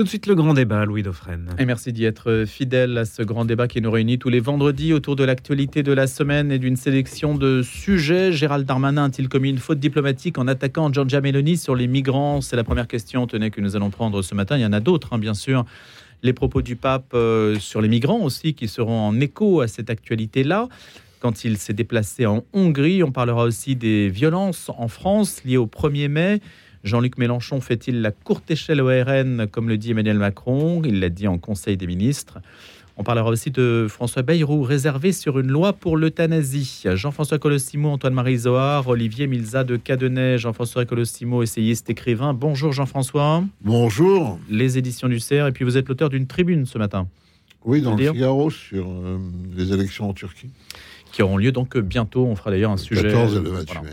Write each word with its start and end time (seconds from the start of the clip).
Tout 0.00 0.04
de 0.04 0.08
suite 0.08 0.28
le 0.28 0.34
grand 0.34 0.54
débat, 0.54 0.86
Louis 0.86 1.02
Dauphren. 1.02 1.54
Et 1.58 1.66
merci 1.66 1.92
d'y 1.92 2.06
être 2.06 2.44
fidèle 2.46 2.96
à 2.96 3.04
ce 3.04 3.22
grand 3.22 3.44
débat 3.44 3.68
qui 3.68 3.82
nous 3.82 3.90
réunit 3.90 4.18
tous 4.18 4.30
les 4.30 4.40
vendredis 4.40 4.94
autour 4.94 5.14
de 5.14 5.24
l'actualité 5.24 5.82
de 5.82 5.92
la 5.92 6.06
semaine 6.06 6.50
et 6.50 6.58
d'une 6.58 6.76
sélection 6.76 7.34
de 7.34 7.60
sujets. 7.60 8.32
Gérald 8.32 8.64
Darmanin 8.64 9.04
a-t-il 9.04 9.28
commis 9.28 9.50
une 9.50 9.58
faute 9.58 9.78
diplomatique 9.78 10.38
en 10.38 10.48
attaquant 10.48 10.90
Giorgia 10.90 11.20
Meloni 11.20 11.58
sur 11.58 11.76
les 11.76 11.86
migrants? 11.86 12.40
C'est 12.40 12.56
la 12.56 12.64
première 12.64 12.88
question, 12.88 13.26
tenez, 13.26 13.50
que 13.50 13.60
nous 13.60 13.76
allons 13.76 13.90
prendre 13.90 14.22
ce 14.22 14.34
matin. 14.34 14.56
Il 14.56 14.62
y 14.62 14.64
en 14.64 14.72
a 14.72 14.80
d'autres, 14.80 15.12
hein, 15.12 15.18
bien 15.18 15.34
sûr. 15.34 15.66
Les 16.22 16.32
propos 16.32 16.62
du 16.62 16.76
pape 16.76 17.12
euh, 17.12 17.58
sur 17.58 17.82
les 17.82 17.88
migrants 17.88 18.22
aussi, 18.22 18.54
qui 18.54 18.68
seront 18.68 19.00
en 19.00 19.20
écho 19.20 19.60
à 19.60 19.68
cette 19.68 19.90
actualité-là 19.90 20.70
quand 21.20 21.44
il 21.44 21.58
s'est 21.58 21.74
déplacé 21.74 22.24
en 22.24 22.42
Hongrie. 22.54 23.02
On 23.02 23.12
parlera 23.12 23.44
aussi 23.44 23.76
des 23.76 24.08
violences 24.08 24.70
en 24.78 24.88
France 24.88 25.44
liées 25.44 25.58
au 25.58 25.66
1er 25.66 26.08
mai. 26.08 26.40
Jean-Luc 26.82 27.18
Mélenchon 27.18 27.60
fait-il 27.60 28.00
la 28.00 28.10
courte 28.10 28.50
échelle 28.50 28.80
au 28.80 28.86
RN, 28.86 29.46
comme 29.46 29.68
le 29.68 29.76
dit 29.76 29.90
Emmanuel 29.90 30.18
Macron? 30.18 30.82
Il 30.84 31.00
l'a 31.00 31.10
dit 31.10 31.28
en 31.28 31.36
Conseil 31.36 31.76
des 31.76 31.86
ministres. 31.86 32.38
On 32.96 33.02
parlera 33.02 33.30
aussi 33.30 33.50
de 33.50 33.86
François 33.88 34.22
Bayrou, 34.22 34.62
réservé 34.62 35.12
sur 35.12 35.38
une 35.38 35.48
loi 35.48 35.72
pour 35.72 35.96
l'euthanasie. 35.96 36.84
Jean-François 36.94 37.38
Colossimo, 37.38 37.88
Antoine-Marie 37.88 38.38
Zohar, 38.38 38.88
Olivier 38.88 39.26
Milza 39.26 39.64
de 39.64 39.76
Cadenet, 39.76 40.38
Jean-François 40.38 40.84
Colossimo, 40.84 41.42
essayiste, 41.42 41.88
écrivain. 41.88 42.34
Bonjour 42.34 42.72
Jean-François. 42.72 43.44
Bonjour. 43.62 44.38
Les 44.50 44.76
éditions 44.76 45.08
du 45.08 45.20
CERF, 45.20 45.48
et 45.48 45.52
puis 45.52 45.64
vous 45.64 45.76
êtes 45.76 45.88
l'auteur 45.88 46.08
d'une 46.08 46.26
tribune 46.26 46.66
ce 46.66 46.78
matin. 46.78 47.08
Oui, 47.64 47.82
dans 47.82 47.94
le 47.94 48.12
Figaro 48.12 48.50
sur 48.50 48.88
euh, 48.88 49.18
les 49.54 49.72
élections 49.72 50.08
en 50.08 50.14
Turquie. 50.14 50.50
Qui 51.12 51.22
auront 51.22 51.36
lieu 51.36 51.52
donc 51.52 51.76
bientôt. 51.76 52.26
On 52.26 52.36
fera 52.36 52.50
d'ailleurs 52.50 52.70
un 52.70 52.76
sujet. 52.76 53.02
14 53.02 53.36
et 53.36 53.40
le 53.40 53.50
28 53.50 53.82
mai 53.82 53.90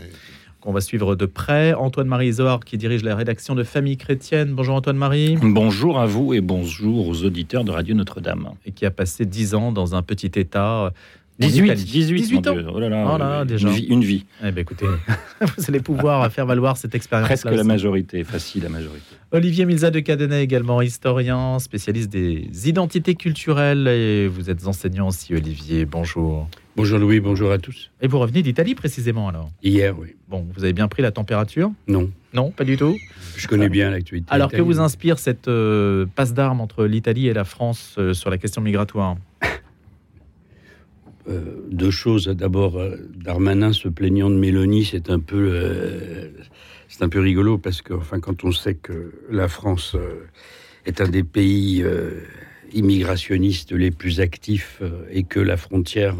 qu'on 0.60 0.72
va 0.72 0.80
suivre 0.80 1.14
de 1.14 1.26
près. 1.26 1.74
Antoine-Marie 1.74 2.32
Zohar 2.32 2.60
qui 2.60 2.78
dirige 2.78 3.02
la 3.02 3.14
rédaction 3.14 3.54
de 3.54 3.62
Famille 3.62 3.96
Chrétienne. 3.96 4.54
Bonjour 4.54 4.74
Antoine-Marie. 4.74 5.36
Bonjour 5.40 5.98
à 5.98 6.06
vous 6.06 6.34
et 6.34 6.40
bonjour 6.40 7.08
aux 7.08 7.24
auditeurs 7.24 7.64
de 7.64 7.70
Radio 7.70 7.94
Notre-Dame. 7.94 8.50
Et 8.66 8.72
qui 8.72 8.86
a 8.86 8.90
passé 8.90 9.24
10 9.24 9.54
ans 9.54 9.72
dans 9.72 9.94
un 9.94 10.02
petit 10.02 10.32
état 10.34 10.92
18, 11.38 11.74
18, 11.74 12.14
18 12.16 12.48
ans. 12.48 12.56
Oh 12.74 12.80
là 12.80 12.88
là, 12.88 13.42
oh 13.42 13.44
déjà. 13.44 13.68
Une 13.68 13.74
vie. 13.74 13.86
Une 13.86 14.04
vie. 14.04 14.24
Eh 14.42 14.50
ben, 14.50 14.58
écoutez, 14.58 14.86
vous 15.40 15.64
allez 15.68 15.80
pouvoir 15.80 16.30
faire 16.32 16.46
valoir 16.46 16.76
cette 16.76 16.94
expérience. 16.94 17.28
Presque 17.28 17.50
la 17.50 17.64
majorité, 17.64 18.24
facile 18.24 18.64
la 18.64 18.68
majorité. 18.68 19.14
Olivier 19.30 19.64
Milza 19.64 19.90
de 19.90 20.00
Cadenet, 20.00 20.42
également 20.42 20.82
historien, 20.82 21.58
spécialiste 21.60 22.10
des 22.10 22.68
identités 22.68 23.14
culturelles. 23.14 23.86
Et 23.86 24.26
vous 24.26 24.50
êtes 24.50 24.66
enseignant 24.66 25.08
aussi, 25.08 25.34
Olivier. 25.34 25.84
Bonjour. 25.84 26.48
Bonjour 26.78 27.00
Louis, 27.00 27.18
bonjour 27.18 27.50
à 27.50 27.58
tous. 27.58 27.90
Et 28.00 28.06
vous 28.06 28.20
revenez 28.20 28.40
d'Italie 28.40 28.76
précisément 28.76 29.26
alors? 29.26 29.50
Hier, 29.64 29.98
oui. 29.98 30.14
Bon, 30.28 30.46
vous 30.54 30.62
avez 30.62 30.72
bien 30.72 30.86
pris 30.86 31.02
la 31.02 31.10
température? 31.10 31.72
Non. 31.88 32.08
Non, 32.32 32.52
pas 32.52 32.62
du 32.62 32.76
tout? 32.76 32.96
Je 33.34 33.48
connais 33.48 33.68
bien 33.68 33.90
l'actualité. 33.90 34.28
Alors 34.30 34.52
que 34.52 34.62
vous 34.62 34.78
inspire 34.78 35.18
cette 35.18 35.48
euh, 35.48 36.06
passe 36.14 36.34
d'armes 36.34 36.60
entre 36.60 36.84
l'Italie 36.84 37.26
et 37.26 37.32
la 37.32 37.42
France 37.42 37.96
euh, 37.98 38.14
sur 38.14 38.30
la 38.30 38.38
question 38.38 38.62
migratoire? 38.62 39.16
Euh, 41.28 41.66
Deux 41.68 41.90
choses. 41.90 42.28
D'abord, 42.28 42.80
Darmanin 43.12 43.72
se 43.72 43.88
plaignant 43.88 44.30
de 44.30 44.36
Mélanie, 44.36 44.84
c'est 44.84 45.10
un 45.10 45.18
peu, 45.18 46.30
c'est 46.86 47.02
un 47.02 47.08
peu 47.08 47.18
rigolo 47.18 47.58
parce 47.58 47.82
que, 47.82 47.94
enfin, 47.94 48.20
quand 48.20 48.44
on 48.44 48.52
sait 48.52 48.76
que 48.76 49.14
la 49.28 49.48
France 49.48 49.96
est 50.86 51.00
un 51.00 51.08
des 51.08 51.24
pays 51.24 51.84
immigrationnistes 52.72 53.72
les 53.72 53.90
plus 53.90 54.20
actifs 54.20 54.82
et 55.10 55.22
que 55.22 55.40
la 55.40 55.56
frontière 55.56 56.16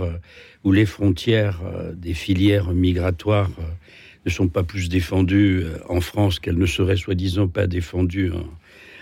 où 0.65 0.73
les 0.73 0.87
frontières 0.87 1.61
euh, 1.65 1.93
des 1.95 2.15
filières 2.15 2.73
migratoires 2.73 3.51
euh, 3.59 3.63
ne 4.27 4.31
sont 4.31 4.49
pas 4.49 4.63
plus 4.63 4.89
défendues 4.89 5.63
euh, 5.65 5.79
en 5.89 6.01
France 6.01 6.41
qu'elles 6.41 6.59
ne 6.59 6.67
seraient 6.67 6.97
soi-disant 6.97 7.49
pas 7.49 7.67
défendues 7.67 8.33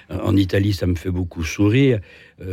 en, 0.09 0.37
Italie, 0.37 0.73
ça 0.73 0.87
me 0.87 0.95
fait 0.95 1.11
beaucoup 1.11 1.43
sourire. 1.43 1.99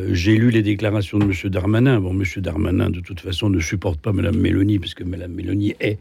J'ai 0.09 0.37
lu 0.37 0.49
les 0.49 0.63
déclarations 0.63 1.19
de 1.19 1.25
M. 1.25 1.51
Darmanin. 1.51 1.99
Bon, 1.99 2.09
M. 2.09 2.23
Darmanin, 2.37 2.89
de 2.89 2.99
toute 2.99 3.19
façon, 3.19 3.47
ne 3.51 3.59
supporte 3.59 4.01
pas 4.01 4.11
Mme 4.11 4.37
Mélanie, 4.37 4.79
parce 4.79 4.95
que 4.95 5.03
Mme 5.03 5.33
Mélanie 5.33 5.75
est 5.79 5.99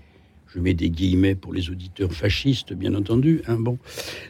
je 0.54 0.60
mets 0.60 0.74
des 0.74 0.90
guillemets 0.90 1.34
pour 1.34 1.52
les 1.52 1.70
auditeurs 1.70 2.12
fascistes, 2.12 2.72
bien 2.72 2.94
entendu. 2.94 3.42
Hein, 3.46 3.56
bon, 3.58 3.78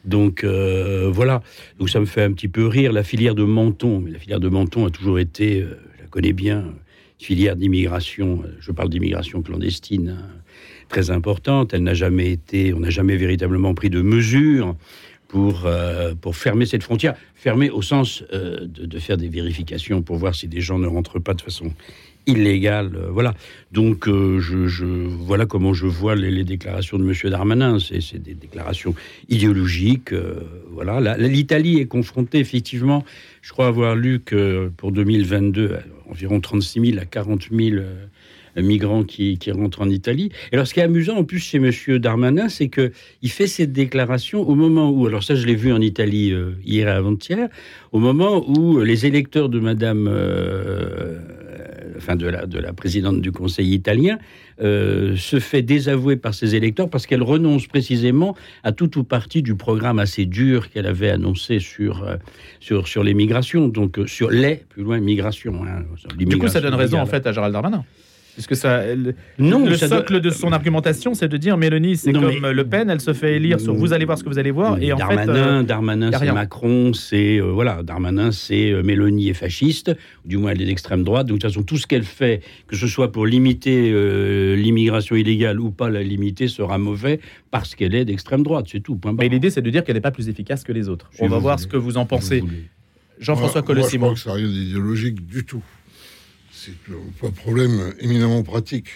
donc 0.05 0.45
voilà. 0.45 1.43
Donc 1.79 1.91
ça 1.91 2.01
me 2.01 2.07
fait 2.07 2.23
un 2.23 2.33
petit 2.33 2.49
peu 2.49 2.67
rire. 2.67 2.93
La 2.93 3.03
filière 3.03 3.35
de 3.35 3.45
Menton, 3.45 4.01
mais 4.01 4.11
la 4.11 4.19
filière 4.19 4.41
de 4.41 4.49
Menton 4.49 4.87
a 4.87 4.91
toujours 4.91 5.19
été, 5.19 5.63
je 5.97 6.03
la 6.03 6.09
connais 6.09 6.33
bien, 6.33 6.65
filière 7.23 7.57
d'immigration, 7.57 8.43
euh, 8.45 8.57
je 8.61 8.73
parle 8.73 8.89
d'immigration 8.89 9.43
clandestine, 9.43 10.19
hein, 10.19 10.29
très 10.89 11.11
importante. 11.11 11.73
Elle 11.73 11.85
n'a 11.85 11.95
jamais 11.95 12.31
été, 12.31 12.75
on 12.75 12.81
n'a 12.81 12.91
jamais 12.91 13.17
véritablement 13.17 13.75
pris 13.75 13.91
de 13.91 14.03
mesures 14.03 14.77
pour, 15.29 15.63
euh, 15.65 16.15
pour 16.15 16.37
fermer 16.37 16.67
cette 16.67 16.83
frontière. 16.83 17.15
Fermer 17.35 17.71
au 17.71 17.81
sens 17.81 18.25
euh, 18.33 18.67
de, 18.67 18.99
faire 18.99 19.17
des 19.17 19.29
vérifications 19.29 20.03
pour 20.03 20.17
voir 20.17 20.35
si 20.35 20.49
des 20.49 20.61
gens 20.61 20.79
ne 20.79 20.87
rentrent 20.87 21.21
pas 21.21 21.35
de 21.35 21.41
façon 21.41 21.73
illégale. 22.27 22.91
voilà. 23.11 23.35
Donc, 23.73 24.07
je, 24.07 24.85
voilà 24.85 25.47
comment 25.47 25.73
je 25.73 25.87
vois 25.87 26.15
les, 26.15 26.45
déclarations 26.45 26.99
de 26.99 27.05
M. 27.05 27.31
Darmanin. 27.31 27.79
C'est 27.79 28.23
des 28.23 28.35
déclarations 28.35 28.95
idéologiques. 29.29 30.15
voilà. 30.71 31.17
L'Italie 31.17 31.79
est 31.79 31.87
confrontée, 31.87 32.39
effectivement, 32.39 33.05
je 33.41 33.53
crois 33.53 33.67
avoir 33.67 33.97
lu 33.97 34.21
que 34.21 34.71
pour 34.77 34.93
2022, 34.93 35.79
environ 36.09 36.41
36 36.41 36.93
000 36.93 36.99
à 37.01 37.05
40 37.05 37.49
000 37.51 37.83
euh, 38.59 38.63
migrants 38.63 39.03
qui, 39.03 39.39
rentrent 39.51 39.81
en 39.81 39.89
Italie. 39.89 40.31
Et 40.51 40.55
alors, 40.55 40.67
ce 40.67 40.75
qui 40.75 40.81
est 40.81 40.83
amusant 40.83 41.17
en 41.17 41.25
plus 41.25 41.39
chez 41.39 41.59
M. 41.59 41.99
Darmanin, 41.99 42.49
c'est 42.49 42.69
que 42.69 42.93
il 43.23 43.31
fait 43.31 43.47
cette 43.47 43.73
déclaration 43.73 44.47
au 44.47 44.55
moment 44.55 44.91
où, 44.91 45.07
alors 45.07 45.23
ça, 45.23 45.35
je 45.35 45.47
l'ai 45.47 45.55
vu 45.55 45.73
en 45.73 45.81
Italie 45.81 46.33
euh, 46.33 46.53
hier 46.65 46.89
et 46.89 46.91
avant-hier, 46.91 47.49
au 47.93 47.99
moment 47.99 48.45
où 48.47 48.81
les 48.81 49.07
électeurs 49.07 49.49
de 49.49 49.61
euh, 49.63 51.02
enfin 51.97 52.17
de 52.17 52.27
la, 52.27 52.47
de 52.47 52.59
la 52.59 52.73
présidente 52.73 53.21
du 53.21 53.33
Conseil 53.33 53.73
italien, 53.73 54.19
se 54.59 55.39
fait 55.41 55.63
désavouer 55.63 56.17
par 56.17 56.35
ses 56.35 56.55
électeurs 56.55 56.89
parce 56.89 57.07
qu'elle 57.07 57.23
renonce 57.23 57.67
précisément 57.67 58.37
à 58.63 58.71
tout 58.71 58.97
ou 58.97 59.03
partie 59.03 59.43
du 59.43 59.57
programme 59.57 59.99
assez 59.99 60.25
dur 60.25 60.71
qu'elle 60.71 60.87
avait 60.87 61.11
annoncé 61.11 61.59
sur, 61.59 62.07
sur, 62.61 62.87
sur 62.87 63.03
les 63.03 63.15
migrations, 63.15 63.67
donc 63.67 63.99
sur 64.07 64.31
les, 64.31 64.63
plus 64.69 64.85
loin, 64.85 65.01
migrations. 65.01 65.65
Hein, 65.65 65.85
du 66.17 66.39
coup, 66.39 66.49
ça 66.49 66.61
donne 66.61 66.75
raison 66.75 67.01
en 67.01 67.07
fait 67.07 67.27
à 67.27 67.33
Gérald 67.33 67.53
Darmanin. 67.53 67.85
Puisque 68.35 68.57
ça, 68.57 68.95
le, 68.95 69.15
non, 69.39 69.67
le 69.67 69.77
socle 69.77 70.21
de 70.21 70.31
son 70.31 70.53
argumentation, 70.53 71.13
c'est 71.13 71.29
de 71.29 71.37
dire 71.37 71.59
Mélanie, 71.59 71.97
c'est 71.99 72.13
comme 72.13 72.31
Le 72.31 72.65
Pen, 72.65 72.89
elle 72.89 73.01
se 73.01 73.13
fait 73.13 73.37
élire 73.37 73.61
sur 73.61 73.75
vous 73.75 73.93
allez 73.93 74.07
voir 74.07 74.17
ce 74.17 74.25
que 74.25 74.31
vous 74.31 74.39
allez 74.39 74.51
voir. 74.51 74.83
Et 74.83 74.89
Darmanin, 74.89 75.23
en 75.23 75.25
fait, 75.25 75.31
euh, 75.31 75.63
Darmanin, 75.63 76.11
c'est 76.13 76.33
Macron, 76.33 76.95
c'est 76.95 77.39
euh, 77.39 77.51
voilà, 77.51 77.83
Darmanin, 77.83 78.33
c'est 78.33 78.71
euh, 78.71 78.83
Mélanie 78.83 79.29
est 79.29 79.35
fasciste, 79.35 79.95
du 80.25 80.39
moins 80.39 80.53
elle 80.53 80.63
est 80.63 80.67
d'extrême 80.67 81.05
droite. 81.05 81.27
Donc 81.27 81.39
de 81.39 81.43
toute 81.43 81.53
façon, 81.53 81.63
tout 81.63 81.77
ce 81.77 81.87
qu'elle 81.87 82.05
fait, 82.05 82.43
que 82.69 82.77
ce 82.77 82.87
soit 82.87 83.13
pour 83.13 83.27
limiter 83.27 83.93
l'immigration 84.57 85.17
illégale 85.17 85.61
ou 85.61 85.71
pas 85.71 85.91
la 85.91 86.03
limiter, 86.03 86.49
sera 86.49 86.79
mauvais 86.79 87.21
parce 87.51 87.75
qu'elle 87.75 87.95
est 87.95 88.07
d'extrême 88.07 88.43
droite. 88.43 88.67
C'est 88.71 88.81
tout. 88.81 88.99
Mais 89.19 89.29
l'idée, 89.29 89.51
c'est 89.51 89.63
de 89.63 89.71
dire 89.71 89.85
qu'elle 89.85 89.97
n'est 89.97 90.01
pas 90.01 90.11
plus 90.11 90.29
efficace 90.31 90.65
que 90.65 90.73
les 90.73 90.89
autres. 90.89 91.11
On 91.19 91.29
va 91.29 91.39
voir 91.39 91.61
ce 91.61 91.67
que 91.67 91.77
vous 91.77 91.99
en 91.99 92.07
pensez. 92.07 92.43
Jean-François 93.19 93.63
Colosimo. 93.63 94.07
Moi, 94.07 94.15
je 94.17 94.23
crois 94.23 94.35
que 94.35 94.41
ça 94.41 94.45
n'a 94.45 94.53
rien 94.53 94.65
d'idéologique 94.65 95.27
du 95.27 95.45
tout 95.45 95.63
c'est 96.65 97.27
un 97.27 97.31
problème 97.31 97.93
éminemment 97.99 98.43
pratique. 98.43 98.89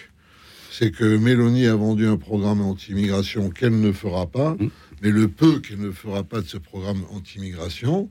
C'est 0.71 0.91
que 0.91 1.17
Mélanie 1.17 1.65
a 1.65 1.75
vendu 1.75 2.07
un 2.07 2.17
programme 2.17 2.61
anti-immigration 2.61 3.49
qu'elle 3.49 3.79
ne 3.79 3.91
fera 3.91 4.27
pas, 4.27 4.51
mmh. 4.51 4.69
mais 5.01 5.09
le 5.09 5.27
peu 5.27 5.59
qu'elle 5.59 5.79
ne 5.79 5.91
fera 5.91 6.23
pas 6.23 6.41
de 6.41 6.47
ce 6.47 6.57
programme 6.57 7.03
anti-immigration 7.11 8.09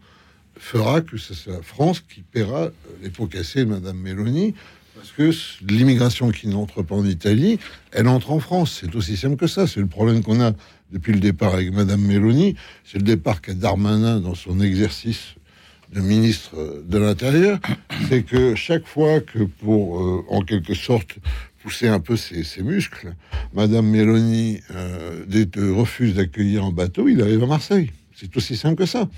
fera 0.59 1.01
que 1.01 1.17
c'est 1.17 1.47
la 1.47 1.63
France 1.63 2.01
qui 2.01 2.23
paiera 2.23 2.71
les 3.03 3.11
pots 3.11 3.27
cassés 3.27 3.61
de 3.61 3.71
Madame 3.71 3.99
Mélanie, 3.99 4.55
parce 4.95 5.13
que 5.13 5.31
l'immigration 5.71 6.31
qui 6.31 6.49
n'entre 6.49 6.83
pas 6.83 6.95
en 6.95 7.07
Italie, 7.07 7.59
elle 7.93 8.09
entre 8.09 8.33
en 8.33 8.41
France. 8.41 8.79
C'est 8.81 8.95
aussi 8.95 9.17
simple 9.17 9.37
que 9.37 9.47
ça. 9.47 9.67
C'est 9.67 9.81
le 9.81 9.87
problème 9.87 10.23
qu'on 10.23 10.41
a 10.41 10.53
depuis 10.91 11.13
le 11.13 11.21
départ 11.21 11.55
avec 11.55 11.73
Madame 11.73 12.01
Mélanie. 12.01 12.57
C'est 12.85 12.99
le 12.99 13.05
départ 13.05 13.43
qu'a 13.43 13.55
Darmanin 13.55 14.21
dans 14.21 14.35
son 14.35 14.61
exercice 14.61 15.37
de 15.93 16.01
ministre 16.01 16.83
de 16.85 16.99
l'Intérieur, 16.99 17.59
c'est 18.09 18.23
que 18.23 18.55
chaque 18.55 18.87
fois 18.87 19.21
que 19.21 19.45
pour, 19.45 20.01
euh, 20.01 20.25
en 20.29 20.41
quelque 20.43 20.75
sorte, 20.75 21.17
pousser 21.63 21.89
un 21.89 22.01
peu 22.01 22.17
ses, 22.17 22.63
muscles, 22.63 23.15
Madame 23.53 23.87
Mélanie 23.89 24.61
euh, 24.75 25.25
refuse 25.75 26.15
d'accueillir 26.15 26.65
en 26.65 26.73
bateau, 26.73 27.09
il 27.09 27.21
arrive 27.23 27.43
à 27.43 27.47
Marseille. 27.47 27.91
C'est 28.15 28.37
aussi 28.37 28.57
simple 28.57 28.77
que 28.77 28.87
ça. 28.87 29.09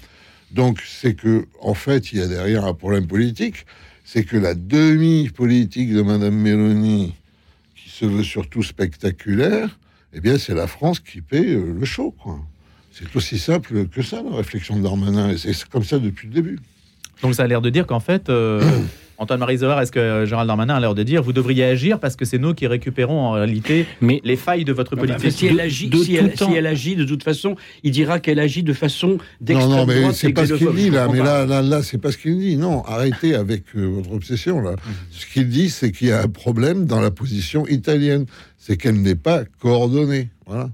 Donc, 0.51 0.83
c'est 0.87 1.15
que, 1.15 1.47
en 1.61 1.75
fait, 1.75 2.13
il 2.13 2.19
y 2.19 2.23
a 2.23 2.27
derrière 2.27 2.65
un 2.65 2.75
problème 2.75 3.07
politique, 3.07 3.67
c'est 4.05 4.25
que 4.25 4.37
la 4.37 4.55
demi-politique 4.55 5.93
de 5.93 6.01
Madame 6.01 6.35
Mélanie, 6.35 7.15
qui 7.77 7.91
se 7.91 8.07
veut 8.07 8.23
surtout 8.23 8.63
spectaculaire, 8.63 9.79
eh 10.15 10.21
bien, 10.21 10.39
c'est 10.39 10.55
la 10.55 10.67
France 10.67 11.01
qui 11.01 11.21
paie 11.21 11.55
euh, 11.55 11.75
le 11.79 11.85
show, 11.85 12.15
quoi. 12.23 12.41
C'est 12.99 13.17
aussi 13.17 13.39
simple 13.39 13.87
que 13.87 14.03
ça, 14.03 14.23
la 14.29 14.37
réflexion 14.37 14.77
de 14.77 14.83
Darmanin. 14.83 15.31
Et 15.31 15.37
c'est 15.37 15.69
comme 15.69 15.85
ça 15.85 15.99
depuis 15.99 16.27
le 16.27 16.35
début. 16.35 16.59
Donc 17.23 17.35
ça 17.35 17.45
a 17.45 17.47
l'air 17.47 17.61
de 17.61 17.71
dire 17.71 17.87
qu'en 17.87 18.01
fait, 18.01 18.29
euh, 18.29 18.63
Antoine 19.19 19.41
Marie 19.41 19.55
est-ce 19.55 19.91
que 19.91 20.25
Gérald 20.27 20.47
Darmanin 20.47 20.77
a 20.77 20.81
l'air 20.81 20.95
de 20.95 21.03
dire 21.03 21.23
vous 21.23 21.33
devriez 21.33 21.65
agir 21.65 21.99
parce 21.99 22.15
que 22.15 22.25
c'est 22.25 22.39
nous 22.39 22.55
qui 22.55 22.67
récupérons 22.69 23.21
en 23.21 23.33
réalité 23.33 23.87
mais, 24.01 24.21
les 24.25 24.37
failles 24.37 24.65
de 24.65 24.73
votre 24.73 24.95
politique? 24.95 25.33
si, 25.33 25.47
elle 25.47 25.61
agit, 25.61 25.89
de, 25.89 25.97
si, 25.97 26.15
elle, 26.15 26.67
agit 26.67 26.95
de 26.95 27.05
toute 27.05 27.25
façon, 27.25 27.57
il 27.83 27.91
dira 27.91 28.21
qu'elle 28.21 28.39
agit 28.39 28.63
de 28.63 28.73
façon 28.73 29.19
d'extrême 29.41 29.71
Non, 29.71 29.77
non, 29.79 29.87
mais 29.87 30.13
c'est 30.13 30.33
pas 30.33 30.47
ce 30.47 30.55
qu'il 30.55 30.73
dit 30.73 30.91
là. 30.91 31.09
Mais 31.13 31.19
là, 31.19 31.47
là, 31.47 31.63
là 31.63 31.83
c'est 31.83 31.99
pas 31.99 32.13
ce 32.13 32.19
qu'il 32.19 32.39
dit. 32.39 32.57
Non, 32.57 32.85
arrêtez 32.85 33.35
avec 33.35 33.65
euh, 33.77 33.87
votre 33.87 34.13
obsession 34.13 34.61
là. 34.61 34.77
Ce 35.11 35.27
qu'il 35.27 35.49
dit, 35.49 35.71
c'est 35.71 35.91
qu'il 35.91 36.09
y 36.09 36.13
a 36.13 36.23
un 36.23 36.29
problème 36.29 36.87
dans 36.87 37.01
la 37.01 37.11
position 37.11 37.67
italienne. 37.67 38.27
C'est 38.57 38.77
qu'elle 38.77 39.01
n'est 39.01 39.15
pas 39.17 39.43
coordonnée. 39.61 40.29
Voilà. 40.47 40.71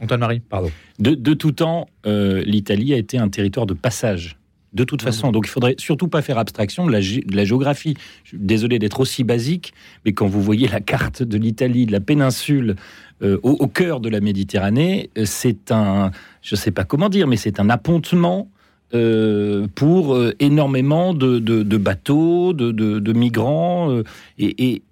Antoine 0.00 0.20
Marie, 0.20 0.40
pardon. 0.40 0.70
De, 0.98 1.14
de 1.14 1.34
tout 1.34 1.52
temps, 1.52 1.88
euh, 2.06 2.42
l'Italie 2.44 2.92
a 2.94 2.98
été 2.98 3.18
un 3.18 3.28
territoire 3.28 3.66
de 3.66 3.74
passage 3.74 4.36
de 4.76 4.84
toute 4.84 5.02
façon. 5.02 5.32
Donc 5.32 5.46
il 5.46 5.50
faudrait 5.50 5.74
surtout 5.78 6.06
pas 6.06 6.22
faire 6.22 6.38
abstraction 6.38 6.86
de 6.86 6.92
la, 6.92 7.00
de 7.00 7.36
la 7.36 7.44
géographie. 7.44 7.96
Je 8.24 8.30
suis 8.30 8.38
désolé 8.38 8.78
d'être 8.78 9.00
aussi 9.00 9.24
basique, 9.24 9.72
mais 10.04 10.12
quand 10.12 10.26
vous 10.26 10.42
voyez 10.42 10.68
la 10.68 10.80
carte 10.80 11.22
de 11.22 11.38
l'Italie, 11.38 11.86
de 11.86 11.92
la 11.92 12.00
péninsule, 12.00 12.76
euh, 13.22 13.38
au, 13.42 13.66
cœur 13.66 14.00
de 14.00 14.10
la 14.10 14.20
Méditerranée, 14.20 15.08
euh, 15.16 15.22
c'est 15.24 15.72
un, 15.72 16.10
je 16.42 16.54
ne 16.54 16.58
sais 16.58 16.70
pas 16.70 16.84
comment 16.84 17.08
dire, 17.08 17.26
mais 17.26 17.38
c'est 17.38 17.58
un 17.58 17.70
appontement 17.70 18.50
euh, 18.92 19.66
pour 19.74 20.18
énormément 20.38 21.14
de, 21.14 21.76
bateaux, 21.78 22.52
de, 22.52 23.12
migrants. 23.12 24.02
et, 24.38 24.70
et 24.70 24.82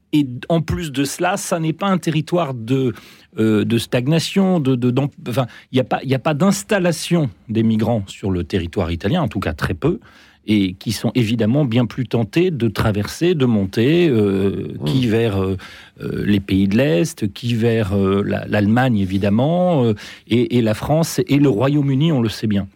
en 0.49 0.61
plus 0.61 0.93
de 0.93 1.05
cela, 1.05 1.37
ça 1.37 1.59
n'est 1.59 1.73
pas 1.73 1.89
un 1.89 1.99
territoire 1.99 2.55
de, 2.55 2.93
euh, 3.39 3.65
de 3.65 3.79
stagnation, 3.79 4.61
de, 4.61 4.77
de 4.77 4.95
enfin, 5.29 5.47
il 5.73 5.77
n'y 5.77 5.81
a 5.81 5.85
pas, 5.85 6.01
a 6.09 6.19
pas 6.19 6.35
d'installation 6.35 7.31
des 7.49 7.63
migrants 7.63 8.05
sur 8.07 8.31
le 8.31 8.45
territoire 8.45 8.91
italien, 8.93 9.23
en 9.23 9.29
tout 9.29 9.41
cas 9.41 9.53
très 9.53 9.75
peu, 9.75 9.99
et 10.47 10.75
qui 10.75 10.93
sont 10.93 11.11
évidemment 11.15 11.65
bien 11.65 11.87
plus 11.87 12.07
tentés 12.07 12.51
de 12.51 12.69
traverser, 12.69 13.35
de 13.35 13.47
monter, 13.47 14.09
euh, 14.09 14.75
qui 14.85 15.07
vers 15.07 15.43
euh, 15.43 15.57
les 15.99 16.41
pays 16.41 16.69
de 16.69 16.77
l'Est, 16.77 17.33
qui 17.33 17.55
vers 17.55 17.97
l'Allemagne 17.97 18.99
évidemment, 18.99 19.93
et, 20.29 20.59
et, 20.59 20.63
la 20.63 20.75
France 20.75 21.21
et 21.27 21.39
le 21.39 21.49
Royaume-Uni, 21.49 22.13
on 22.13 22.21
le 22.21 22.29
sait 22.29 22.47
bien. 22.47 22.69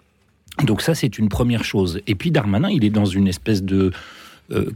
Donc 0.65 0.83
ça, 0.83 0.95
c'est 0.95 1.19
une 1.19 1.29
première 1.29 1.65
chose. 1.65 2.01
Et 2.07 2.15
puis 2.15 2.31
Darmanin, 2.31 2.71
il 2.71 2.85
est 2.85 2.91
dans 2.91 3.05
une 3.05 3.29
espèce 3.29 3.63
de 3.63 3.93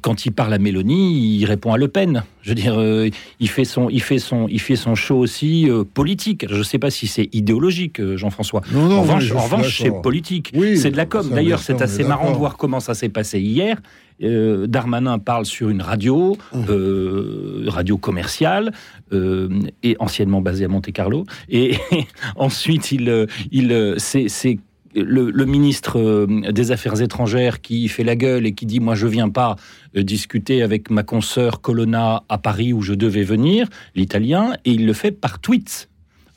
quand 0.01 0.27
il 0.27 0.33
parle 0.33 0.53
à 0.53 0.59
Mélanie, 0.59 1.39
il 1.39 1.45
répond 1.47 1.73
à 1.73 1.79
Le 1.79 1.89
Pen. 1.89 2.25
Je 2.43 2.51
veux 2.51 2.55
dire, 2.55 2.79
euh, 2.79 3.09
il 3.41 3.49
fait 3.49 3.65
son, 3.65 3.89
il 3.89 4.03
fait 4.03 4.19
son, 4.19 4.47
il 4.49 4.61
fait 4.61 4.77
son 4.77 4.95
show 4.95 5.17
aussi 5.17 5.71
euh, 5.71 5.85
politique. 5.85 6.47
Je 6.49 6.57
ne 6.57 6.63
sais 6.63 6.79
pas 6.79 6.91
si 6.91 7.07
c'est 7.07 7.29
idéologique, 7.33 8.03
Jean-François. 8.17 8.63
en 8.75 9.03
revanche, 9.03 9.79
c'est 9.79 10.03
politique. 10.03 10.53
c'est 10.77 10.91
de 10.91 10.97
la 10.97 11.07
com. 11.07 11.29
D'ailleurs, 11.31 11.61
c'est 11.61 11.81
assez 11.81 12.05
marrant 12.05 12.33
de 12.33 12.37
voir 12.37 12.57
comment 12.57 12.81
ça 12.81 12.95
s'est 12.95 13.09
passé 13.09 13.41
hier. 13.41 13.81
Darmanin 14.21 15.19
parle 15.19 15.47
sur 15.47 15.69
une 15.69 15.83
radio, 15.83 16.37
hum. 16.53 17.65
radio 17.67 17.97
commerciale, 17.97 18.73
et 19.11 19.97
anciennement 19.99 20.41
basée 20.41 20.67
à 20.67 20.69
Monte 20.69 20.93
Carlo. 20.93 21.25
Et, 21.49 21.77
ensuite, 22.37 22.93
il, 22.93 23.27
il, 23.51 23.95
c'est 23.99 24.59
le, 24.95 25.45
ministre 25.45 25.99
euh, 25.99 26.27
des 26.51 26.71
Affaires 26.71 27.01
étrangères 27.01 27.61
qui 27.61 27.89
fait 27.89 28.05
la 28.05 28.17
gueule 28.17 28.47
et 28.47 28.53
qui 28.53 28.67
dit 28.67 28.81
moi 28.81 28.95
je 28.95 29.07
viens 29.07 29.29
pas 29.29 29.57
euh, 29.97 30.03
discuter 30.03 30.63
avec 30.63 30.91
ma 30.91 31.03
consoeur 31.03 31.61
Colonna 31.61 32.25
à 32.29 32.39
Paris 32.39 32.73
où 32.73 32.83
je 32.83 32.95
devais 32.95 33.23
venir, 33.23 33.69
l'italien, 33.95 34.55
et 34.65 34.73
il 34.73 34.87
le 34.87 34.93
fait 34.93 35.13
par 35.13 35.39
tweet. 35.39 35.89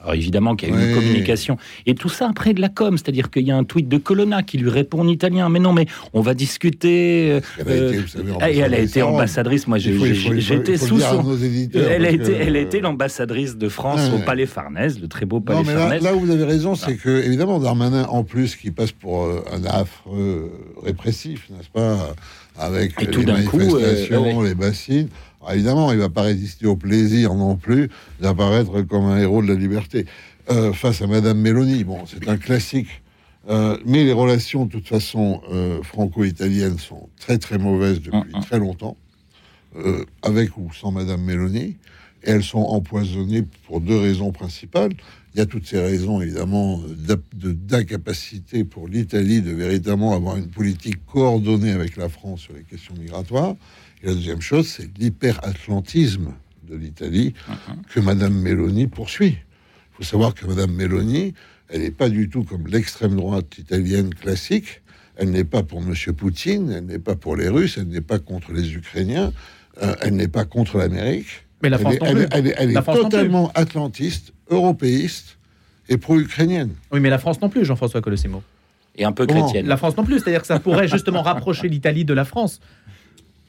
Alors 0.05 0.15
évidemment 0.15 0.55
qu'il 0.55 0.69
y 0.69 0.71
a 0.71 0.75
eu 0.75 0.89
une 0.89 0.95
communication. 0.95 1.57
Et 1.87 1.95
tout 1.95 2.09
ça 2.09 2.29
après 2.29 2.53
de 2.53 2.61
la 2.61 2.69
com, 2.69 2.95
c'est-à-dire 2.97 3.31
qu'il 3.31 3.45
y 3.45 3.51
a 3.51 3.57
un 3.57 3.63
tweet 3.63 3.89
de 3.89 3.97
Colonna 3.97 4.43
qui 4.43 4.59
lui 4.59 4.69
répond 4.69 4.99
en 4.99 5.07
italien. 5.07 5.49
Mais 5.49 5.59
non, 5.59 5.73
mais 5.73 5.87
on 6.13 6.21
va 6.21 6.35
discuter. 6.35 7.39
Elle 7.57 7.67
a 7.67 7.75
été, 7.75 7.97
euh, 7.97 8.47
et 8.47 8.57
elle 8.57 8.73
a 8.75 8.79
été 8.79 9.01
ambassadrice. 9.01 9.67
Moi, 9.67 9.79
j'étais 9.79 10.77
sous 10.77 10.99
son. 10.99 11.37
Elle 11.73 12.05
a 12.05 12.11
été, 12.11 12.33
elle 12.33 12.55
a 12.55 12.59
été 12.59 12.81
l'ambassadrice 12.81 13.57
de 13.57 13.67
France 13.67 14.11
au 14.13 14.19
Palais 14.19 14.45
Farnèse, 14.45 14.99
le 14.99 15.07
très 15.07 15.25
beau 15.25 15.39
Palais 15.39 15.59
non, 15.59 15.65
mais 15.65 15.73
Farnèse. 15.73 16.03
Là, 16.03 16.15
où 16.15 16.19
vous 16.19 16.31
avez 16.31 16.43
raison, 16.43 16.75
c'est 16.75 16.95
que 16.95 17.25
évidemment 17.25 17.59
Darmanin, 17.59 18.05
en 18.05 18.23
plus, 18.23 18.55
qui 18.55 18.69
passe 18.69 18.91
pour 18.91 19.23
euh, 19.23 19.43
un 19.51 19.65
affreux 19.65 20.51
répressif, 20.83 21.49
n'est-ce 21.49 21.69
pas, 21.69 22.13
avec 22.57 23.01
les 23.01 23.25
manifestations, 23.25 24.41
les 24.41 24.55
bassines. 24.55 25.09
Ah, 25.47 25.55
évidemment, 25.55 25.91
il 25.91 25.97
ne 25.97 26.01
va 26.01 26.09
pas 26.09 26.23
résister 26.23 26.65
au 26.65 26.75
plaisir 26.75 27.35
non 27.35 27.55
plus 27.55 27.89
d'apparaître 28.19 28.81
comme 28.81 29.05
un 29.05 29.19
héros 29.19 29.41
de 29.41 29.47
la 29.47 29.55
liberté. 29.55 30.05
Euh, 30.49 30.73
face 30.73 31.01
à 31.01 31.07
Madame 31.07 31.39
Mélanie, 31.39 31.83
bon, 31.83 32.05
c'est 32.05 32.27
un 32.27 32.37
classique. 32.37 32.87
Euh, 33.47 33.77
mais 33.85 34.03
les 34.03 34.11
relations, 34.11 34.65
de 34.65 34.71
toute 34.71 34.87
façon, 34.87 35.41
euh, 35.51 35.83
franco-italiennes 35.83 36.79
sont 36.79 37.09
très 37.19 37.37
très 37.37 37.59
mauvaises 37.59 38.01
depuis 38.01 38.17
mm, 38.33 38.37
mm. 38.39 38.41
très 38.41 38.59
longtemps, 38.59 38.97
avec 40.23 40.57
ou 40.57 40.71
sans 40.73 40.91
Madame 40.91 41.21
Mélanie. 41.21 41.77
Et 42.23 42.31
elles 42.31 42.43
sont 42.43 42.59
empoisonnées 42.59 43.43
pour 43.67 43.81
deux 43.81 43.99
raisons 43.99 44.31
principales. 44.31 44.93
Il 45.35 45.39
y 45.39 45.41
a 45.41 45.45
toutes 45.45 45.67
ces 45.67 45.79
raisons, 45.79 46.21
évidemment, 46.21 46.81
d'incapacité 47.33 48.63
pour 48.63 48.87
l'Italie 48.87 49.41
de 49.41 49.51
véritablement 49.51 50.15
avoir 50.15 50.37
une 50.37 50.47
politique 50.47 51.05
coordonnée 51.05 51.71
avec 51.71 51.97
la 51.97 52.09
France 52.09 52.41
sur 52.41 52.53
les 52.53 52.63
questions 52.63 52.95
migratoires. 52.97 53.55
Et 54.05 54.09
la 54.09 54.13
deuxième 54.13 54.41
chose, 54.41 54.67
c'est 54.67 54.95
l'hyper-atlantisme 54.99 56.33
de 56.69 56.75
l'Italie 56.75 57.33
uh-huh. 57.49 57.91
que 57.91 57.99
Madame 57.99 58.39
Meloni 58.39 58.85
poursuit. 58.85 59.39
Il 59.39 59.97
faut 59.97 60.03
savoir 60.03 60.35
que 60.35 60.45
Madame 60.45 60.71
Meloni, 60.73 61.33
elle 61.69 61.81
n'est 61.81 61.89
pas 61.89 62.09
du 62.09 62.29
tout 62.29 62.43
comme 62.43 62.67
l'extrême 62.67 63.15
droite 63.15 63.57
italienne 63.57 64.13
classique. 64.13 64.83
Elle 65.15 65.31
n'est 65.31 65.43
pas 65.43 65.63
pour 65.63 65.81
Monsieur 65.81 66.13
Poutine, 66.13 66.71
elle 66.71 66.85
n'est 66.85 66.99
pas 66.99 67.15
pour 67.15 67.35
les 67.35 67.49
Russes, 67.49 67.79
elle 67.79 67.87
n'est 67.87 68.01
pas 68.01 68.19
contre 68.19 68.51
les 68.51 68.75
Ukrainiens, 68.75 69.33
euh, 69.81 69.95
elle 70.01 70.15
n'est 70.15 70.27
pas 70.27 70.45
contre 70.45 70.77
l'Amérique. 70.77 71.47
Mais 71.63 71.69
la 71.69 71.79
France 71.79 71.95
elle, 72.01 72.17
non 72.17 72.27
plus. 72.27 72.53
Elle, 72.57 72.71
est 72.77 72.83
totalement 72.83 73.51
atlantiste, 73.55 74.33
européiste 74.51 75.39
et 75.89 75.97
pro-ukrainienne. 75.97 76.75
Oui, 76.91 76.99
mais 76.99 77.09
la 77.09 77.17
France 77.17 77.41
non 77.41 77.49
plus, 77.49 77.65
Jean-François 77.65 78.01
Colossimo. 78.01 78.43
Et 78.97 79.03
un 79.03 79.13
peu 79.13 79.25
chrétienne. 79.25 79.65
La 79.65 79.77
France 79.77 79.97
non 79.97 80.03
plus, 80.03 80.19
c'est-à-dire 80.19 80.41
que 80.41 80.47
ça 80.47 80.59
pourrait 80.59 80.87
justement 80.87 81.21
rapprocher 81.23 81.69
l'Italie 81.69 82.05
de 82.05 82.13
la 82.13 82.23
France. 82.23 82.59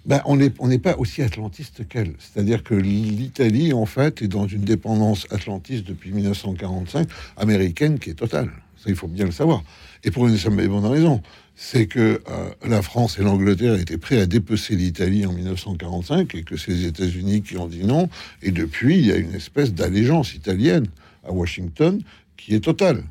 Ben, 0.06 0.22
on 0.24 0.36
n'est 0.36 0.78
pas 0.78 0.96
aussi 0.98 1.20
atlantiste 1.22 1.88
qu'elle. 1.88 2.12
C'est-à-dire 2.20 2.62
que 2.62 2.74
l'Italie, 2.74 3.72
en 3.72 3.86
fait, 3.86 4.22
est 4.22 4.28
dans 4.28 4.46
une 4.46 4.62
dépendance 4.62 5.26
atlantiste 5.30 5.84
depuis 5.84 6.12
1945, 6.12 7.08
américaine, 7.36 7.98
qui 7.98 8.10
est 8.10 8.14
totale. 8.14 8.52
Ça, 8.76 8.84
il 8.88 8.94
faut 8.94 9.08
bien 9.08 9.24
le 9.24 9.32
savoir. 9.32 9.64
Et 10.04 10.12
pour 10.12 10.28
une 10.28 10.36
simple 10.36 10.60
et 10.60 10.68
bonne 10.68 10.86
raison, 10.86 11.22
c'est 11.56 11.88
que 11.88 12.20
euh, 12.28 12.50
la 12.64 12.82
France 12.82 13.18
et 13.18 13.22
l'Angleterre 13.22 13.74
étaient 13.74 13.98
prêts 13.98 14.20
à 14.20 14.26
dépecer 14.26 14.76
l'Italie 14.76 15.26
en 15.26 15.32
1945 15.32 16.36
et 16.36 16.44
que 16.44 16.56
c'est 16.56 16.70
les 16.70 16.86
États-Unis 16.86 17.42
qui 17.42 17.56
ont 17.56 17.66
dit 17.66 17.84
non. 17.84 18.08
Et 18.42 18.52
depuis, 18.52 18.98
il 18.98 19.06
y 19.06 19.12
a 19.12 19.16
une 19.16 19.34
espèce 19.34 19.74
d'allégeance 19.74 20.34
italienne 20.34 20.86
à 21.24 21.32
Washington 21.32 22.00
qui 22.36 22.54
est 22.54 22.60
totale. 22.60 23.02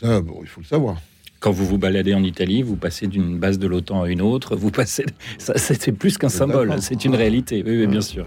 Ça, 0.00 0.20
il 0.42 0.48
faut 0.48 0.62
le 0.62 0.66
savoir 0.66 1.00
quand 1.40 1.50
vous 1.50 1.66
vous 1.66 1.78
baladez 1.78 2.14
en 2.14 2.22
Italie, 2.22 2.62
vous 2.62 2.76
passez 2.76 3.06
d'une 3.06 3.38
base 3.38 3.58
de 3.58 3.66
l'OTAN 3.66 4.02
à 4.02 4.08
une 4.08 4.20
autre, 4.20 4.56
vous 4.56 4.70
passez. 4.70 5.06
Ça, 5.38 5.54
c'est 5.56 5.92
plus 5.92 6.18
qu'un 6.18 6.28
symbole, 6.28 6.76
c'est 6.80 7.04
une 7.04 7.14
réalité. 7.14 7.64
Oui, 7.66 7.86
bien 7.86 8.02
sûr. 8.02 8.26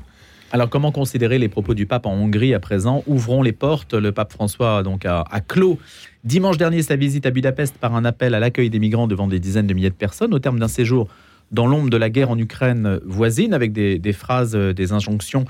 Alors, 0.51 0.69
comment 0.69 0.91
considérer 0.91 1.39
les 1.39 1.49
propos 1.49 1.73
du 1.73 1.85
pape 1.85 2.05
en 2.05 2.13
Hongrie 2.13 2.53
à 2.53 2.59
présent? 2.59 3.03
Ouvrons 3.07 3.41
les 3.41 3.53
portes. 3.53 3.93
Le 3.93 4.11
pape 4.11 4.31
François 4.31 4.83
donc 4.83 5.05
a, 5.05 5.25
clos 5.47 5.79
dimanche 6.23 6.57
dernier 6.57 6.81
sa 6.81 6.95
visite 6.95 7.25
à 7.25 7.31
Budapest 7.31 7.75
par 7.77 7.95
un 7.95 8.05
appel 8.05 8.35
à 8.35 8.39
l'accueil 8.39 8.69
des 8.69 8.79
migrants 8.79 9.07
devant 9.07 9.27
des 9.27 9.39
dizaines 9.39 9.67
de 9.67 9.73
milliers 9.73 9.89
de 9.89 9.95
personnes 9.95 10.33
au 10.33 10.39
terme 10.39 10.59
d'un 10.59 10.67
séjour 10.67 11.07
dans 11.51 11.67
l'ombre 11.67 11.89
de 11.89 11.97
la 11.97 12.09
guerre 12.09 12.31
en 12.31 12.37
Ukraine 12.37 12.99
voisine, 13.05 13.53
avec 13.53 13.73
des, 13.73 13.99
des 13.99 14.13
phrases, 14.13 14.55
des 14.55 14.91
injonctions 14.91 15.45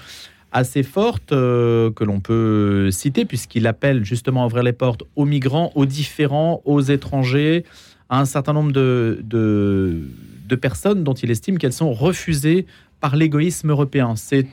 assez 0.54 0.84
forte 0.84 1.32
euh, 1.32 1.92
que 1.92 2.04
l'on 2.04 2.20
peut 2.20 2.90
citer, 2.92 3.26
puisqu'il 3.26 3.68
appelle 3.68 4.06
justement 4.06 4.44
à 4.44 4.46
ouvrir 4.46 4.64
les 4.64 4.74
portes 4.74 5.04
aux 5.16 5.26
migrants, 5.26 5.72
aux 5.76 5.86
différents, 5.86 6.62
aux 6.64 6.82
étrangers, 6.82 7.66
à 8.10 8.20
un 8.20 8.26
certain 8.26 8.54
nombre 8.54 8.72
de, 8.72 9.22
de, 9.26 10.56
personnes 10.56 11.04
dont 11.04 11.16
il 11.16 11.32
estime 11.32 11.58
qu'elles 11.58 11.74
sont 11.74 11.92
refusées 11.92 12.68
par 13.00 13.16
l'égoïsme 13.16 13.72
européen. 13.72 14.14
C'est 14.16 14.46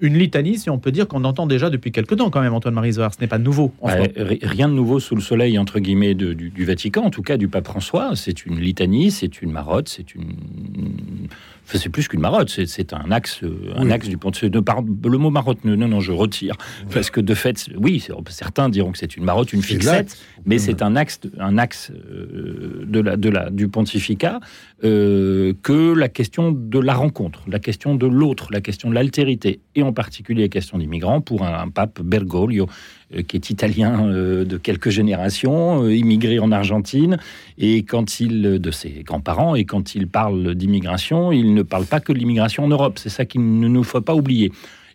une 0.00 0.18
litanie, 0.18 0.58
si 0.58 0.68
on 0.68 0.78
peut 0.78 0.92
dire, 0.92 1.08
qu'on 1.08 1.24
entend 1.24 1.46
déjà 1.46 1.70
depuis 1.70 1.90
quelque 1.90 2.14
temps 2.14 2.28
quand 2.28 2.42
même, 2.42 2.52
Antoine-Marie 2.52 2.92
Ce 2.92 3.00
n'est 3.18 3.26
pas 3.26 3.38
nouveau. 3.38 3.72
Bah, 3.82 3.94
rien 4.42 4.68
de 4.68 4.74
nouveau 4.74 5.00
sous 5.00 5.14
le 5.14 5.22
soleil, 5.22 5.58
entre 5.58 5.80
guillemets, 5.80 6.14
du, 6.14 6.34
du, 6.34 6.64
Vatican, 6.66 7.04
en 7.04 7.10
tout 7.10 7.22
cas 7.22 7.38
du 7.38 7.48
pape 7.48 7.66
François. 7.66 8.14
C'est 8.14 8.44
une 8.44 8.60
litanie, 8.60 9.10
c'est 9.10 9.40
une 9.40 9.52
marotte, 9.52 9.88
c'est 9.88 10.14
une 10.14 11.28
c'est 11.76 11.90
plus 11.90 12.08
qu'une 12.08 12.20
marotte, 12.20 12.48
c'est 12.48 12.92
un 12.92 13.10
axe, 13.10 13.42
un 13.76 13.90
axe 13.90 14.08
du 14.08 14.16
pont. 14.16 14.30
Le 14.42 15.18
mot 15.18 15.30
marotte, 15.30 15.64
non, 15.64 15.76
non, 15.76 16.00
je 16.00 16.12
retire, 16.12 16.54
parce 16.92 17.10
que 17.10 17.20
de 17.20 17.34
fait, 17.34 17.68
oui, 17.76 18.06
certains 18.28 18.68
diront 18.68 18.92
que 18.92 18.98
c'est 18.98 19.16
une 19.16 19.24
marotte, 19.24 19.52
une 19.52 19.62
fixette, 19.62 20.16
mais 20.46 20.58
c'est 20.58 20.82
un 20.82 20.96
axe, 20.96 21.20
un 21.38 21.58
axe 21.58 21.90
euh, 21.90 22.84
de 22.86 23.00
la, 23.00 23.16
de 23.16 23.28
la, 23.28 23.50
du 23.50 23.68
pontificat 23.68 24.40
euh, 24.84 25.52
que 25.62 25.92
la 25.92 26.08
question 26.08 26.52
de 26.52 26.78
la 26.78 26.94
rencontre, 26.94 27.42
la 27.48 27.58
question 27.58 27.94
de 27.94 28.06
l'autre, 28.06 28.48
la 28.52 28.60
question 28.60 28.90
de 28.90 28.94
l'altérité. 28.94 29.60
Et 29.74 29.82
en 29.82 29.92
particulier 29.92 30.42
les 30.42 30.48
questions 30.48 30.78
d'immigrants, 30.78 31.20
pour 31.20 31.44
un, 31.44 31.68
pape 31.68 32.00
Bergoglio, 32.00 32.68
euh, 33.07 33.07
qui 33.26 33.36
est 33.36 33.50
italien 33.50 34.06
euh, 34.06 34.44
de 34.44 34.56
quelques 34.56 34.90
générations, 34.90 35.84
euh, 35.84 35.94
immigré 35.94 36.38
en 36.38 36.52
Argentine, 36.52 37.18
et 37.56 37.82
quand 37.82 38.20
il, 38.20 38.42
de 38.42 38.70
ses 38.70 39.02
grands-parents, 39.04 39.54
et 39.54 39.64
quand 39.64 39.94
il 39.94 40.08
parle 40.08 40.54
d'immigration, 40.54 41.32
il 41.32 41.54
ne 41.54 41.62
parle 41.62 41.86
pas 41.86 42.00
que 42.00 42.12
de 42.12 42.18
l'immigration 42.18 42.64
en 42.64 42.68
Europe. 42.68 42.98
C'est 42.98 43.08
ça 43.08 43.24
qu'il 43.24 43.60
ne 43.60 43.68
nous 43.68 43.84
faut 43.84 44.00
pas 44.00 44.14
oublier 44.14 44.52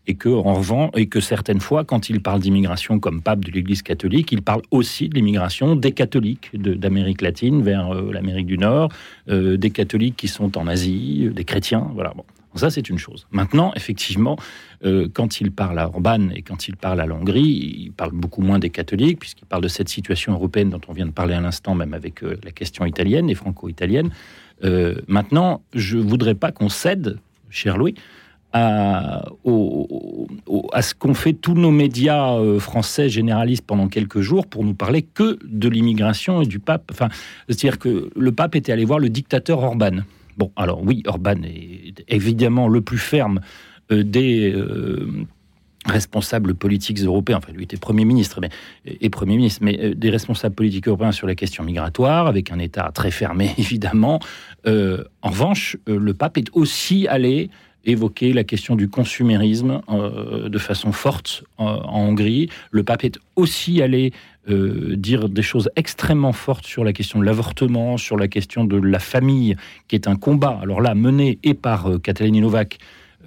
et 0.08 0.16
que 0.16 0.30
en 0.30 0.54
revanche, 0.54 0.92
et 0.96 1.08
que 1.08 1.20
certaines 1.20 1.62
fois, 1.62 1.84
quand 1.84 2.10
il 2.10 2.22
parle 2.22 2.42
d'immigration 2.42 3.00
comme 3.00 3.22
pape 3.22 3.46
de 3.46 3.52
l'Église 3.52 3.82
catholique, 3.82 4.32
il 4.32 4.42
parle 4.42 4.62
aussi 4.72 5.10
de 5.10 5.16
l'immigration 5.16 5.76
des 5.76 5.92
catholiques 5.92 6.50
d'Amérique 6.54 7.22
latine 7.22 7.62
vers 7.62 7.94
euh, 7.94 8.12
l'Amérique 8.12 8.48
du 8.48 8.58
Nord, 8.58 8.90
euh, 9.30 9.58
des 9.58 9.70
catholiques 9.70 10.18
qui 10.18 10.28
sont 10.28 10.58
en 10.58 10.68
Asie, 10.68 11.28
euh, 11.28 11.34
des 11.34 11.46
chrétiens, 11.46 11.88
voilà. 11.94 12.14
Bon. 12.16 12.26
Ça, 12.56 12.70
c'est 12.70 12.90
une 12.90 12.98
chose. 12.98 13.28
Maintenant, 13.32 13.72
effectivement, 13.76 14.38
quand 15.14 15.42
il 15.42 15.52
parle 15.52 15.80
à 15.80 15.88
Orban 15.88 16.30
et 16.30 16.42
quand 16.42 16.68
il 16.68 16.76
parle 16.76 17.02
à 17.02 17.06
la 17.06 17.16
Hongrie, 17.16 17.86
il 17.86 17.92
parle 17.92 18.12
beaucoup 18.12 18.42
moins 18.42 18.60
des 18.60 18.70
catholiques, 18.70 19.20
puisqu'il 19.20 19.46
parle 19.46 19.64
de 19.64 19.68
cette 19.68 19.90
situation 19.90 20.34
européenne 20.34 20.70
dont 20.70 20.82
on 20.88 20.94
vient 20.94 21.06
de 21.06 21.12
parler 21.12 21.34
à 21.34 21.42
l'instant, 21.42 21.74
même 21.74 21.94
avec 21.94 22.22
la 22.22 22.52
question 22.52 22.86
italienne 22.86 23.30
et 23.30 23.36
franco-italienne. 23.36 24.12
maintenant, 25.08 25.62
je 25.74 25.98
voudrais 25.98 26.36
pas 26.36 26.52
qu'on 26.52 26.70
cède, 26.70 27.18
cher 27.50 27.78
Louis, 27.78 27.96
à, 28.54 29.24
ce 29.46 30.94
qu'ont 30.94 31.14
fait 31.14 31.34
tous 31.34 31.56
nos 31.56 31.72
médias 31.72 32.36
euh, 32.36 32.60
français 32.60 33.10
généralistes 33.10 33.66
pendant 33.66 33.88
quelques 33.88 34.22
jours 34.22 34.46
pour 34.46 34.64
nous 34.64 34.76
parler 34.76 35.02
que 35.02 35.40
de 35.44 35.68
l'immigration 35.68 36.42
et 36.42 36.46
du 36.46 36.60
pape. 36.60 36.90
Enfin, 36.92 37.10
c'est-à-dire 37.48 37.80
que 37.80 38.10
le 38.16 38.32
pape 38.32 38.56
était 38.56 38.72
allé 38.72 38.86
voir 38.86 39.00
le 39.00 39.10
dictateur 39.10 39.60
Orban. 39.60 40.02
Bon, 40.38 40.52
alors 40.56 40.82
oui, 40.84 41.04
Orban 41.06 41.42
est 41.44 42.04
évidemment 42.08 42.68
le 42.68 42.82
plus 42.82 42.98
ferme 42.98 43.42
euh, 43.92 44.04
des 44.04 44.52
euh, 44.52 45.08
responsables 45.86 46.56
politiques 46.56 47.00
européens, 47.00 47.38
enfin 47.38 47.52
lui 47.52 47.64
était 47.64 47.78
Premier 47.78 48.06
ministre 48.06 48.40
mais, 48.42 48.50
et 48.86 49.10
Premier 49.10 49.36
ministre, 49.36 49.60
mais 49.64 49.94
des 49.96 50.10
responsables 50.10 50.56
politiques 50.56 50.88
européens 50.88 51.12
sur 51.12 51.28
la 51.28 51.36
question 51.36 51.64
migratoire, 51.64 52.28
avec 52.28 52.52
un 52.52 52.60
État 52.60 52.90
très 52.94 53.12
fermé 53.12 53.52
évidemment. 53.58 54.20
en 54.66 55.30
revanche, 55.30 55.78
le 55.88 56.14
pape 56.14 56.38
est 56.38 56.50
aussi 56.54 57.08
allé 57.08 57.50
évoquer 57.86 58.34
la 58.34 58.44
question 58.44 58.76
du 58.76 58.90
consumérisme 58.90 59.82
euh, 59.90 60.50
de 60.50 60.58
façon 60.58 60.92
forte 60.92 61.44
en 61.58 62.08
Hongrie. 62.08 62.50
Le 62.72 62.84
pape 62.84 63.04
est 63.04 63.20
aussi 63.36 63.82
allé 63.82 64.14
euh, 64.50 64.96
dire 64.98 65.30
des 65.30 65.42
choses 65.42 65.70
extrêmement 65.78 66.34
fortes 66.34 66.66
sur 66.66 66.84
la 66.84 66.92
question 66.92 67.20
de 67.20 67.24
l'avortement, 67.24 67.98
sur 67.98 68.18
la 68.18 68.28
question 68.28 68.66
de 68.66 68.78
la 68.78 69.00
famille, 69.00 69.56
qui 69.88 69.96
est 69.96 70.08
un 70.08 70.18
combat, 70.18 70.60
alors 70.62 70.82
là, 70.82 70.96
mené 70.96 71.40
et 71.44 71.54
par 71.54 71.90
euh, 71.90 72.00
Novak, 72.20 72.78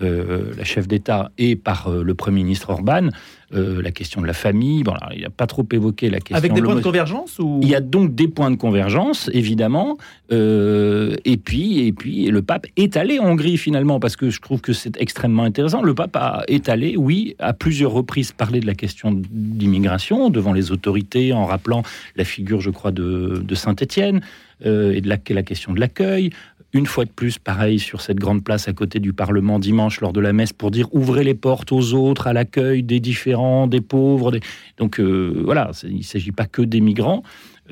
euh, 0.02 0.52
la 0.56 0.64
chef 0.64 0.86
d'État, 0.86 1.30
et 1.38 1.56
par 1.56 1.90
le 1.90 2.14
Premier 2.14 2.42
ministre 2.42 2.70
Orban, 2.70 3.08
euh, 3.54 3.80
la 3.80 3.92
question 3.92 4.20
de 4.20 4.26
la 4.26 4.32
famille. 4.32 4.82
Bon, 4.82 4.94
il 5.14 5.22
n'a 5.22 5.30
pas 5.30 5.46
trop 5.46 5.64
évoqué 5.70 6.10
la 6.10 6.18
question. 6.18 6.36
Avec 6.36 6.52
des 6.52 6.62
points 6.62 6.74
de 6.74 6.80
convergence 6.80 7.38
ou... 7.38 7.60
Il 7.62 7.68
y 7.68 7.76
a 7.76 7.80
donc 7.80 8.12
des 8.12 8.26
points 8.26 8.50
de 8.50 8.56
convergence, 8.56 9.30
évidemment. 9.32 9.98
Euh, 10.32 11.14
et 11.24 11.36
puis, 11.36 11.86
et 11.86 11.92
puis, 11.92 12.26
le 12.26 12.42
pape 12.42 12.66
est 12.76 12.96
allé 12.96 13.20
en 13.20 13.26
Hongrie 13.26 13.56
finalement, 13.56 14.00
parce 14.00 14.16
que 14.16 14.30
je 14.30 14.40
trouve 14.40 14.60
que 14.60 14.72
c'est 14.72 15.00
extrêmement 15.00 15.44
intéressant. 15.44 15.82
Le 15.82 15.94
pape 15.94 16.16
a, 16.16 16.42
est 16.48 16.68
allé, 16.68 16.96
oui, 16.96 17.36
à 17.38 17.52
plusieurs 17.52 17.92
reprises 17.92 18.32
parler 18.32 18.58
de 18.58 18.66
la 18.66 18.74
question 18.74 19.12
d'immigration 19.30 20.28
devant 20.28 20.52
les 20.52 20.72
autorités, 20.72 21.32
en 21.32 21.46
rappelant 21.46 21.84
la 22.16 22.24
figure, 22.24 22.60
je 22.60 22.70
crois, 22.70 22.90
de, 22.90 23.44
de 23.46 23.54
Saint-Étienne. 23.54 24.22
Euh, 24.64 24.94
et 24.94 25.02
de 25.02 25.08
la, 25.10 25.18
la 25.28 25.42
question 25.42 25.74
de 25.74 25.80
l'accueil, 25.80 26.30
une 26.76 26.86
fois 26.86 27.04
de 27.04 27.10
plus, 27.10 27.38
pareil, 27.38 27.78
sur 27.78 28.00
cette 28.00 28.18
grande 28.18 28.44
place 28.44 28.68
à 28.68 28.72
côté 28.72 29.00
du 29.00 29.12
Parlement 29.12 29.58
dimanche 29.58 30.00
lors 30.00 30.12
de 30.12 30.20
la 30.20 30.32
messe 30.32 30.52
pour 30.52 30.70
dire 30.70 30.88
ouvrez 30.92 31.24
les 31.24 31.34
portes 31.34 31.72
aux 31.72 31.94
autres, 31.94 32.26
à 32.26 32.32
l'accueil 32.32 32.82
des 32.82 33.00
différents, 33.00 33.66
des 33.66 33.80
pauvres. 33.80 34.38
Donc 34.76 35.00
euh, 35.00 35.42
voilà, 35.44 35.70
il 35.84 35.98
ne 35.98 36.02
s'agit 36.02 36.32
pas 36.32 36.46
que 36.46 36.62
des 36.62 36.80
migrants. 36.80 37.22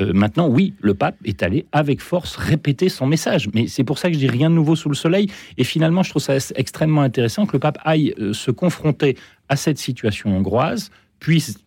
Euh, 0.01 0.13
maintenant, 0.13 0.49
oui, 0.49 0.75
le 0.81 0.95
pape 0.95 1.17
est 1.25 1.43
allé 1.43 1.67
avec 1.73 2.01
force 2.01 2.37
répéter 2.37 2.89
son 2.89 3.07
message. 3.07 3.49
Mais 3.55 3.69
c'est 3.69 3.85
pour 3.85 3.99
ça 3.99 4.09
que 4.09 4.15
je 4.15 4.19
dis 4.19 4.29
rien 4.29 4.51
de 4.51 4.55
nouveau 4.55 4.75
sous 4.75 4.89
le 4.89 4.95
soleil. 4.95 5.31
Et 5.57 5.65
finalement, 5.65 6.03
je 6.03 6.11
trouve 6.11 6.23
ça 6.23 6.37
extrêmement 6.57 7.03
intéressant 7.03 7.47
que 7.47 7.53
le 7.53 7.61
pape 7.61 7.79
aille 7.85 8.15
euh, 8.19 8.33
se 8.33 8.51
confronter 8.51 9.17
à 9.49 9.57
cette 9.57 9.79
situation 9.79 10.37
hongroise, 10.37 10.91
puisse 11.21 11.59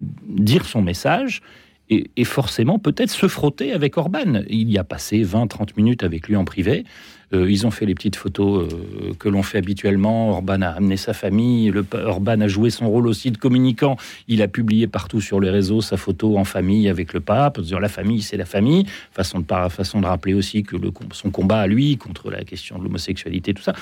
dire 0.00 0.64
son 0.64 0.82
message 0.82 1.42
et, 1.88 2.24
forcément 2.24 2.78
peut-être 2.78 3.10
se 3.10 3.28
frotter 3.28 3.72
avec 3.72 3.96
Orban. 3.96 4.42
Il 4.48 4.70
y 4.70 4.78
a 4.78 4.84
passé 4.84 5.22
20-30 5.22 5.70
minutes 5.76 6.02
avec 6.02 6.28
lui 6.28 6.36
en 6.36 6.44
privé. 6.44 6.84
Euh, 7.32 7.50
ils 7.50 7.66
ont 7.66 7.72
fait 7.72 7.86
les 7.86 7.94
petites 7.94 8.16
photos 8.16 8.72
euh, 8.72 9.12
que 9.18 9.28
l'on 9.28 9.42
fait 9.42 9.58
habituellement. 9.58 10.30
Orban 10.30 10.62
a 10.62 10.68
amené 10.68 10.96
sa 10.96 11.12
famille. 11.12 11.70
Le, 11.70 11.84
Orban 12.04 12.40
a 12.40 12.48
joué 12.48 12.70
son 12.70 12.88
rôle 12.88 13.06
aussi 13.06 13.30
de 13.30 13.38
communicant. 13.38 13.96
Il 14.28 14.42
a 14.42 14.48
publié 14.48 14.86
partout 14.86 15.20
sur 15.20 15.40
les 15.40 15.50
réseaux 15.50 15.80
sa 15.80 15.96
photo 15.96 16.38
en 16.38 16.44
famille 16.44 16.88
avec 16.88 17.12
le 17.12 17.20
pape. 17.20 17.60
Dire 17.60 17.80
la 17.80 17.88
famille, 17.88 18.22
c'est 18.22 18.36
la 18.36 18.44
famille. 18.44 18.86
Façon 19.12 19.40
de, 19.40 19.44
façon 19.68 20.00
de 20.00 20.06
rappeler 20.06 20.34
aussi 20.34 20.62
que 20.62 20.76
le, 20.76 20.90
son 21.12 21.30
combat 21.30 21.60
à 21.60 21.66
lui 21.66 21.96
contre 21.96 22.30
la 22.30 22.44
question 22.44 22.78
de 22.78 22.84
l'homosexualité, 22.84 23.54
tout 23.54 23.62
ça. 23.62 23.74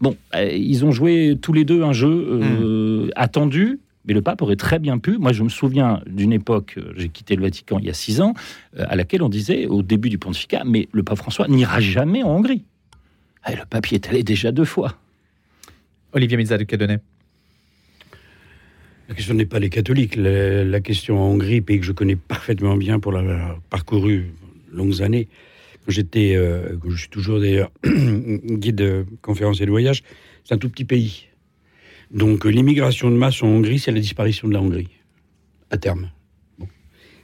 Bon, 0.00 0.16
euh, 0.34 0.50
ils 0.52 0.84
ont 0.84 0.90
joué 0.90 1.38
tous 1.40 1.54
les 1.54 1.64
deux 1.64 1.82
un 1.82 1.92
jeu 1.92 2.08
hmm. 2.08 3.10
attendu 3.16 3.78
mais 4.04 4.14
le 4.14 4.22
pape 4.22 4.42
aurait 4.42 4.56
très 4.56 4.78
bien 4.78 4.98
pu. 4.98 5.18
Moi, 5.18 5.32
je 5.32 5.42
me 5.42 5.48
souviens 5.48 6.00
d'une 6.06 6.32
époque, 6.32 6.74
euh, 6.78 6.92
j'ai 6.96 7.08
quitté 7.08 7.36
le 7.36 7.42
Vatican 7.42 7.78
il 7.78 7.86
y 7.86 7.90
a 7.90 7.94
six 7.94 8.20
ans, 8.20 8.34
euh, 8.78 8.84
à 8.88 8.96
laquelle 8.96 9.22
on 9.22 9.28
disait, 9.28 9.66
au 9.66 9.82
début 9.82 10.08
du 10.08 10.18
pontificat, 10.18 10.62
mais 10.64 10.88
le 10.92 11.02
pape 11.02 11.18
François 11.18 11.48
n'ira 11.48 11.80
jamais 11.80 12.22
en 12.22 12.30
Hongrie. 12.30 12.64
Et 13.48 13.56
le 13.56 13.64
pape 13.68 13.88
y 13.88 13.94
est 13.94 14.08
allé 14.08 14.22
déjà 14.22 14.52
deux 14.52 14.64
fois. 14.64 14.96
Olivier 16.12 16.36
Miza 16.36 16.58
de 16.58 16.64
Cadonnet. 16.64 17.00
La 19.08 19.14
question 19.14 19.34
n'est 19.34 19.46
pas 19.46 19.58
les 19.58 19.70
catholiques. 19.70 20.16
La, 20.16 20.80
question 20.80 21.20
en 21.20 21.32
Hongrie, 21.32 21.60
pays 21.60 21.80
que 21.80 21.86
je 21.86 21.92
connais 21.92 22.16
parfaitement 22.16 22.76
bien 22.76 23.00
pour 23.00 23.12
l'avoir 23.12 23.58
parcouru 23.68 24.32
longues 24.72 25.02
années, 25.02 25.28
quand 25.84 25.92
j'étais, 25.92 26.36
euh, 26.36 26.76
je 26.88 26.96
suis 26.96 27.08
toujours 27.08 27.40
d'ailleurs 27.40 27.72
guide 27.84 28.76
de 28.76 29.06
conférences 29.20 29.60
et 29.60 29.66
de 29.66 29.70
voyage, 29.70 30.04
c'est 30.44 30.54
un 30.54 30.58
tout 30.58 30.68
petit 30.68 30.84
pays 30.84 31.29
donc 32.10 32.44
l'immigration 32.44 33.10
de 33.10 33.16
masse 33.16 33.42
en 33.42 33.48
Hongrie, 33.48 33.78
c'est 33.78 33.92
la 33.92 34.00
disparition 34.00 34.48
de 34.48 34.54
la 34.54 34.60
Hongrie, 34.60 34.88
à 35.70 35.78
terme. 35.78 36.10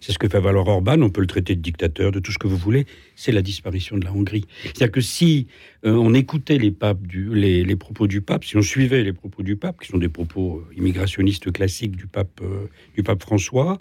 C'est 0.01 0.13
ce 0.13 0.19
que 0.21 0.29
fait 0.29 0.39
valoir 0.39 0.69
Orban, 0.69 1.03
on 1.03 1.11
peut 1.11 1.21
le 1.21 1.27
traiter 1.27 1.57
de 1.57 1.61
dictateur, 1.61 2.13
de 2.13 2.21
tout 2.21 2.31
ce 2.31 2.39
que 2.39 2.47
vous 2.47 2.57
voulez, 2.57 2.87
c'est 3.17 3.33
la 3.33 3.43
disparition 3.43 3.99
de 3.99 4.05
la 4.05 4.13
Hongrie. 4.13 4.45
C'est-à-dire 4.63 4.93
que 4.93 5.01
si 5.01 5.49
euh, 5.85 5.95
on 5.95 6.15
écoutait 6.15 6.59
les, 6.59 6.71
propos 7.77 8.07
du 8.07 8.21
pape, 8.21 8.45
si 8.45 8.57
on 8.57 8.63
suivait 8.63 9.03
les 9.03 9.13
propos 9.13 9.43
du 9.43 9.57
pape, 9.57 9.81
qui 9.81 9.89
sont 9.89 9.99
des 9.99 10.09
propos 10.09 10.59
euh, 10.59 10.75
immigrationnistes 10.77 11.51
classiques 11.51 11.97
du 11.97 12.07
pape, 12.07 12.41
euh, 12.43 12.69
du 12.95 13.03
pape 13.03 13.21
François, 13.21 13.79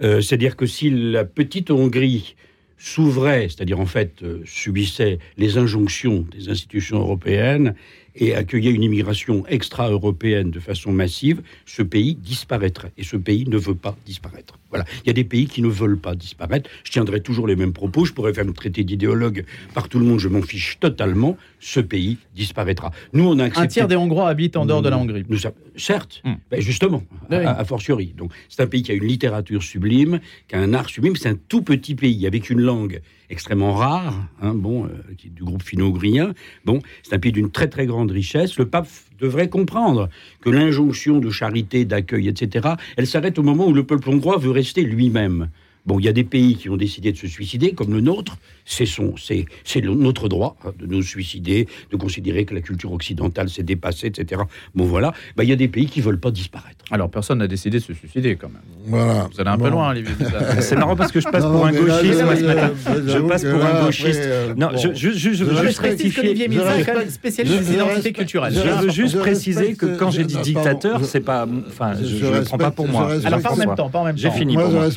c'est-à-dire 0.00 0.56
que 0.56 0.64
si 0.64 0.88
la 0.88 1.26
petite 1.26 1.70
Hongrie 1.70 2.36
s'ouvrait, 2.78 3.48
c'est-à-dire 3.48 3.80
en 3.80 3.86
fait 3.86 4.22
subissait 4.44 5.18
les 5.36 5.58
injonctions 5.58 6.26
des 6.30 6.48
institutions 6.48 6.98
européennes 6.98 7.74
et 8.16 8.34
accueillait 8.34 8.70
une 8.70 8.82
immigration 8.82 9.46
extra-européenne 9.46 10.50
de 10.50 10.60
façon 10.60 10.90
massive, 10.92 11.42
ce 11.66 11.82
pays 11.82 12.14
disparaîtrait. 12.14 12.92
Et 12.96 13.04
ce 13.04 13.16
pays 13.16 13.46
ne 13.46 13.58
veut 13.58 13.74
pas 13.74 13.96
disparaître. 14.06 14.58
Voilà. 14.70 14.84
Il 15.04 15.06
y 15.06 15.10
a 15.10 15.12
des 15.12 15.24
pays 15.24 15.46
qui 15.46 15.62
ne 15.62 15.68
veulent 15.68 15.98
pas 15.98 16.14
disparaître. 16.14 16.68
Je 16.82 16.90
tiendrai 16.90 17.20
toujours 17.20 17.46
les 17.46 17.56
mêmes 17.56 17.72
propos. 17.72 18.04
Je 18.04 18.12
pourrais 18.12 18.34
faire 18.34 18.44
me 18.44 18.52
traiter 18.52 18.84
d'idéologue 18.84 19.44
par 19.74 19.88
tout 19.88 19.98
le 19.98 20.04
monde. 20.04 20.18
Je 20.18 20.28
m'en 20.28 20.42
fiche 20.42 20.78
totalement. 20.80 21.36
Ce 21.60 21.80
pays 21.80 22.18
disparaîtra. 22.34 22.90
Nous, 23.12 23.26
on 23.26 23.38
a 23.38 23.44
accepté... 23.44 23.64
Un 23.64 23.66
tiers 23.68 23.88
des 23.88 23.96
Hongrois 23.96 24.28
habitent 24.28 24.56
en 24.56 24.66
dehors 24.66 24.82
de 24.82 24.88
la 24.88 24.98
Hongrie. 24.98 25.24
Nous, 25.28 25.38
certes, 25.76 26.22
hmm. 26.24 26.34
ben 26.50 26.60
justement, 26.60 27.02
a, 27.30 27.64
fortiori. 27.64 28.14
Donc, 28.16 28.32
c'est 28.48 28.62
un 28.62 28.66
pays 28.66 28.82
qui 28.82 28.92
a 28.92 28.94
une 28.94 29.06
littérature 29.06 29.62
sublime, 29.62 30.20
qui 30.48 30.56
a 30.56 30.60
un 30.60 30.74
art 30.74 30.88
sublime. 30.88 31.16
C'est 31.16 31.28
un 31.28 31.38
tout 31.48 31.62
petit 31.62 31.94
pays 31.94 32.26
avec 32.26 32.50
une 32.50 32.60
langue 32.60 33.00
extrêmement 33.30 33.74
rare, 33.74 34.26
hein, 34.40 34.54
bon, 34.54 34.84
euh, 34.84 34.88
du 35.24 35.42
groupe 35.42 35.62
finno-ougrien. 35.62 36.34
Bon, 36.64 36.80
c'est 37.02 37.14
un 37.14 37.18
pays 37.18 37.32
d'une 37.32 37.50
très 37.50 37.68
très 37.68 37.86
grande 37.86 38.10
richesse. 38.10 38.58
Le 38.58 38.66
pape 38.66 38.88
devrait 39.18 39.48
comprendre 39.48 40.08
que 40.40 40.50
l'injonction 40.50 41.18
de 41.18 41.30
charité, 41.30 41.84
d'accueil, 41.84 42.28
etc., 42.28 42.68
elle 42.96 43.06
s'arrête 43.06 43.38
au 43.38 43.42
moment 43.42 43.66
où 43.66 43.72
le 43.72 43.84
peuple 43.84 44.10
hongrois 44.10 44.38
veut 44.38 44.50
rester 44.50 44.82
lui-même. 44.82 45.48
Bon, 45.86 46.00
il 46.00 46.04
y 46.04 46.08
a 46.08 46.12
des 46.12 46.24
pays 46.24 46.56
qui 46.56 46.68
ont 46.68 46.76
décidé 46.76 47.12
de 47.12 47.16
se 47.16 47.28
suicider, 47.28 47.72
comme 47.72 47.92
le 47.92 48.00
nôtre. 48.00 48.36
C'est 48.64 48.86
son, 48.86 49.14
c'est, 49.16 49.46
c'est 49.62 49.80
notre 49.80 50.28
droit 50.28 50.56
hein, 50.64 50.72
de 50.76 50.86
nous 50.86 51.02
suicider, 51.02 51.68
de 51.92 51.96
considérer 51.96 52.44
que 52.44 52.54
la 52.54 52.60
culture 52.60 52.92
occidentale 52.92 53.48
s'est 53.48 53.62
dépassée, 53.62 54.08
etc. 54.08 54.42
Bon, 54.74 54.84
voilà. 54.84 55.12
Bah, 55.36 55.44
il 55.44 55.50
y 55.50 55.52
a 55.52 55.56
des 55.56 55.68
pays 55.68 55.86
qui 55.86 56.00
veulent 56.00 56.18
pas 56.18 56.32
disparaître. 56.32 56.84
Alors, 56.90 57.08
personne 57.08 57.38
n'a 57.38 57.46
décidé 57.46 57.78
de 57.78 57.82
se 57.84 57.92
suicider, 57.92 58.34
quand 58.34 58.48
même. 58.48 58.62
Voilà. 58.86 59.28
Vous 59.32 59.40
allez 59.40 59.50
un 59.50 59.58
peu 59.58 59.70
loin, 59.70 59.90
Olivier. 59.90 60.12
c'est 60.60 60.74
marrant 60.74 60.96
parce 60.96 61.12
que 61.12 61.20
je 61.20 61.28
passe 61.28 61.44
pour 61.44 61.64
un 61.64 61.72
gauchiste 61.72 62.18
ce 62.18 62.24
matin. 62.24 62.72
Je 63.06 63.18
passe 63.18 63.44
pour 63.44 63.64
un 63.64 63.84
gauchiste. 63.84 64.20
Euh, 64.24 64.54
non, 64.56 64.70
je, 64.76 64.92
je, 64.94 65.10
je, 65.10 65.32
je, 65.32 65.44
veux 65.44 65.66
juste 65.66 65.78
rectifier. 65.78 66.22
Olivier 66.24 66.48
Miza, 66.48 66.72
spécialiste 67.08 67.58
des 67.58 67.74
identités 67.74 68.12
culturelles. 68.12 68.52
Je 68.52 68.84
veux 68.84 68.90
juste 68.90 69.18
préciser 69.18 69.74
que 69.74 69.96
quand 69.96 70.10
j'ai 70.10 70.24
dit 70.24 70.38
dictateur, 70.38 71.04
c'est 71.04 71.20
pas, 71.20 71.46
enfin, 71.68 71.94
je 72.02 72.24
ne 72.26 72.38
le 72.38 72.42
prends 72.42 72.58
pas 72.58 72.72
pour 72.72 72.88
moi. 72.88 73.10
Alors, 73.24 73.40
pas 73.40 73.52
en 73.52 73.56
même 73.56 73.74
temps, 73.76 73.88
pas 73.88 74.00
en 74.00 74.04
même 74.04 74.16
temps. 74.16 74.22
J'ai 74.22 74.30
fini. 74.30 74.56
Moi, 74.56 74.90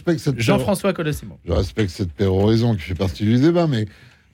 je 0.82 0.88
respecte 0.88 0.94
cette. 0.94 0.94
Jean-François 0.94 0.94
Colossimo. 0.94 1.40
Je 1.46 1.52
respecte 1.52 1.90
cette 1.92 2.14
péroraison 2.14 2.76
qui 2.76 2.82
fait 2.82 2.96
partie 2.96 3.24
du 3.24 3.38
débat, 3.38 3.68
mais 3.68 3.88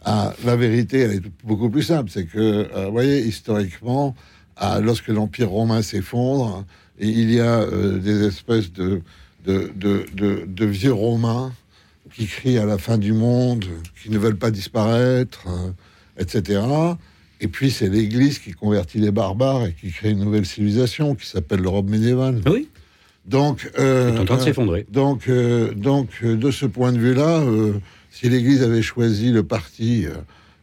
ah, 0.04 0.34
la 0.46 0.56
vérité, 0.56 1.00
elle 1.00 1.14
est 1.14 1.24
beaucoup 1.44 1.70
plus 1.70 1.84
simple. 1.84 2.12
C'est 2.12 2.26
que, 2.26 2.38
euh, 2.38 2.86
vous 2.86 2.92
voyez, 2.92 3.26
historiquement, 3.26 4.16
à, 4.56 4.80
lorsque 4.80 5.08
l'Empire 5.08 5.50
romain 5.50 5.82
s'effondre, 5.82 6.64
il 7.00 7.32
y 7.32 7.40
a 7.40 7.62
euh, 7.62 7.98
des 7.98 8.26
espèces 8.26 8.72
de, 8.72 9.02
de, 9.46 9.72
de, 9.76 10.06
de, 10.14 10.46
de 10.48 10.66
vieux 10.66 10.94
romains 10.94 11.52
qui 12.14 12.28
crient 12.28 12.60
à 12.60 12.66
la 12.66 12.78
fin 12.78 12.98
du 12.98 13.14
monde, 13.14 13.66
qui 14.02 14.10
ne 14.10 14.18
veulent 14.18 14.38
pas 14.38 14.52
disparaître, 14.52 15.46
euh, 15.48 15.72
etc. 16.22 16.62
Et 17.42 17.48
puis 17.48 17.72
c'est 17.72 17.90
l'Église 17.90 18.40
qui 18.40 18.54
convertit 18.54 19.00
les 19.00 19.12
barbares 19.12 19.66
et 19.66 19.74
qui 19.74 19.92
crée 19.92 20.12
une 20.12 20.20
nouvelle 20.20 20.46
civilisation 20.46 21.16
qui 21.16 21.28
s'appelle 21.28 21.60
l'Europe 21.60 21.90
médiévale. 21.90 22.42
Oui, 22.46 22.70
Donc, 23.26 23.72
euh, 23.80 24.14
c'est 24.14 24.20
en 24.20 24.26
train 24.26 24.38
de 24.38 24.42
s'effondrer. 24.42 24.86
donc, 24.90 25.28
euh, 25.28 25.74
donc 25.74 26.10
euh, 26.24 26.36
de 26.36 26.52
ce 26.52 26.66
point 26.66 26.92
de 26.92 27.00
vue-là, 27.00 27.40
euh, 27.40 27.74
si 28.12 28.30
l'Église 28.30 28.62
avait 28.62 28.84
choisi 28.84 29.32
le 29.32 29.44
parti 29.44 30.06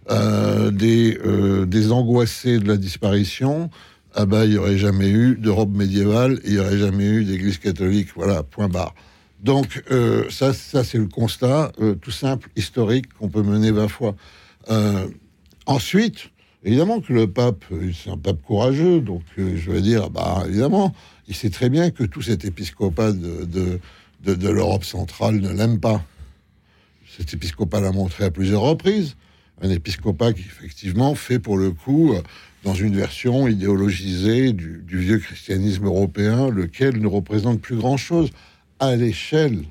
des, 0.09 1.19
des 1.67 1.93
angoissés 1.93 2.59
de 2.59 2.67
la 2.67 2.77
disparition, 2.77 3.69
ah 4.15 4.25
ben, 4.27 4.45
il 4.45 4.51
n'y 4.51 4.57
aurait 4.57 4.79
jamais 4.79 5.11
eu 5.11 5.37
d'Europe 5.37 5.71
médiévale, 5.71 6.41
il 6.45 6.55
n'y 6.55 6.59
aurait 6.59 6.79
jamais 6.79 7.05
eu 7.05 7.25
d'Église 7.25 7.59
catholique. 7.59 8.09
Voilà, 8.17 8.43
point 8.43 8.69
barre. 8.69 8.95
Donc, 9.41 9.85
ça, 10.31 10.55
ça 10.55 10.83
c'est 10.83 10.97
le 10.97 11.09
constat 11.09 11.73
tout 12.01 12.11
simple, 12.11 12.49
historique, 12.57 13.13
qu'on 13.19 13.29
peut 13.29 13.43
mener 13.43 13.71
20 13.71 13.89
fois. 13.89 14.15
Ensuite, 15.67 16.31
évidemment 16.65 17.01
que 17.01 17.13
le 17.13 17.27
pape, 17.27 17.65
c'est 17.93 18.11
un 18.11 18.17
pape 18.17 18.41
courageux, 18.41 19.03
donc 19.03 19.23
je 19.37 19.71
veux 19.71 19.83
dire, 19.83 20.09
bah, 20.09 20.45
évidemment, 20.49 20.95
il 21.33 21.35
sait 21.35 21.49
très 21.49 21.71
bien 21.71 21.91
que 21.91 22.05
tout 22.05 22.21
cet 22.21 22.45
épiscopat 22.45 23.13
de, 23.13 23.47
de, 23.47 23.81
de, 24.35 24.49
l'Europe 24.51 24.85
centrale 24.85 25.37
ne 25.37 25.51
l'aime 25.51 25.81
pas. 25.81 26.05
Cet 27.17 27.33
épiscopat 27.33 27.81
l'a 27.81 27.91
montré 27.91 28.25
à 28.25 28.31
plusieurs 28.31 28.61
reprises. 28.61 29.17
Un 29.63 29.71
épiscopat 29.71 30.35
qui, 30.35 30.41
effectivement, 30.43 31.15
fait 31.15 31.39
pour 31.39 31.57
le 31.57 31.71
coup, 31.71 32.15
dans 32.65 32.75
une 32.75 32.95
version 32.95 33.49
idéologisée 33.49 34.53
du, 34.53 34.83
du 34.87 34.99
vieux 34.99 35.21
christianisme 35.21 35.87
européen, 35.87 36.51
lequel 36.51 37.01
ne 37.01 37.07
représente 37.07 37.63
plus 37.63 37.77
grand-chose 37.77 38.29
à 38.79 38.95
l'échelle 38.95 39.65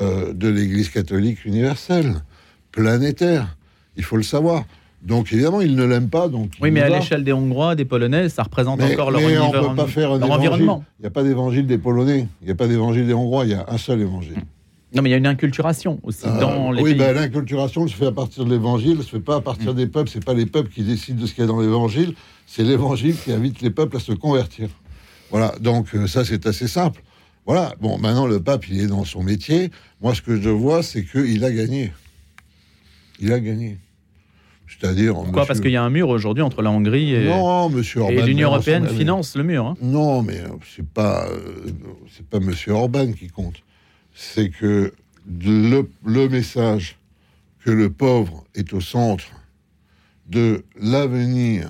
euh, 0.00 0.32
de 0.32 0.48
l'Église 0.48 0.88
catholique 0.88 1.44
universelle, 1.44 2.22
planétaire. 2.70 3.58
Il 3.98 4.04
faut 4.04 4.16
le 4.16 4.22
savoir. 4.22 4.64
Donc, 5.02 5.32
évidemment, 5.32 5.60
il 5.60 5.74
ne 5.74 5.84
l'aime 5.84 6.08
pas. 6.08 6.28
Donc 6.28 6.52
Oui, 6.60 6.70
mais 6.70 6.80
à 6.80 6.88
l'échelle 6.88 7.24
des 7.24 7.32
Hongrois, 7.32 7.74
des 7.74 7.84
Polonais, 7.84 8.28
ça 8.28 8.44
représente 8.44 8.78
Mais, 8.78 8.92
encore 8.92 9.10
leur, 9.10 9.20
mais 9.20 9.38
on 9.38 9.50
peut 9.50 9.74
pas 9.74 9.86
faire 9.86 10.12
un 10.12 10.18
leur 10.18 10.30
environnement. 10.30 10.84
Il 10.98 11.02
n'y 11.02 11.08
a 11.08 11.10
pas 11.10 11.24
d'évangile 11.24 11.66
des 11.66 11.78
Polonais. 11.78 12.28
Il 12.40 12.46
n'y 12.46 12.52
a 12.52 12.54
pas 12.54 12.68
d'évangile 12.68 13.06
des 13.06 13.14
Hongrois. 13.14 13.44
Il 13.44 13.50
y 13.50 13.54
a 13.54 13.66
un 13.68 13.78
seul 13.78 14.00
évangile. 14.00 14.36
Non, 14.94 15.00
mais 15.00 15.08
il 15.08 15.12
y 15.12 15.14
a 15.14 15.18
une 15.18 15.26
inculturation 15.26 16.00
aussi 16.02 16.26
Euh, 16.26 16.38
dans 16.38 16.70
les 16.70 16.82
oui, 16.82 16.94
ben, 16.94 17.14
l'inculturation 17.14 17.88
se 17.88 17.96
fait 17.96 18.06
à 18.06 18.12
partir 18.12 18.44
de 18.44 18.50
l'évangile, 18.50 19.02
se 19.02 19.08
fait 19.08 19.20
pas 19.20 19.36
à 19.36 19.40
partir 19.40 19.74
des 19.74 19.86
peuples. 19.86 20.10
C'est 20.10 20.24
pas 20.24 20.34
les 20.34 20.46
peuples 20.46 20.70
qui 20.70 20.82
décident 20.82 21.20
de 21.20 21.26
ce 21.26 21.34
qu'il 21.34 21.42
y 21.42 21.44
a 21.44 21.48
dans 21.48 21.60
l'évangile, 21.60 22.14
c'est 22.46 22.62
l'évangile 22.62 23.16
qui 23.16 23.32
invite 23.32 23.62
les 23.62 23.70
peuples 23.70 23.96
à 23.96 24.00
se 24.00 24.12
convertir. 24.12 24.68
Voilà, 25.30 25.54
donc 25.60 25.94
euh, 25.94 26.06
ça 26.06 26.26
c'est 26.26 26.46
assez 26.46 26.68
simple. 26.68 27.02
Voilà, 27.46 27.74
bon, 27.80 27.96
maintenant 27.98 28.26
le 28.26 28.40
pape 28.40 28.68
il 28.68 28.80
est 28.80 28.86
dans 28.86 29.04
son 29.04 29.22
métier. 29.22 29.70
Moi 30.02 30.14
ce 30.14 30.20
que 30.20 30.38
je 30.38 30.50
vois, 30.50 30.82
c'est 30.82 31.04
qu'il 31.04 31.42
a 31.42 31.50
gagné. 31.50 31.90
Il 33.18 33.32
a 33.32 33.40
gagné. 33.40 33.78
C'est-à-dire. 34.80 35.14
Pourquoi? 35.14 35.32
Monsieur- 35.32 35.46
Parce 35.46 35.60
qu'il 35.60 35.70
y 35.70 35.76
a 35.76 35.82
un 35.82 35.90
mur 35.90 36.08
aujourd'hui 36.08 36.42
entre 36.42 36.62
la 36.62 36.70
Hongrie 36.70 37.14
et, 37.14 37.24
Non, 37.28 37.68
monsieur 37.68 38.02
et 38.10 38.22
l'Union 38.22 38.48
européenne 38.48 38.86
finance 38.88 39.36
le 39.36 39.42
mur. 39.44 39.66
hein. 39.66 39.74
Non, 39.82 40.22
mais 40.22 40.38
euh, 40.40 40.48
c'est 40.74 40.86
pas 40.86 41.26
euh, 41.28 41.70
c'est 42.14 42.26
pas 42.26 42.40
Monsieur 42.40 42.72
Orban 42.72 43.12
qui 43.12 43.28
compte. 43.28 43.62
C'est 44.14 44.50
que 44.50 44.92
le, 45.40 45.88
le 46.04 46.28
message 46.28 46.96
que 47.64 47.70
le 47.70 47.90
pauvre 47.90 48.44
est 48.54 48.72
au 48.72 48.80
centre 48.80 49.26
de 50.28 50.64
l'avenir 50.80 51.68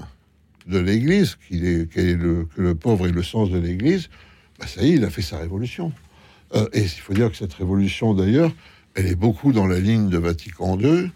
de 0.66 0.78
l'Église, 0.78 1.36
qu'il 1.48 1.64
est, 1.66 1.88
quel 1.92 2.08
est 2.08 2.14
le, 2.16 2.46
que 2.54 2.62
le 2.62 2.74
pauvre 2.74 3.06
est 3.08 3.12
le 3.12 3.22
sens 3.22 3.50
de 3.50 3.58
l'Église, 3.58 4.08
bah 4.60 4.66
ça 4.66 4.82
y 4.82 4.90
est, 4.90 4.94
il 4.94 5.04
a 5.04 5.10
fait 5.10 5.22
sa 5.22 5.38
révolution. 5.38 5.92
Euh, 6.54 6.66
et 6.72 6.82
il 6.82 6.88
faut 6.88 7.14
dire 7.14 7.30
que 7.30 7.36
cette 7.36 7.54
révolution, 7.54 8.14
d'ailleurs, 8.14 8.52
elle 8.94 9.06
est 9.06 9.16
beaucoup 9.16 9.52
dans 9.52 9.66
la 9.66 9.80
ligne 9.80 10.08
de 10.08 10.18
Vatican 10.18 10.78
II, 10.78 11.10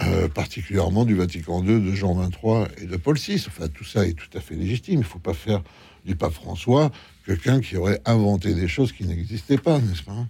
euh, 0.00 0.28
particulièrement 0.28 1.04
du 1.04 1.14
Vatican 1.14 1.62
II 1.64 1.80
de 1.80 1.92
Jean 1.92 2.14
XXIII 2.14 2.66
et 2.82 2.86
de 2.86 2.96
Paul 2.96 3.16
VI. 3.16 3.44
Enfin, 3.48 3.68
tout 3.68 3.84
ça 3.84 4.06
est 4.06 4.12
tout 4.12 4.30
à 4.36 4.40
fait 4.40 4.54
légitime. 4.54 4.94
Il 4.94 4.98
ne 4.98 5.04
faut 5.04 5.18
pas 5.18 5.34
faire 5.34 5.62
du 6.04 6.14
pape 6.14 6.32
François 6.32 6.90
quelqu'un 7.26 7.60
qui 7.60 7.76
aurait 7.76 8.00
inventé 8.06 8.54
des 8.54 8.68
choses 8.68 8.92
qui 8.92 9.04
n'existaient 9.04 9.58
pas, 9.58 9.78
n'est-ce 9.80 10.02
pas? 10.02 10.26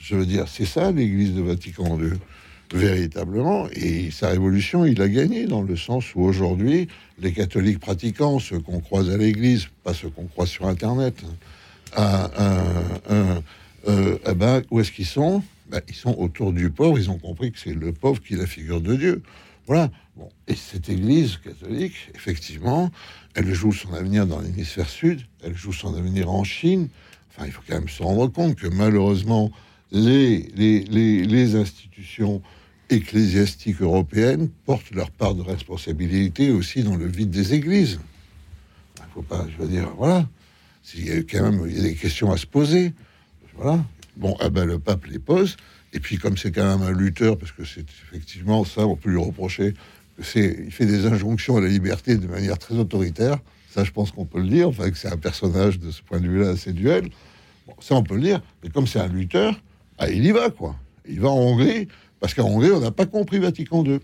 Je 0.00 0.14
veux 0.14 0.24
dire, 0.26 0.46
c'est 0.48 0.64
ça 0.64 0.92
l'Église 0.92 1.34
de 1.34 1.42
Vatican 1.42 1.98
II, 2.00 2.12
véritablement. 2.72 3.68
Et 3.72 4.10
sa 4.10 4.28
révolution, 4.28 4.84
il 4.86 5.02
a 5.02 5.08
gagné 5.08 5.46
dans 5.46 5.62
le 5.62 5.76
sens 5.76 6.14
où 6.14 6.22
aujourd'hui, 6.22 6.88
les 7.18 7.32
catholiques 7.32 7.80
pratiquants, 7.80 8.38
ceux 8.38 8.60
qu'on 8.60 8.80
croise 8.80 9.10
à 9.10 9.16
l'Église, 9.16 9.66
pas 9.84 9.94
ceux 9.94 10.08
qu'on 10.10 10.26
croise 10.26 10.48
sur 10.48 10.66
Internet, 10.66 11.16
hein, 11.96 12.30
un- 12.38 13.42
euh, 13.88 14.18
eh 14.28 14.34
ben, 14.34 14.62
où 14.70 14.80
est-ce 14.80 14.92
qu'ils 14.92 15.06
sont? 15.06 15.42
Ben, 15.68 15.80
Ils 15.88 15.94
sont 15.94 16.14
autour 16.18 16.52
du 16.52 16.70
pauvre. 16.70 16.98
Ils 16.98 17.10
ont 17.10 17.18
compris 17.18 17.52
que 17.52 17.58
c'est 17.58 17.74
le 17.74 17.92
pauvre 17.92 18.20
qui 18.22 18.34
est 18.34 18.38
la 18.38 18.46
figure 18.46 18.80
de 18.80 18.94
Dieu. 18.96 19.22
Voilà. 19.66 19.90
Bon. 20.16 20.28
Et 20.46 20.54
cette 20.54 20.88
Église 20.88 21.36
catholique, 21.36 22.10
effectivement, 22.14 22.90
elle 23.34 23.52
joue 23.52 23.72
son 23.72 23.92
avenir 23.92 24.26
dans 24.26 24.40
l'hémisphère 24.40 24.88
sud. 24.88 25.20
Elle 25.42 25.56
joue 25.56 25.72
son 25.72 25.94
avenir 25.94 26.30
en 26.30 26.42
Chine. 26.42 26.88
Enfin, 27.30 27.46
il 27.46 27.52
faut 27.52 27.62
quand 27.68 27.74
même 27.74 27.88
se 27.88 28.02
rendre 28.02 28.26
compte 28.28 28.56
que 28.56 28.66
malheureusement, 28.66 29.52
les, 29.92 31.54
institutions 31.54 32.42
ecclésiastiques 32.90 33.82
européennes 33.82 34.48
portent 34.64 34.90
leur 34.90 35.10
part 35.10 35.34
de 35.34 35.42
responsabilité 35.42 36.50
aussi 36.50 36.82
dans 36.82 36.96
le 36.96 37.06
vide 37.06 37.30
des 37.30 37.54
églises. 37.54 38.00
Il 38.96 39.04
faut 39.14 39.22
pas, 39.22 39.46
je 39.50 39.62
veux 39.62 39.68
dire, 39.68 39.90
voilà. 39.96 40.26
Il 40.94 41.06
y 41.06 41.12
a 41.12 41.18
quand 41.18 41.50
même 41.50 41.70
des 41.70 41.94
questions 41.94 42.32
à 42.32 42.38
se 42.38 42.46
poser. 42.46 42.94
Voilà. 43.56 43.84
Bon, 44.18 44.36
ah 44.40 44.50
ben, 44.50 44.64
le 44.64 44.78
pape 44.78 45.06
les 45.06 45.20
pose. 45.20 45.56
Et 45.92 46.00
puis, 46.00 46.18
comme 46.18 46.36
c'est 46.36 46.50
quand 46.50 46.78
même 46.78 46.86
un 46.86 46.92
lutteur, 46.92 47.38
parce 47.38 47.52
que 47.52 47.64
c'est 47.64 47.86
effectivement 48.10 48.64
ça, 48.64 48.86
on 48.86 48.96
peut 48.96 49.10
lui 49.10 49.18
reprocher, 49.18 49.74
il 50.18 50.70
fait 50.72 50.86
des 50.86 51.06
injonctions 51.06 51.56
à 51.56 51.60
la 51.60 51.68
liberté 51.68 52.16
de 52.16 52.26
manière 52.26 52.58
très 52.58 52.74
autoritaire. 52.74 53.38
Ça, 53.70 53.84
je 53.84 53.92
pense 53.92 54.10
qu'on 54.10 54.24
peut 54.24 54.40
le 54.40 54.48
dire. 54.48 54.68
Enfin, 54.68 54.90
que 54.90 54.98
c'est 54.98 55.12
un 55.12 55.16
personnage 55.16 55.78
de 55.78 55.92
ce 55.92 56.02
point 56.02 56.18
de 56.18 56.26
vue-là 56.26 56.50
assez 56.50 56.72
duel. 56.72 57.10
Bon, 57.66 57.74
ça, 57.80 57.94
on 57.94 58.02
peut 58.02 58.16
le 58.16 58.22
dire. 58.22 58.42
Mais 58.62 58.70
comme 58.70 58.88
c'est 58.88 58.98
un 58.98 59.08
lutteur, 59.08 59.60
ah, 59.98 60.10
il 60.10 60.24
y 60.26 60.32
va, 60.32 60.50
quoi. 60.50 60.74
Il 61.08 61.20
va 61.20 61.28
en 61.28 61.38
Hongrie, 61.38 61.86
parce 62.18 62.34
qu'en 62.34 62.48
Hongrie, 62.48 62.72
on 62.72 62.80
n'a 62.80 62.90
pas 62.90 63.06
compris 63.06 63.38
Vatican 63.38 63.84
II. 63.84 64.00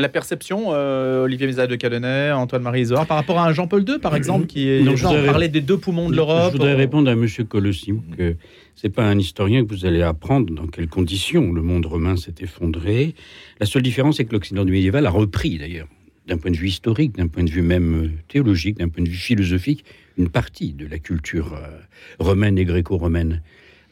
La 0.00 0.08
perception, 0.08 0.66
euh, 0.68 1.24
Olivier 1.24 1.48
Mézard 1.48 1.66
de 1.66 1.74
Cadenet, 1.74 2.30
Antoine-Marie 2.30 2.82
Isoard, 2.82 3.08
par 3.08 3.16
rapport 3.16 3.40
à 3.40 3.48
un 3.48 3.52
Jean-Paul 3.52 3.84
II, 3.88 3.98
par 3.98 4.14
exemple, 4.14 4.46
qui 4.46 4.68
est 4.68 4.80
Non, 4.80 4.92
je 4.92 4.96
genre, 4.96 5.12
voudrais- 5.12 5.26
parlait 5.26 5.48
des 5.48 5.60
deux 5.60 5.76
poumons 5.76 6.08
de 6.08 6.14
l'Europe. 6.14 6.46
Je 6.46 6.52
voudrais 6.52 6.74
répondre 6.74 7.10
à 7.10 7.14
M. 7.14 7.26
Colossim 7.48 8.00
que 8.16 8.36
c'est 8.76 8.90
pas 8.90 9.02
un 9.04 9.18
historien 9.18 9.64
que 9.64 9.68
vous 9.70 9.86
allez 9.86 10.02
apprendre 10.02 10.54
dans 10.54 10.68
quelles 10.68 10.86
conditions 10.88 11.52
le 11.52 11.62
monde 11.62 11.84
romain 11.86 12.16
s'est 12.16 12.34
effondré. 12.40 13.16
La 13.58 13.66
seule 13.66 13.82
différence, 13.82 14.18
c'est 14.18 14.24
que 14.24 14.32
l'Occident 14.32 14.64
du 14.64 14.70
médiéval 14.70 15.04
a 15.04 15.10
repris, 15.10 15.58
d'ailleurs, 15.58 15.88
d'un 16.28 16.36
point 16.36 16.52
de 16.52 16.56
vue 16.56 16.68
historique, 16.68 17.16
d'un 17.16 17.26
point 17.26 17.42
de 17.42 17.50
vue 17.50 17.62
même 17.62 18.04
euh, 18.04 18.08
théologique, 18.28 18.78
d'un 18.78 18.88
point 18.88 19.02
de 19.02 19.08
vue 19.08 19.16
philosophique, 19.16 19.84
une 20.16 20.28
partie 20.28 20.74
de 20.74 20.86
la 20.86 21.00
culture 21.00 21.54
euh, 21.54 21.76
romaine 22.20 22.56
et 22.56 22.64
gréco-romaine. 22.64 23.42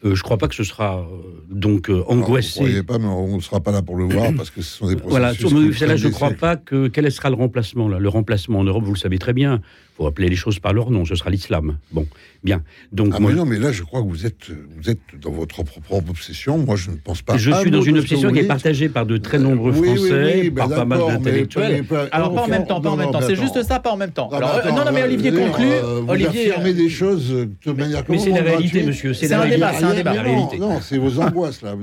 Euh, 0.05 0.15
je 0.15 0.21
ne 0.21 0.23
crois 0.25 0.37
pas 0.37 0.47
que 0.47 0.55
ce 0.55 0.63
sera 0.65 0.99
euh, 0.99 1.05
donc 1.49 1.89
euh, 1.89 1.95
Alors, 1.95 2.07
Vous 2.15 2.23
angoissé. 2.23 2.61
croyez 2.61 2.83
pas, 2.83 2.99
mais 2.99 3.07
on 3.07 3.37
ne 3.37 3.41
sera 3.41 3.61
pas 3.61 3.73
là 3.73 3.81
pour 3.81 3.97
le 3.97 4.05
voir, 4.05 4.31
parce 4.37 4.51
que 4.51 4.61
ce 4.61 4.77
sont 4.79 4.89
des 4.89 4.97
processus 4.97 5.11
Voilà, 5.11 5.33
sur 5.35 5.87
là, 5.87 5.97
je 5.97 6.09
ne 6.09 6.13
crois 6.13 6.33
pas 6.33 6.57
que. 6.57 6.89
Quel 6.89 7.11
sera 7.11 7.31
le 7.31 7.37
remplacement 7.37 7.89
là 7.89 7.99
Le 7.99 8.09
remplacement 8.09 8.59
en 8.59 8.65
Europe, 8.65 8.85
vous 8.85 8.93
le 8.93 8.99
savez 8.99 9.19
très 9.19 9.33
bien. 9.33 9.63
Il 9.99 10.03
faut 10.03 10.07
appeler 10.09 10.29
les 10.29 10.37
choses 10.37 10.59
par 10.59 10.75
leur 10.75 10.91
nom. 10.91 11.07
Ce 11.07 11.15
sera 11.15 11.31
l'islam. 11.31 11.79
Bon, 11.91 12.07
bien. 12.45 12.63
Donc 12.93 13.15
Ah 13.17 13.19
moi, 13.21 13.31
mais 13.31 13.37
non, 13.39 13.47
mais 13.47 13.59
là, 13.59 13.73
je 13.73 13.83
crois 13.83 14.03
que 14.03 14.09
vous 14.09 14.27
êtes, 14.27 14.49
vous 14.51 14.91
êtes 14.91 14.99
dans 15.23 15.31
votre 15.31 15.63
propre 15.63 16.11
obsession. 16.11 16.59
Moi, 16.59 16.77
je 16.77 16.91
ne 16.91 16.97
pense 16.97 17.23
pas. 17.23 17.39
je 17.39 17.51
suis 17.51 17.71
dans 17.71 17.81
une 17.81 17.97
obsession 17.99 18.31
qui 18.31 18.41
est 18.41 18.45
partagée 18.45 18.91
par 18.91 19.07
de 19.07 19.17
très 19.17 19.39
nombreux 19.39 19.73
Oui, 19.73 19.89
oui, 19.89 19.97
Français, 19.97 20.41
oui, 20.43 20.51
ben 20.51 20.69
par 20.69 20.77
pas 20.77 20.85
mal 20.85 20.99
d'intellectuels. 20.99 21.83
Alors, 22.13 22.35
pas 22.35 22.43
en 22.43 22.49
même 22.49 22.67
temps, 22.67 22.81
pas 22.83 22.91
en 22.91 22.97
même 22.97 23.11
temps. 23.11 23.21
C'est 23.23 23.37
juste 23.37 23.63
ça, 23.63 23.81
pas 23.81 23.91
en 23.91 23.97
même 23.97 24.11
temps. 24.11 24.29
Non, 24.31 24.37
Alors, 24.37 24.51
mais 24.53 24.57
euh, 24.57 24.65
attends, 24.67 24.77
non, 24.77 24.85
non, 24.85 24.91
mais 24.93 25.01
euh, 25.01 25.05
Olivier 25.07 25.33
conclut. 25.33 25.65
euh, 25.67 26.01
vous 26.03 26.11
Olivier, 26.13 26.51
affirmez 26.51 26.75
des 26.75 26.89
choses 26.91 27.33
euh, 27.33 27.47
de 27.65 27.73
manière 27.73 28.03
Mais 28.07 28.19
c'est 28.19 28.31
la 28.31 28.43
réalité, 28.43 28.83
monsieur. 28.83 29.15
C'est 29.15 29.33
un 29.33 29.39
réalité. 29.41 29.57
débat, 29.57 29.73
c'est 29.79 29.85
un 29.85 29.95
débat. 29.95 30.13
La 30.15 30.23
Non, 30.23 30.29
réalité. 30.29 30.59
Non, 30.59 30.79
c'est 30.83 30.99
vos 30.99 31.19
angoisses 31.21 31.63
là. 31.63 31.75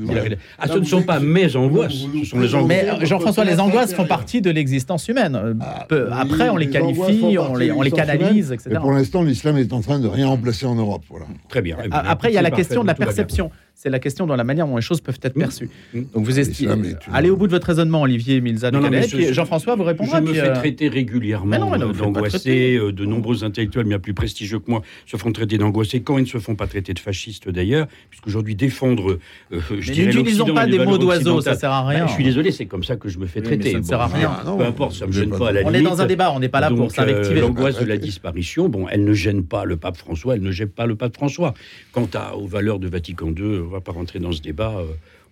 Ah, 0.60 0.68
ce 0.68 0.78
ne 0.78 0.86
sont 0.86 1.02
pas 1.02 1.20
mes 1.20 1.56
angoisses, 1.56 1.94
ce 1.94 2.26
sont 2.30 2.40
les 2.40 2.54
angoisses. 2.54 2.68
Mais 2.68 2.86
euh, 2.90 3.06
Jean-François, 3.06 3.44
les 3.44 3.60
angoisses 3.60 3.94
font 3.96 4.06
partie 4.06 4.40
de 4.42 4.52
l'existence 4.52 5.08
humaine. 5.08 5.36
Euh, 5.36 6.10
Ah, 6.12 6.20
Après, 6.22 6.50
on 6.50 6.58
les 6.58 6.70
qualifie, 6.70 7.38
on 7.40 7.56
les, 7.56 7.70
de 7.70 7.96
etc. 8.10 8.78
Pour 8.80 8.92
l'instant, 8.92 9.24
l'islam 9.24 9.58
est 9.58 9.74
en 9.74 9.82
train 9.82 10.00
de 10.00 10.08
rien 10.08 10.28
remplacer 10.28 10.66
en 10.66 10.76
Europe. 10.76 11.04
Voilà. 11.10 11.26
Très 11.50 11.62
bien. 11.62 11.78
Après, 11.92 12.32
il 12.32 12.36
y 12.36 12.38
a 12.38 12.42
la 12.42 12.52
question 12.52 12.82
de 12.82 12.88
la 12.88 12.96
perception. 12.96 13.52
C'est 13.76 13.90
la 13.90 14.00
question 14.00 14.26
dans 14.28 14.36
la 14.36 14.44
manière 14.44 14.66
dont 14.68 14.76
les 14.78 14.82
choses 14.82 15.02
peuvent 15.02 15.20
être 15.22 15.34
perçues. 15.34 15.70
Mmh. 15.94 16.02
Donc 16.14 16.26
vous 16.26 16.40
estimez. 16.40 16.94
Allez 17.12 17.30
au 17.30 17.36
bout 17.36 17.48
de 17.48 17.52
votre 17.52 17.68
raisonnement, 17.68 18.02
Olivier 18.04 18.40
Milza 18.40 18.72
Non, 18.72 18.80
non, 18.80 18.90
je- 19.02 19.34
Jean-François 19.34 19.76
vous 19.76 19.84
répondra. 19.84 20.18
Je 20.20 20.22
me 20.24 20.28
puis, 20.32 20.40
fais 20.40 20.50
euh, 20.50 20.54
traiter 20.56 20.88
régulièrement 20.88 21.78
d'angoissé. 21.78 22.76
euh, 22.78 22.92
De 22.92 23.06
nombreux 23.06 23.44
intellectuels 23.44 23.86
bien 23.86 24.00
plus 24.00 24.14
prestigieux 24.14 24.60
que 24.60 24.70
moi 24.70 24.82
se 25.06 25.18
font 25.18 25.32
traiter 25.32 25.58
d'angoissé 25.58 26.02
quand 26.02 26.18
ils 26.18 26.24
ne 26.24 26.28
se 26.28 26.38
font 26.38 26.56
pas 26.56 26.68
traiter 26.68 26.94
de 26.94 27.00
fascistes 27.00 27.50
d'ailleurs, 27.50 27.88
puisqu'aujourd'hui 28.10 28.56
défendre, 28.56 29.20
euh, 29.52 29.60
je 29.80 29.92
Mais 29.94 30.06
n'utilisons 30.06 30.54
pas 30.54 30.66
des 30.68 30.80
mots 30.80 30.98
d'oiseaux, 30.98 31.42
ça 31.42 31.56
sert 31.56 31.72
à 31.72 31.86
rien. 31.88 32.02
Bah, 32.02 32.08
je 32.08 32.14
suis 32.14 32.24
désolé, 32.24 32.52
c'est 32.52 32.66
comme 32.68 32.84
ça 32.84 32.96
que 32.96 33.10
je 33.10 33.18
me 33.20 33.26
fais 33.26 33.40
Oui, 33.40 33.46
traiter. 33.46 33.72
ça 33.74 33.80
ne 33.80 33.84
sert 33.84 34.00
à 34.02 34.08
rien. 34.08 34.32
Ah 34.40 34.44
non, 34.46 34.58
Peu 34.58 34.66
importe, 34.66 34.94
ça 34.94 35.08
me 35.08 35.12
gêne 35.12 35.30
pas 35.32 35.50
à 35.50 35.52
la 35.52 35.62
On 35.66 35.74
est 35.74 35.82
dans 35.82 36.02
un 36.02 36.06
débat, 36.06 36.32
on 36.32 36.40
n'est 36.40 36.50
pas 36.50 36.62
là 36.62 36.70
pour 36.70 36.78
Donc, 36.78 36.92
s'invectiver. 36.92 37.40
euh, 37.40 37.42
L'angoisse 37.42 37.80
de 37.80 37.86
la 37.86 37.98
disparition, 37.98 38.70
bon, 38.70 38.88
elle 38.90 39.04
ne 39.04 39.14
gêne 39.14 39.44
pas 39.44 39.66
le 39.66 39.78
pape 39.78 39.98
François, 39.98 40.36
elle 40.36 40.42
ne 40.42 40.52
gêne 40.52 40.70
pas 40.70 40.86
le 40.86 40.96
pape 40.96 41.16
François. 41.16 41.54
Quant 41.92 42.08
aux 42.36 42.48
valeurs 42.48 42.80
de 42.80 42.88
Vatican 42.88 43.28
II, 43.38 43.62
on 43.64 43.68
ne 43.68 43.72
va 43.72 43.82
pas 43.82 43.92
rentrer 43.92 44.20
dans 44.20 44.32
ce 44.32 44.42
débat. 44.42 44.74
euh, 44.78 44.86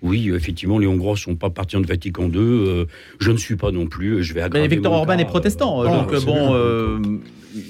oui, 0.04 0.32
effectivement, 0.34 0.80
les 0.80 0.88
Hongrois 0.88 1.12
ne 1.14 1.18
sont 1.18 1.36
pas 1.36 1.52
partisans 1.52 1.82
de 1.84 1.88
Vatican 1.88 2.24
II. 2.28 2.38
euh, 2.40 2.86
je 3.20 3.30
ne 3.32 3.38
suis 3.38 3.56
pas 3.56 3.72
non 3.72 3.86
plus. 3.86 4.24
Je 4.24 4.34
vais 4.34 4.40
Mais 4.40 4.46
aggraver 4.48 4.68
Victor 4.68 4.92
mon 4.94 4.98
Orban 5.00 5.14
cas, 5.16 5.20
est 5.20 5.26
protestant, 5.26 5.84
euh, 5.84 5.88
donc 5.88 6.10
c'est 6.18 6.26
bon, 6.26 6.56
euh, 6.56 7.00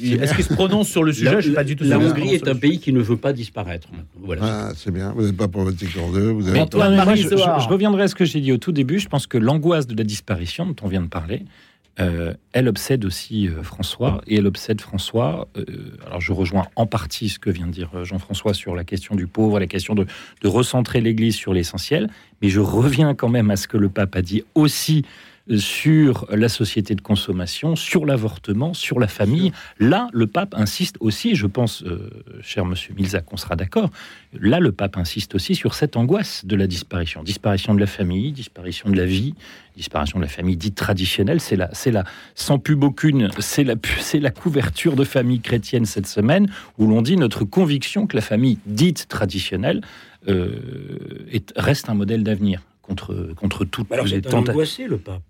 est-ce 0.02 0.34
qu'il 0.36 0.46
se 0.46 0.54
prononce 0.54 0.88
sur 0.88 1.04
le 1.04 1.12
sujet? 1.12 1.26
La, 1.32 1.40
Je 1.42 1.48
suis 1.48 1.54
pas 1.56 1.64
du 1.66 1.76
tout 1.76 1.84
la. 1.84 2.00
Hongrie 2.00 2.30
est 2.36 2.48
un 2.48 2.56
pays 2.56 2.80
qui 2.80 2.94
ne 2.94 3.02
veut 3.02 3.18
pas 3.18 3.34
disparaître. 3.34 3.90
Voilà. 4.22 4.42
Ah, 4.46 4.72
c'est 4.78 4.92
bien. 4.92 5.12
Vous 5.14 5.24
n'êtes 5.24 5.36
pas 5.36 5.50
pour 5.50 5.64
Vatican 5.66 6.08
II. 6.14 6.32
Vous 6.32 6.44
Mais- 6.44 6.50
avez 6.52 6.60
Antoine 6.62 6.92
mais 6.92 6.98
Marie 6.98 7.18
je, 7.18 7.24
je- 7.30 7.36
Zohar. 7.36 7.60
je 7.60 7.68
reviendrai 7.68 8.04
à 8.04 8.08
ce 8.08 8.16
que 8.16 8.24
j'ai 8.24 8.40
dit 8.40 8.54
au 8.54 8.58
tout 8.58 8.72
début. 8.72 9.00
Je 9.00 9.10
pense 9.10 9.28
que 9.28 9.38
l'angoisse 9.38 9.88
de 9.88 9.98
la 9.98 10.04
disparition 10.06 10.66
dont 10.68 10.76
on 10.84 10.88
vient 10.88 11.02
de 11.02 11.08
parler, 11.08 11.42
euh, 12.00 12.34
elle 12.54 12.70
obsède 12.70 13.04
aussi 13.04 13.48
euh, 13.48 13.64
François 13.64 14.22
et 14.26 14.36
elle 14.36 14.48
obsède 14.48 14.80
François. 14.80 15.50
euh, 15.58 15.66
alors 16.06 16.22
je 16.22 16.32
rejoins 16.32 16.68
en 16.76 16.86
partie 16.86 17.28
ce 17.28 17.38
que 17.38 17.50
vient 17.50 17.68
de 17.68 17.72
dire 17.72 18.06
Jean-François 18.06 18.54
sur 18.54 18.76
la 18.76 18.84
question 18.84 19.16
du 19.16 19.28
pauvre, 19.28 19.60
la 19.60 19.68
question 19.68 19.94
de, 19.94 20.06
recentrer 20.44 21.02
l'Église 21.02 21.36
sur 21.36 21.54
l'essentiel, 21.54 22.10
mais 22.42 22.50
je 22.50 22.60
reviens 22.60 23.14
quand 23.14 23.30
même 23.30 23.52
à 23.52 23.56
ce 23.56 23.68
que 23.68 23.78
le 23.78 23.90
pape 23.90 24.16
a 24.16 24.22
dit 24.22 24.44
aussi 24.56 25.06
sur 25.58 26.28
la 26.32 26.50
société 26.50 26.96
de 26.96 27.02
consommation, 27.02 27.76
sur 27.76 28.06
l'avortement, 28.06 28.74
sur 28.74 29.00
la 29.00 29.08
famille. 29.08 29.52
Là, 29.80 30.08
le 30.14 30.28
pape 30.28 30.54
insiste 30.56 30.98
aussi, 31.00 31.36
je 31.36 31.48
pense, 31.48 31.84
euh, 31.84 32.10
cher 32.42 32.66
monsieur 32.66 32.94
Milza, 32.96 33.22
qu'on 33.22 33.38
sera 33.38 33.56
d'accord, 33.56 33.90
là, 34.40 34.60
le 34.60 34.72
pape 34.72 34.98
insiste 34.98 35.36
aussi 35.36 35.56
sur 35.56 35.74
cette 35.74 35.98
angoisse 35.98 36.46
de 36.46 36.56
la 36.56 36.68
disparition. 36.68 37.24
Disparition 37.24 37.74
de 37.74 37.80
la 37.80 37.88
famille, 37.88 38.32
disparition 38.32 38.90
de 38.90 38.96
la 38.96 39.06
vie, 39.06 39.34
disparition 39.76 40.20
de 40.20 40.24
la 40.24 40.30
famille 40.30 40.58
dite 40.58 40.76
traditionnelle. 40.76 41.40
C'est 41.42 41.56
la, 41.56 41.70
c'est 41.74 41.92
la, 41.92 42.04
sans 42.36 42.60
pub 42.60 42.84
aucune, 42.84 43.30
c'est 43.40 43.64
la, 43.64 43.76
c'est 44.00 44.20
la 44.20 44.32
couverture 44.32 44.96
de 44.96 45.04
famille 45.04 45.40
chrétienne 45.40 45.86
cette 45.86 46.08
semaine 46.08 46.48
où 46.78 46.88
l'on 46.88 47.02
dit 47.02 47.18
notre 47.18 47.44
conviction 47.46 48.08
que 48.08 48.16
la 48.16 48.22
famille 48.22 48.60
dite 48.66 49.08
traditionnelle 49.10 49.82
euh, 50.28 51.26
est- 51.32 51.52
reste 51.56 51.90
un 51.90 51.96
modèle 51.96 52.24
d'avenir 52.24 52.62
contre, 52.82 53.34
contre 53.36 53.66
toutes 53.66 53.92
Alors 53.92 54.06
les 54.06 54.12
c'est 54.12 54.28
un 54.28 54.30
tentatives. 54.30 54.50
angoissé, 54.52 54.88
le 54.88 54.98
pape. 54.98 55.22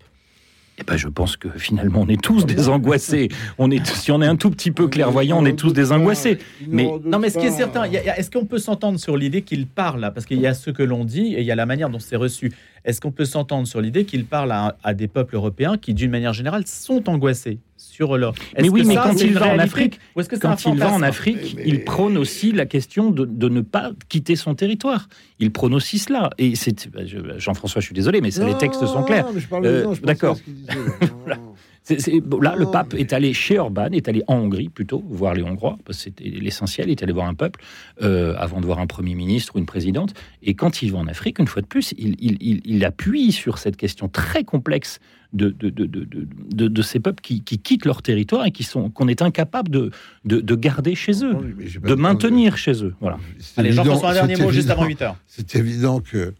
Eh 0.78 0.84
ben, 0.84 0.96
je 0.96 1.06
pense 1.08 1.36
que 1.36 1.48
finalement, 1.50 2.00
on 2.00 2.08
est 2.08 2.20
tous 2.20 2.46
des 2.46 2.70
angoissés. 2.70 3.28
On 3.58 3.70
est, 3.70 3.86
si 3.86 4.10
on 4.10 4.22
est 4.22 4.26
un 4.26 4.36
tout 4.36 4.50
petit 4.50 4.70
peu 4.70 4.88
clairvoyant, 4.88 5.38
on 5.42 5.44
est 5.44 5.54
tous 5.56 5.74
des 5.74 5.92
angoissés. 5.92 6.38
Mais- 6.66 6.88
Non, 7.04 7.18
mais 7.18 7.28
ce 7.28 7.38
qui 7.38 7.44
est 7.44 7.50
certain, 7.50 7.84
est-ce 7.84 8.30
qu'on 8.30 8.46
peut 8.46 8.58
s'entendre 8.58 8.98
sur 8.98 9.18
l'idée 9.18 9.42
qu'il 9.42 9.66
parle 9.66 10.00
là? 10.00 10.10
Parce 10.10 10.24
qu'il 10.24 10.40
y 10.40 10.46
a 10.46 10.54
ce 10.54 10.70
que 10.70 10.82
l'on 10.82 11.04
dit 11.04 11.34
et 11.34 11.40
il 11.40 11.46
y 11.46 11.50
a 11.52 11.54
la 11.56 11.66
manière 11.66 11.90
dont 11.90 11.98
c'est 11.98 12.16
reçu. 12.16 12.52
Est-ce 12.86 13.02
qu'on 13.02 13.12
peut 13.12 13.26
s'entendre 13.26 13.66
sur 13.68 13.82
l'idée 13.82 14.06
qu'il 14.06 14.24
parle 14.24 14.50
à, 14.50 14.76
à 14.82 14.94
des 14.94 15.08
peuples 15.08 15.36
européens 15.36 15.76
qui, 15.76 15.92
d'une 15.92 16.10
manière 16.10 16.32
générale, 16.32 16.66
sont 16.66 17.06
angoissés? 17.08 17.58
Sur 17.92 18.16
leur. 18.16 18.32
Est-ce 18.56 18.62
Mais 18.62 18.68
oui, 18.70 18.82
que 18.82 18.86
mais 18.88 18.94
ça, 18.94 19.02
quand 19.04 19.20
il 19.20 19.34
va 19.34 19.54
en 19.54 19.58
Afrique, 19.58 20.00
ou 20.16 20.20
est-ce 20.20 20.28
que 20.28 20.36
c'est 20.36 20.46
un 20.46 20.56
Quand 20.56 20.72
il 20.72 20.78
va 20.78 20.90
en 20.92 21.02
Afrique, 21.02 21.54
Mais- 21.56 21.64
il 21.66 21.84
prône 21.84 22.16
aussi 22.16 22.50
la 22.52 22.64
question 22.66 23.10
de, 23.10 23.24
de 23.26 23.48
ne 23.48 23.60
pas 23.60 23.92
quitter 24.08 24.34
son 24.36 24.54
territoire. 24.54 25.08
Il 25.38 25.50
prône 25.52 25.74
aussi 25.74 25.98
cela. 25.98 26.30
Et 26.38 26.54
c'est 26.54 26.88
bah, 26.90 27.00
je- 27.04 27.38
Jean-François, 27.38 27.80
je 27.80 27.86
suis 27.86 27.94
désolé, 27.94 28.20
mais 28.20 28.30
ça, 28.30 28.46
les 28.46 28.56
textes 28.56 28.84
sont 28.86 29.02
clairs. 29.02 29.26
Non, 29.26 29.32
mais 29.34 29.40
je 29.40 29.48
parle 29.48 29.66
Euh, 29.66 29.94
d'accord. 30.02 30.38
là. 30.68 30.74
Voilà. 31.24 31.38
C'est- 31.84 32.00
c'est- 32.00 32.20
bon, 32.20 32.40
là, 32.40 32.54
le 32.56 32.66
pape 32.70 32.92
mais- 32.94 33.00
est 33.00 33.12
allé 33.12 33.32
chez 33.34 33.58
Orban, 33.58 33.88
est 33.90 34.06
allé 34.08 34.22
en 34.28 34.36
Hongrie 34.36 34.68
plutôt, 34.68 35.02
voir 35.08 35.34
les 35.34 35.42
Hongrois, 35.42 35.78
parce 35.84 35.98
que 35.98 36.04
c'était 36.04 36.24
l'essentiel, 36.28 36.86
il 36.88 36.92
est 36.92 37.02
allé 37.02 37.12
voir 37.12 37.26
un 37.26 37.34
peuple, 37.34 37.60
euh, 38.02 38.34
avant 38.38 38.60
de 38.60 38.66
voir 38.66 38.78
un 38.78 38.86
Premier 38.86 39.16
ministre 39.16 39.56
ou 39.56 39.58
une 39.58 39.66
présidente. 39.66 40.14
Et 40.44 40.54
quand 40.54 40.80
il 40.82 40.92
va 40.92 40.98
en 41.00 41.08
Afrique, 41.08 41.40
une 41.40 41.48
fois 41.48 41.60
de 41.60 41.66
plus, 41.66 41.92
il, 41.98 42.14
il- 42.20 42.38
il- 42.40 42.60
il 42.64 42.84
appuie 42.84 43.32
sur 43.32 43.58
cette 43.58 43.76
question 43.76 44.08
très 44.08 44.44
complexe 44.44 45.00
de, 45.32 45.48
de, 45.50 45.70
de, 45.70 45.86
de, 45.86 46.04
de- 46.04 46.28
de- 46.54 46.68
de 46.68 46.82
ces 46.82 47.00
peuples 47.00 47.22
qui, 47.22 47.42
qui 47.42 47.58
quittent 47.58 47.86
leur 47.86 48.02
territoire 48.02 48.44
et 48.46 48.50
qui 48.50 48.64
sont 48.64 48.90
qu'on 48.90 49.08
est 49.08 49.22
incapable 49.22 49.70
de, 49.70 49.90
de, 50.24 50.40
de 50.40 50.54
garder 50.54 50.94
chez 50.94 51.24
eux, 51.24 51.34
de 51.82 51.94
maintenir 51.94 52.56
chez 52.56 52.84
eux. 52.84 52.94
Voilà. 53.00 53.18
C'est 53.38 53.58
Allez, 53.60 53.68
évident- 53.70 53.84
Jean-François, 53.84 54.10
un 54.10 54.14
dernier 54.14 54.36
c'est 54.36 54.42
mot 54.42 54.50
juste 54.52 54.70
avant 54.70 54.84
8 54.86 55.02
heures. 55.02 55.16
C'est 55.26 55.56
évident 55.56 56.00
que 56.00 56.34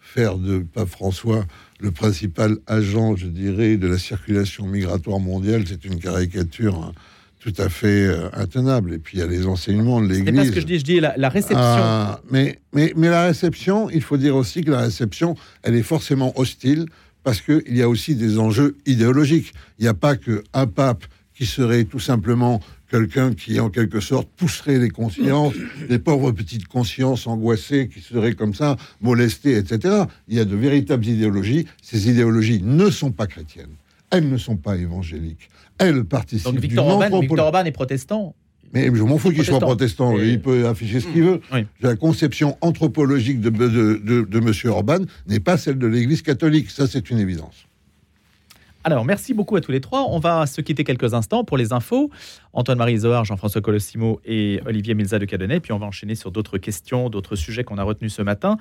faire 0.00 0.36
de 0.36 0.58
Pape 0.60 0.88
François 0.88 1.44
le 1.80 1.90
principal 1.90 2.56
agent, 2.66 3.16
je 3.16 3.26
dirais, 3.28 3.76
de 3.76 3.86
la 3.86 3.98
circulation 3.98 4.66
migratoire 4.66 5.20
mondiale, 5.20 5.62
c'est 5.66 5.84
une 5.84 5.98
caricature 6.00 6.74
hein, 6.76 6.92
tout 7.40 7.52
à 7.58 7.68
fait 7.68 8.06
euh, 8.06 8.28
intenable. 8.32 8.92
Et 8.94 8.98
puis 8.98 9.18
il 9.18 9.20
y 9.20 9.22
a 9.22 9.26
les 9.28 9.46
enseignements 9.46 10.00
de 10.00 10.08
C'est 10.08 10.14
l'Église. 10.24 10.34
pas 10.36 10.44
ce 10.46 10.50
que 10.50 10.60
je 10.60 10.66
dis, 10.66 10.78
je 10.80 10.84
dis 10.84 10.98
la, 11.00 11.14
la 11.16 11.28
réception. 11.28 11.56
Ah, 11.60 12.20
mais, 12.30 12.58
mais, 12.72 12.92
mais 12.96 13.08
la 13.08 13.26
réception, 13.26 13.88
il 13.90 14.02
faut 14.02 14.16
dire 14.16 14.34
aussi 14.34 14.62
que 14.62 14.70
la 14.72 14.80
réception, 14.80 15.36
elle 15.62 15.76
est 15.76 15.82
forcément 15.84 16.32
hostile 16.38 16.86
parce 17.22 17.40
qu'il 17.40 17.76
y 17.76 17.82
a 17.82 17.88
aussi 17.88 18.14
des 18.14 18.38
enjeux 18.38 18.76
idéologiques. 18.86 19.52
Il 19.78 19.82
n'y 19.82 19.88
a 19.88 19.94
pas 19.94 20.16
qu'un 20.16 20.66
pape 20.66 21.04
qui 21.34 21.46
serait 21.46 21.84
tout 21.84 22.00
simplement 22.00 22.60
quelqu'un 22.90 23.34
qui, 23.34 23.60
en 23.60 23.68
quelque 23.70 24.00
sorte, 24.00 24.28
pousserait 24.36 24.78
les 24.78 24.88
consciences, 24.90 25.54
les 25.88 25.98
pauvres 25.98 26.32
petites 26.32 26.66
consciences 26.66 27.26
angoissées 27.26 27.88
qui 27.92 28.00
seraient 28.00 28.34
comme 28.34 28.54
ça, 28.54 28.76
molestées, 29.00 29.56
etc. 29.56 30.04
Il 30.26 30.36
y 30.36 30.40
a 30.40 30.44
de 30.44 30.56
véritables 30.56 31.06
idéologies. 31.06 31.66
Ces 31.82 32.08
idéologies 32.10 32.62
ne 32.62 32.90
sont 32.90 33.12
pas 33.12 33.26
chrétiennes. 33.26 33.74
Elles 34.10 34.28
ne 34.28 34.38
sont 34.38 34.56
pas 34.56 34.76
évangéliques. 34.76 35.50
Elles 35.76 36.04
participent 36.04 36.46
Donc 36.46 36.54
du 36.56 36.60
Victor 36.66 36.86
Orban, 36.86 37.04
non-propos- 37.04 37.20
Victor 37.20 37.46
Orban 37.46 37.64
est 37.66 37.72
protestant. 37.72 38.34
Mais 38.72 38.86
je 38.94 39.02
m'en 39.02 39.18
fous 39.18 39.30
qu'il 39.30 39.44
soit 39.44 39.58
Protestant. 39.60 40.18
Et- 40.18 40.28
Il 40.30 40.40
peut 40.40 40.66
afficher 40.66 41.00
ce 41.00 41.06
qu'il 41.08 41.22
veut. 41.22 41.40
Oui. 41.52 41.66
La 41.80 41.96
conception 41.96 42.56
anthropologique 42.60 43.40
de, 43.40 43.50
de, 43.50 43.68
de, 43.68 44.22
de 44.22 44.38
M. 44.38 44.52
Orban 44.72 44.98
n'est 45.26 45.40
pas 45.40 45.56
celle 45.56 45.78
de 45.78 45.86
l'Église 45.86 46.22
catholique. 46.22 46.70
Ça, 46.70 46.86
c'est 46.86 47.10
une 47.10 47.18
évidence. 47.18 47.64
Alors, 48.84 49.04
merci 49.04 49.34
beaucoup 49.34 49.56
à 49.56 49.60
tous 49.60 49.72
les 49.72 49.80
trois. 49.80 50.06
On 50.08 50.18
va 50.18 50.46
se 50.46 50.60
quitter 50.62 50.82
quelques 50.84 51.12
instants 51.12 51.44
pour 51.44 51.58
les 51.58 51.72
infos. 51.74 52.10
Antoine-Marie 52.54 52.98
Zohar, 52.98 53.24
Jean-François 53.24 53.60
Colossimo 53.60 54.20
et 54.24 54.60
Olivier 54.66 54.94
Milza 54.94 55.18
de 55.18 55.24
Cadenet. 55.26 55.60
Puis 55.60 55.72
on 55.72 55.78
va 55.78 55.84
enchaîner 55.86 56.14
sur 56.14 56.30
d'autres 56.30 56.56
questions, 56.58 57.10
d'autres 57.10 57.36
sujets 57.36 57.64
qu'on 57.64 57.76
a 57.76 57.82
retenus 57.82 58.14
ce 58.14 58.22
matin. 58.22 58.56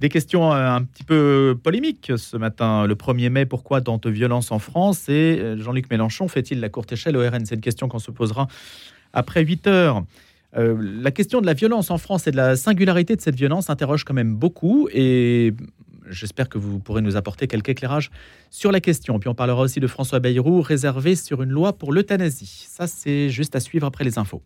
Des 0.00 0.08
questions 0.08 0.52
euh, 0.52 0.68
un 0.70 0.82
petit 0.82 1.04
peu 1.04 1.56
polémiques 1.62 2.10
ce 2.16 2.36
matin. 2.36 2.86
Le 2.86 2.94
1er 2.94 3.28
mai, 3.28 3.46
pourquoi 3.46 3.80
tant 3.80 3.98
de 3.98 4.10
violence 4.10 4.50
en 4.50 4.58
France? 4.58 5.08
Et 5.10 5.38
euh, 5.38 5.62
Jean-Luc 5.62 5.88
Mélenchon 5.90 6.26
fait-il 6.28 6.60
la 6.60 6.70
courte 6.70 6.90
échelle 6.92 7.16
au 7.16 7.20
RN 7.20 7.44
C'est 7.44 7.54
une 7.54 7.60
question 7.60 7.88
qu'on 7.88 8.00
se 8.00 8.10
posera 8.10 8.48
après 9.18 9.44
8 9.44 9.66
heures. 9.66 10.04
Euh, 10.56 10.76
la 10.80 11.10
question 11.10 11.40
de 11.40 11.46
la 11.46 11.54
violence 11.54 11.90
en 11.90 11.98
France 11.98 12.26
et 12.26 12.30
de 12.30 12.36
la 12.36 12.56
singularité 12.56 13.16
de 13.16 13.20
cette 13.20 13.34
violence 13.34 13.68
interroge 13.68 14.04
quand 14.04 14.14
même 14.14 14.34
beaucoup 14.34 14.88
et 14.92 15.52
j'espère 16.08 16.48
que 16.48 16.56
vous 16.56 16.78
pourrez 16.78 17.02
nous 17.02 17.16
apporter 17.16 17.46
quelques 17.46 17.68
éclairages 17.68 18.10
sur 18.50 18.72
la 18.72 18.80
question. 18.80 19.18
Puis 19.18 19.28
on 19.28 19.34
parlera 19.34 19.60
aussi 19.60 19.80
de 19.80 19.86
François 19.86 20.20
Bayrou, 20.20 20.62
réservé 20.62 21.16
sur 21.16 21.42
une 21.42 21.50
loi 21.50 21.74
pour 21.74 21.92
l'euthanasie. 21.92 22.66
Ça, 22.68 22.86
c'est 22.86 23.28
juste 23.28 23.56
à 23.56 23.60
suivre 23.60 23.86
après 23.86 24.04
les 24.04 24.18
infos. 24.18 24.42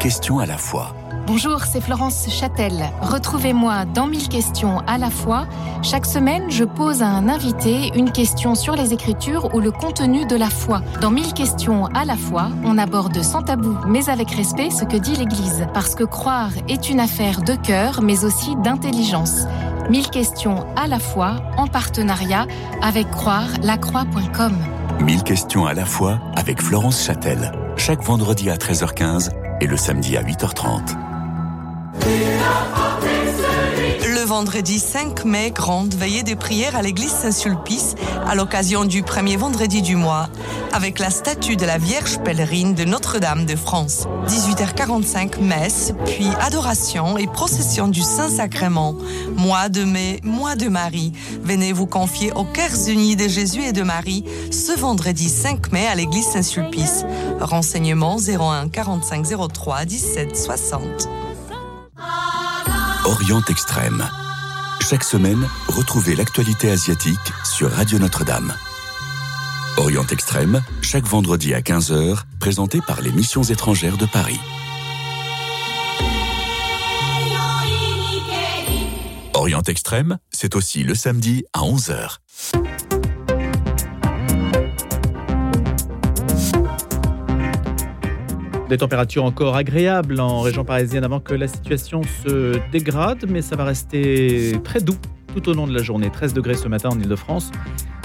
Question 0.00 0.38
à 0.38 0.46
la 0.46 0.56
fois. 0.56 0.94
Bonjour, 1.26 1.64
c'est 1.64 1.80
Florence 1.80 2.28
Châtel. 2.30 2.88
Retrouvez-moi 3.00 3.84
dans 3.84 4.06
1000 4.06 4.28
questions 4.28 4.78
à 4.86 4.96
la 4.96 5.10
fois. 5.10 5.48
Chaque 5.82 6.06
semaine, 6.06 6.48
je 6.52 6.62
pose 6.62 7.02
à 7.02 7.08
un 7.08 7.28
invité 7.28 7.90
une 7.96 8.12
question 8.12 8.54
sur 8.54 8.76
les 8.76 8.92
Écritures 8.92 9.52
ou 9.52 9.58
le 9.58 9.72
contenu 9.72 10.24
de 10.24 10.36
la 10.36 10.48
foi. 10.48 10.82
Dans 11.00 11.10
1000 11.10 11.32
questions 11.34 11.86
à 11.86 12.04
la 12.04 12.16
fois, 12.16 12.50
on 12.64 12.78
aborde 12.78 13.20
sans 13.22 13.42
tabou, 13.42 13.76
mais 13.88 14.08
avec 14.08 14.30
respect, 14.30 14.70
ce 14.70 14.84
que 14.84 14.96
dit 14.96 15.16
l'Église. 15.16 15.66
Parce 15.74 15.96
que 15.96 16.04
croire 16.04 16.50
est 16.68 16.90
une 16.90 17.00
affaire 17.00 17.42
de 17.42 17.54
cœur, 17.54 18.02
mais 18.02 18.24
aussi 18.24 18.54
d'intelligence. 18.62 19.46
1000 19.90 20.10
questions 20.10 20.64
à 20.76 20.86
la 20.86 21.00
fois, 21.00 21.38
en 21.56 21.66
partenariat 21.66 22.46
avec 22.82 23.10
croire-lacroix.com. 23.10 24.56
1000 25.00 25.24
questions 25.24 25.66
à 25.66 25.74
la 25.74 25.86
fois 25.86 26.20
avec 26.36 26.62
Florence 26.62 27.02
Châtel. 27.02 27.50
Chaque 27.76 28.04
vendredi 28.04 28.48
à 28.48 28.56
13h15 28.56 29.30
et 29.60 29.66
le 29.66 29.76
samedi 29.76 30.16
à 30.16 30.22
8h30. 30.22 31.05
Le 34.08 34.24
vendredi 34.24 34.78
5 34.78 35.24
mai, 35.24 35.50
grande 35.50 35.94
veillée 35.94 36.22
de 36.22 36.34
prière 36.34 36.74
à 36.74 36.82
l'église 36.82 37.12
Saint-Sulpice 37.12 37.94
à 38.26 38.34
l'occasion 38.34 38.84
du 38.84 39.02
premier 39.02 39.36
vendredi 39.36 39.82
du 39.82 39.94
mois, 39.94 40.28
avec 40.72 40.98
la 40.98 41.10
statue 41.10 41.56
de 41.56 41.64
la 41.64 41.78
Vierge 41.78 42.18
pèlerine 42.24 42.74
de 42.74 42.84
Notre-Dame 42.84 43.46
de 43.46 43.54
France. 43.54 44.06
18h45, 44.26 45.40
messe, 45.40 45.92
puis 46.06 46.28
adoration 46.40 47.16
et 47.18 47.26
procession 47.26 47.88
du 47.88 48.02
Saint-Sacrement. 48.02 48.96
Mois 49.36 49.68
de 49.68 49.84
mai, 49.84 50.20
mois 50.24 50.56
de 50.56 50.68
Marie. 50.68 51.12
Venez 51.42 51.72
vous 51.72 51.86
confier 51.86 52.32
aux 52.32 52.44
cœurs 52.44 52.88
unis 52.88 53.16
de 53.16 53.28
Jésus 53.28 53.62
et 53.62 53.72
de 53.72 53.82
Marie 53.82 54.24
ce 54.50 54.76
vendredi 54.78 55.28
5 55.28 55.72
mai 55.72 55.86
à 55.86 55.94
l'église 55.94 56.26
Saint-Sulpice. 56.26 57.04
Renseignements 57.40 58.16
01 58.18 58.68
45 58.68 59.26
03 59.52 59.84
17 59.84 60.36
60. 60.36 61.08
Orient 63.06 63.44
Extrême. 63.48 64.10
Chaque 64.80 65.04
semaine, 65.04 65.48
retrouvez 65.68 66.16
l'actualité 66.16 66.72
asiatique 66.72 67.32
sur 67.44 67.70
Radio 67.70 68.00
Notre-Dame. 68.00 68.52
Orient 69.76 70.06
Extrême, 70.10 70.60
chaque 70.82 71.06
vendredi 71.06 71.54
à 71.54 71.60
15h, 71.60 72.24
présenté 72.40 72.80
par 72.84 73.02
les 73.02 73.12
missions 73.12 73.44
étrangères 73.44 73.96
de 73.96 74.06
Paris. 74.06 74.40
Orient 79.34 79.62
Extrême, 79.62 80.18
c'est 80.32 80.56
aussi 80.56 80.82
le 80.82 80.96
samedi 80.96 81.44
à 81.52 81.60
11h. 81.60 82.16
Des 88.68 88.78
températures 88.78 89.24
encore 89.24 89.54
agréables 89.54 90.18
en 90.18 90.40
région 90.40 90.64
parisienne 90.64 91.04
avant 91.04 91.20
que 91.20 91.34
la 91.34 91.46
situation 91.46 92.02
se 92.02 92.58
dégrade, 92.72 93.24
mais 93.28 93.40
ça 93.40 93.54
va 93.54 93.64
rester 93.64 94.58
très 94.64 94.80
doux 94.80 94.96
tout 95.34 95.48
au 95.48 95.54
long 95.54 95.68
de 95.68 95.74
la 95.74 95.82
journée. 95.82 96.10
13 96.10 96.34
degrés 96.34 96.54
ce 96.54 96.66
matin 96.66 96.88
en 96.88 96.98
Ile-de-France, 96.98 97.52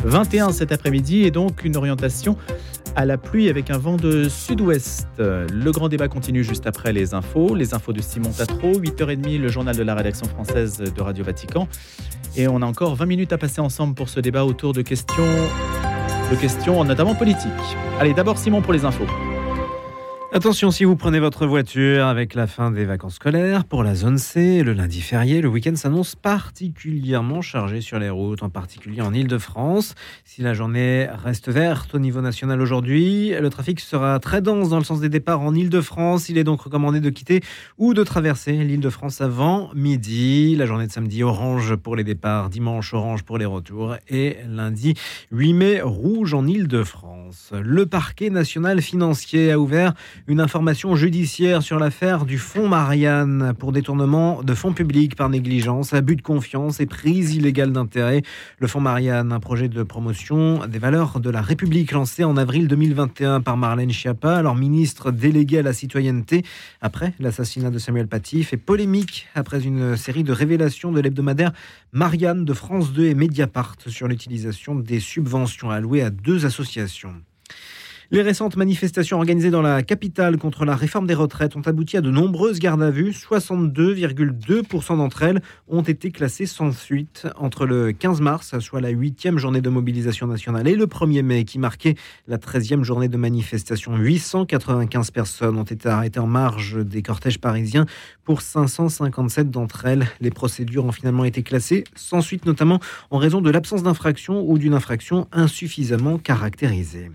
21 0.04 0.52
cet 0.52 0.72
après-midi 0.72 1.24
et 1.24 1.32
donc 1.32 1.64
une 1.66 1.76
orientation 1.78 2.38
à 2.96 3.06
la 3.06 3.18
pluie 3.18 3.50
avec 3.50 3.72
un 3.72 3.80
vent 3.80 3.96
de 3.96 4.30
sud-ouest. 4.30 5.08
Le 5.18 5.72
grand 5.72 5.90
débat 5.90 6.08
continue 6.08 6.44
juste 6.44 6.68
après 6.68 6.94
les 6.94 7.16
infos. 7.16 7.56
Les 7.56 7.74
infos 7.74 7.94
de 7.94 8.02
Simon 8.02 8.30
Tatro, 8.30 8.74
8h30, 8.74 9.40
le 9.40 9.48
journal 9.48 9.76
de 9.76 9.84
la 9.84 9.96
rédaction 9.96 10.28
française 10.28 10.78
de 10.78 11.02
Radio 11.02 11.24
Vatican. 11.24 11.68
Et 12.36 12.48
on 12.48 12.62
a 12.62 12.66
encore 12.66 12.96
20 12.96 13.06
minutes 13.08 13.34
à 13.34 13.40
passer 13.40 13.62
ensemble 13.62 13.96
pour 13.96 14.10
ce 14.10 14.20
débat 14.20 14.46
autour 14.46 14.74
de 14.74 14.84
questions, 14.84 15.26
de 16.30 16.36
questions 16.36 16.84
notamment 16.84 17.16
politiques. 17.16 17.52
Allez, 18.00 18.14
d'abord 18.14 18.38
Simon 18.38 18.62
pour 18.62 18.74
les 18.74 18.86
infos. 18.86 19.08
Attention, 20.34 20.72
si 20.72 20.86
vous 20.86 20.96
prenez 20.96 21.20
votre 21.20 21.46
voiture 21.46 22.06
avec 22.06 22.36
la 22.36 22.48
fin 22.48 22.72
des 22.72 22.86
vacances 22.86 23.16
scolaires, 23.16 23.66
pour 23.66 23.84
la 23.84 23.96
zone 23.96 24.18
C, 24.18 24.64
le 24.64 24.72
lundi 24.72 25.02
férié, 25.02 25.42
le 25.42 25.50
week-end 25.50 25.76
s'annonce 25.76 26.16
particulièrement 26.16 27.42
chargé 27.42 27.82
sur 27.82 28.00
les 28.00 28.10
routes, 28.10 28.42
en 28.42 28.50
particulier 28.50 29.02
en 29.02 29.14
Ile-de-France. 29.14 29.94
Si 30.24 30.42
la 30.42 30.54
journée 30.54 31.10
reste 31.26 31.50
verte 31.50 31.96
au 31.96 32.00
niveau 32.00 32.22
national 32.22 32.62
aujourd'hui, 32.62 33.34
le 33.38 33.50
trafic 33.50 33.82
sera 33.82 34.22
très 34.22 34.42
dense 34.42 34.70
dans 34.70 34.78
le 34.78 34.86
sens 34.86 35.02
des 35.02 35.10
départs 35.10 35.42
en 35.42 35.54
Ile-de-France. 35.54 36.30
Il 36.30 36.38
est 36.38 36.46
donc 36.46 36.62
recommandé 36.62 37.02
de 37.02 37.10
quitter 37.10 37.42
ou 37.78 37.94
de 37.94 38.02
traverser 38.02 38.54
l'Ile-de-France 38.54 39.20
avant 39.20 39.70
midi. 39.76 40.56
La 40.56 40.66
journée 40.66 40.88
de 40.88 40.94
samedi 40.94 41.24
orange 41.24 41.76
pour 41.76 41.98
les 41.98 42.06
départs, 42.06 42.50
dimanche 42.50 42.94
orange 42.94 43.24
pour 43.24 43.38
les 43.38 43.44
retours 43.44 43.98
et 44.08 44.38
lundi 44.48 44.94
8 45.34 45.54
mai 45.54 45.82
rouge 45.82 46.34
en 46.34 46.48
Ile-de-France. 46.48 47.52
Le 47.62 47.86
parquet 47.86 48.30
national 48.30 48.82
financier 48.82 49.52
a 49.52 49.60
ouvert 49.60 49.94
une 50.28 50.40
information 50.40 50.96
judiciaire 50.96 51.62
sur 51.62 51.80
l'affaire 51.80 52.26
du 52.26 52.38
fonds 52.38 52.68
Marianne 52.68 53.54
pour 53.58 53.72
détournement 53.72 54.44
de 54.44 54.54
fonds 54.54 54.74
publics 54.74 55.16
par 55.16 55.30
négligence, 55.30 55.94
abus 55.94 56.16
de 56.16 56.22
confiance 56.22 56.80
et 56.80 56.86
prise 56.86 57.36
illégale 57.36 57.72
d'intérêt. 57.72 58.22
Le 58.60 58.68
fonds 58.68 58.80
Marianne, 58.80 59.32
un 59.32 59.40
projet 59.40 59.70
de 59.70 59.84
promotion 59.84 60.66
des 60.68 60.80
valeurs 60.80 61.20
de 61.20 61.30
la 61.30 61.42
République 61.42 61.92
lancé 61.92 62.24
en 62.24 62.38
avril 62.38 62.68
2021 62.68 63.42
par 63.42 63.58
Marlène 63.58 63.92
Schiappa, 63.92 64.36
alors 64.36 64.56
ministre 64.56 65.12
déléguée 65.12 65.60
à 65.60 65.64
la 65.64 65.74
citoyenneté, 65.74 66.44
après 66.82 67.14
l'assassinat 67.20 67.72
de 67.72 67.80
Samuel 67.80 68.08
Paty, 68.08 68.44
fait 68.44 68.58
polémique 68.58 69.28
après 69.36 69.64
une 69.64 69.98
série 69.98 70.24
de 70.24 70.34
révélations 70.34 70.92
de 70.92 71.00
l'hebdomadaire 71.00 71.52
Marianne 71.92 72.46
de 72.46 72.54
France 72.54 72.94
2 72.94 73.06
et 73.06 73.16
Mediapart 73.16 73.76
sur 73.88 74.08
l'utilisation 74.08 74.76
des 74.76 75.00
subventions 75.00 75.72
allouées 75.72 76.04
à 76.04 76.10
deux 76.10 76.46
associations. 76.46 77.16
Les 78.14 78.22
récentes 78.22 78.58
manifestations 78.58 79.16
organisées 79.16 79.52
dans 79.52 79.62
la 79.62 79.84
capitale 79.84 80.38
contre 80.38 80.66
la 80.66 80.76
réforme 80.76 81.08
des 81.08 81.14
retraites 81.14 81.56
ont 81.56 81.62
abouti 81.62 81.96
à 81.96 82.02
de 82.02 82.12
nombreuses 82.12 82.60
gardes 82.60 82.84
à 82.84 82.90
vue. 82.90 83.12
62,2% 83.12 84.98
d'entre 84.98 85.24
elles 85.24 85.42
ont 85.70 85.82
été 85.82 86.12
classées 86.12 86.46
sans 86.46 86.74
suite 86.74 87.26
entre 87.38 87.66
le 87.66 87.94
15 87.94 88.20
mars, 88.20 88.60
soit 88.60 88.82
la 88.82 88.90
huitième 88.90 89.38
journée 89.38 89.62
de 89.62 89.70
mobilisation 89.70 90.28
nationale, 90.28 90.68
et 90.68 90.76
le 90.76 90.88
1er 90.88 91.22
mai, 91.22 91.46
qui 91.46 91.58
marquait 91.58 91.96
la 92.28 92.38
13e 92.38 92.84
journée 92.84 93.08
de 93.08 93.16
manifestation. 93.16 93.96
895 93.96 95.12
personnes 95.12 95.58
ont 95.58 95.64
été 95.64 95.88
arrêtées 95.88 96.20
en 96.20 96.28
marge 96.28 96.86
des 96.86 97.04
cortèges 97.04 97.40
parisiens. 97.40 97.86
Pour 98.26 98.42
557 98.42 99.50
d'entre 99.50 99.86
elles, 99.86 100.06
les 100.20 100.32
procédures 100.32 100.84
ont 100.84 100.92
finalement 100.92 101.24
été 101.24 101.44
classées 101.44 101.86
sans 101.96 102.20
suite, 102.20 102.46
notamment 102.46 102.82
en 103.10 103.20
raison 103.20 103.40
de 103.40 103.50
l'absence 103.50 103.84
d'infraction 103.84 104.44
ou 104.46 104.58
d'une 104.58 104.74
infraction 104.74 105.30
insuffisamment 105.32 106.18
caractérisée. 106.18 107.10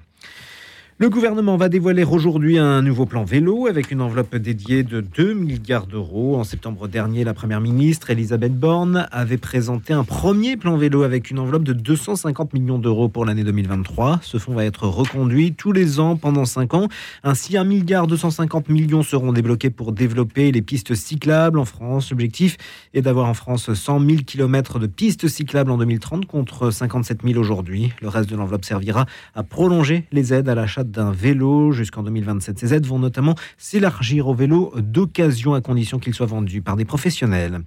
Le 0.98 1.10
gouvernement 1.10 1.58
va 1.58 1.68
dévoiler 1.68 2.04
aujourd'hui 2.04 2.56
un 2.56 2.80
nouveau 2.80 3.04
plan 3.04 3.22
vélo 3.22 3.66
avec 3.66 3.90
une 3.90 4.00
enveloppe 4.00 4.34
dédiée 4.34 4.82
de 4.82 5.02
2 5.02 5.34
milliards 5.34 5.86
d'euros. 5.86 6.36
En 6.36 6.42
septembre 6.42 6.88
dernier, 6.88 7.22
la 7.22 7.34
première 7.34 7.60
ministre 7.60 8.08
Elisabeth 8.08 8.58
Borne 8.58 9.06
avait 9.12 9.36
présenté 9.36 9.92
un 9.92 10.04
premier 10.04 10.56
plan 10.56 10.78
vélo 10.78 11.02
avec 11.02 11.30
une 11.30 11.38
enveloppe 11.38 11.64
de 11.64 11.74
250 11.74 12.54
millions 12.54 12.78
d'euros 12.78 13.10
pour 13.10 13.26
l'année 13.26 13.44
2023. 13.44 14.20
Ce 14.22 14.38
fonds 14.38 14.54
va 14.54 14.64
être 14.64 14.88
reconduit 14.88 15.52
tous 15.52 15.70
les 15.70 16.00
ans 16.00 16.16
pendant 16.16 16.46
5 16.46 16.72
ans. 16.72 16.88
Ainsi, 17.24 17.58
1 17.58 17.64
milliard 17.64 18.06
250 18.06 18.70
millions 18.70 19.02
seront 19.02 19.34
débloqués 19.34 19.68
pour 19.68 19.92
développer 19.92 20.50
les 20.50 20.62
pistes 20.62 20.94
cyclables 20.94 21.58
en 21.58 21.66
France. 21.66 22.08
L'objectif 22.10 22.56
est 22.94 23.02
d'avoir 23.02 23.28
en 23.28 23.34
France 23.34 23.70
100 23.70 24.00
000 24.00 24.22
km 24.26 24.78
de 24.78 24.86
pistes 24.86 25.28
cyclables 25.28 25.70
en 25.70 25.76
2030 25.76 26.24
contre 26.24 26.70
57 26.70 27.18
000 27.22 27.38
aujourd'hui. 27.38 27.92
Le 28.00 28.08
reste 28.08 28.30
de 28.30 28.36
l'enveloppe 28.36 28.64
servira 28.64 29.04
à 29.34 29.42
prolonger 29.42 30.06
les 30.10 30.32
aides 30.32 30.48
à 30.48 30.54
l'achat 30.54 30.85
d'un 30.90 31.12
vélo 31.12 31.72
jusqu'en 31.72 32.02
2027. 32.02 32.58
Ces 32.58 32.74
aides 32.74 32.86
vont 32.86 32.98
notamment 32.98 33.34
s'élargir 33.58 34.28
aux 34.28 34.34
vélos 34.34 34.72
d'occasion 34.76 35.54
à 35.54 35.60
condition 35.60 35.98
qu'ils 35.98 36.14
soient 36.14 36.26
vendus 36.26 36.62
par 36.62 36.76
des 36.76 36.84
professionnels. 36.84 37.60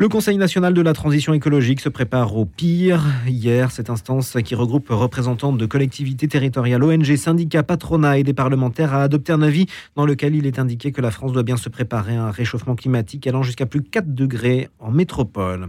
Le 0.00 0.08
Conseil 0.08 0.38
national 0.38 0.72
de 0.72 0.80
la 0.80 0.94
transition 0.94 1.34
écologique 1.34 1.80
se 1.80 1.90
prépare 1.90 2.34
au 2.34 2.46
pire. 2.46 3.04
Hier, 3.26 3.70
cette 3.70 3.90
instance 3.90 4.38
qui 4.42 4.54
regroupe 4.54 4.88
représentants 4.88 5.52
de 5.52 5.66
collectivités 5.66 6.26
territoriales, 6.26 6.82
ONG, 6.82 7.16
syndicats, 7.16 7.62
patronats 7.62 8.16
et 8.16 8.22
des 8.22 8.32
parlementaires 8.32 8.94
a 8.94 9.02
adopté 9.02 9.30
un 9.30 9.42
avis 9.42 9.66
dans 9.96 10.06
lequel 10.06 10.34
il 10.34 10.46
est 10.46 10.58
indiqué 10.58 10.90
que 10.90 11.02
la 11.02 11.10
France 11.10 11.34
doit 11.34 11.42
bien 11.42 11.58
se 11.58 11.68
préparer 11.68 12.16
à 12.16 12.24
un 12.24 12.30
réchauffement 12.30 12.76
climatique 12.76 13.26
allant 13.26 13.42
jusqu'à 13.42 13.66
plus 13.66 13.82
4 13.82 14.14
degrés 14.14 14.70
en 14.78 14.90
métropole. 14.90 15.68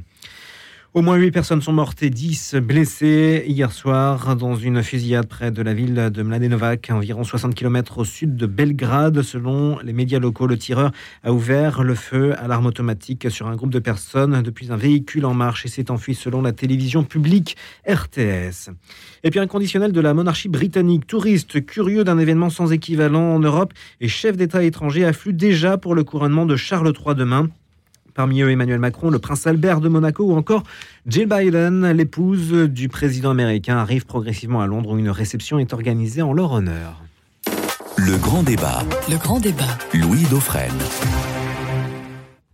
Au 0.93 1.01
moins 1.01 1.15
8 1.15 1.31
personnes 1.31 1.61
sont 1.61 1.71
mortes 1.71 2.03
et 2.03 2.09
10 2.09 2.55
blessées 2.55 3.45
hier 3.47 3.71
soir 3.71 4.35
dans 4.35 4.57
une 4.57 4.83
fusillade 4.83 5.25
près 5.25 5.49
de 5.49 5.61
la 5.61 5.73
ville 5.73 6.09
de 6.13 6.21
Mladenovac, 6.21 6.89
environ 6.91 7.23
60 7.23 7.55
km 7.55 7.99
au 7.99 8.03
sud 8.03 8.35
de 8.35 8.45
Belgrade. 8.45 9.21
Selon 9.21 9.79
les 9.79 9.93
médias 9.93 10.19
locaux, 10.19 10.47
le 10.47 10.57
tireur 10.57 10.91
a 11.23 11.31
ouvert 11.31 11.83
le 11.83 11.95
feu 11.95 12.35
à 12.37 12.49
l'arme 12.49 12.65
automatique 12.65 13.31
sur 13.31 13.47
un 13.47 13.55
groupe 13.55 13.71
de 13.71 13.79
personnes 13.79 14.41
depuis 14.41 14.69
un 14.69 14.75
véhicule 14.75 15.23
en 15.23 15.33
marche 15.33 15.65
et 15.65 15.69
s'est 15.69 15.91
enfui 15.91 16.13
selon 16.13 16.41
la 16.41 16.51
télévision 16.51 17.05
publique 17.05 17.55
RTS. 17.87 18.71
Et 19.23 19.31
puis 19.31 19.39
un 19.39 19.47
conditionnel 19.47 19.93
de 19.93 20.01
la 20.01 20.13
monarchie 20.13 20.49
britannique, 20.49 21.07
touriste 21.07 21.65
curieux 21.65 22.03
d'un 22.03 22.17
événement 22.17 22.49
sans 22.49 22.73
équivalent 22.73 23.33
en 23.33 23.39
Europe 23.39 23.71
et 24.01 24.09
chef 24.09 24.35
d'État 24.35 24.61
étranger 24.61 25.05
affluent 25.05 25.31
déjà 25.31 25.77
pour 25.77 25.95
le 25.95 26.03
couronnement 26.03 26.45
de 26.45 26.57
Charles 26.57 26.91
III 26.93 27.15
demain. 27.15 27.47
Parmi 28.13 28.41
eux, 28.41 28.51
Emmanuel 28.51 28.79
Macron, 28.79 29.09
le 29.09 29.19
prince 29.19 29.47
Albert 29.47 29.81
de 29.81 29.89
Monaco 29.89 30.23
ou 30.25 30.35
encore 30.35 30.63
Jill 31.07 31.27
Biden, 31.27 31.91
l'épouse 31.91 32.51
du 32.51 32.89
président 32.89 33.31
américain, 33.31 33.77
arrive 33.77 34.05
progressivement 34.05 34.61
à 34.61 34.67
Londres 34.67 34.91
où 34.91 34.97
une 34.97 35.09
réception 35.09 35.59
est 35.59 35.73
organisée 35.73 36.21
en 36.21 36.33
leur 36.33 36.51
honneur. 36.51 37.01
Le 37.97 38.17
grand 38.17 38.43
débat. 38.43 38.83
Le 39.09 39.17
grand 39.17 39.39
débat. 39.39 39.77
Louis 39.93 40.23
Dauphren. 40.29 40.71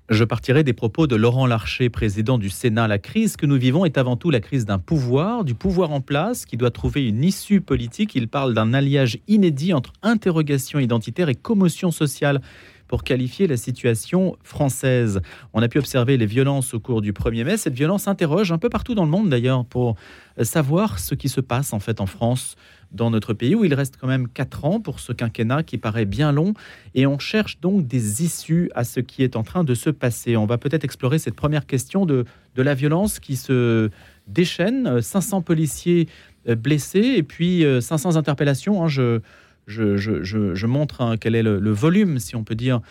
Je 0.09 0.23
partirai 0.23 0.63
des 0.63 0.71
propos 0.71 1.05
de 1.05 1.17
Laurent 1.17 1.47
Larcher, 1.47 1.89
président 1.89 2.37
du 2.37 2.49
Sénat. 2.49 2.87
La 2.87 2.97
crise 2.97 3.35
que 3.35 3.45
nous 3.45 3.57
vivons 3.57 3.83
est 3.83 3.97
avant 3.97 4.15
tout 4.15 4.29
la 4.29 4.39
crise 4.39 4.65
d'un 4.65 4.79
pouvoir, 4.79 5.43
du 5.43 5.53
pouvoir 5.53 5.91
en 5.91 5.99
place, 5.99 6.45
qui 6.45 6.55
doit 6.55 6.71
trouver 6.71 7.05
une 7.05 7.25
issue 7.25 7.59
politique. 7.59 8.15
Il 8.15 8.29
parle 8.29 8.53
d'un 8.53 8.73
alliage 8.73 9.19
inédit 9.27 9.73
entre 9.73 9.91
interrogation 10.03 10.79
identitaire 10.79 11.27
et 11.27 11.35
commotion 11.35 11.91
sociale 11.91 12.41
pour 12.87 13.03
qualifier 13.03 13.47
la 13.47 13.57
situation 13.57 14.37
française. 14.43 15.21
On 15.53 15.61
a 15.61 15.67
pu 15.67 15.79
observer 15.79 16.17
les 16.17 16.25
violences 16.25 16.73
au 16.73 16.79
cours 16.79 17.01
du 17.01 17.13
1er 17.13 17.43
mai. 17.43 17.57
Cette 17.57 17.73
violence 17.73 18.07
interroge 18.07 18.51
un 18.51 18.57
peu 18.57 18.69
partout 18.69 18.95
dans 18.95 19.05
le 19.05 19.11
monde 19.11 19.29
d'ailleurs 19.29 19.65
pour 19.65 19.95
savoir 20.41 20.99
ce 20.99 21.15
qui 21.15 21.29
se 21.29 21.41
passe 21.41 21.73
en 21.73 21.79
fait 21.79 21.99
en 21.99 22.05
France 22.05 22.55
dans 22.91 23.09
notre 23.09 23.33
pays 23.33 23.55
où 23.55 23.65
il 23.65 23.73
reste 23.73 23.97
quand 23.97 24.07
même 24.07 24.27
4 24.29 24.65
ans 24.65 24.79
pour 24.79 24.99
ce 24.99 25.11
quinquennat 25.11 25.63
qui 25.63 25.77
paraît 25.77 26.05
bien 26.05 26.31
long 26.31 26.53
et 26.95 27.05
on 27.05 27.19
cherche 27.19 27.59
donc 27.59 27.85
des 27.85 28.23
issues 28.23 28.71
à 28.75 28.83
ce 28.83 28.99
qui 28.99 29.23
est 29.23 29.35
en 29.35 29.43
train 29.43 29.63
de 29.63 29.73
se 29.73 29.89
passer. 29.89 30.37
On 30.37 30.45
va 30.45 30.57
peut-être 30.57 30.83
explorer 30.83 31.19
cette 31.19 31.35
première 31.35 31.65
question 31.65 32.05
de, 32.05 32.25
de 32.55 32.61
la 32.61 32.73
violence 32.73 33.19
qui 33.19 33.35
se 33.35 33.89
déchaîne, 34.27 35.01
500 35.01 35.41
policiers 35.41 36.07
euh, 36.47 36.55
blessés 36.55 37.15
et 37.17 37.23
puis 37.23 37.65
500 37.81 38.15
euh, 38.15 38.19
interpellations. 38.19 38.85
Hein. 38.85 39.19
Je, 39.67 39.97
je, 39.97 40.23
je, 40.23 40.65
montre 40.65 41.01
hein, 41.01 41.15
quel 41.19 41.35
est 41.35 41.43
le, 41.43 41.71
volume, 41.71 42.19
si 42.19 42.35
on 42.35 42.43
peut 42.43 42.55
dire, 42.55 42.81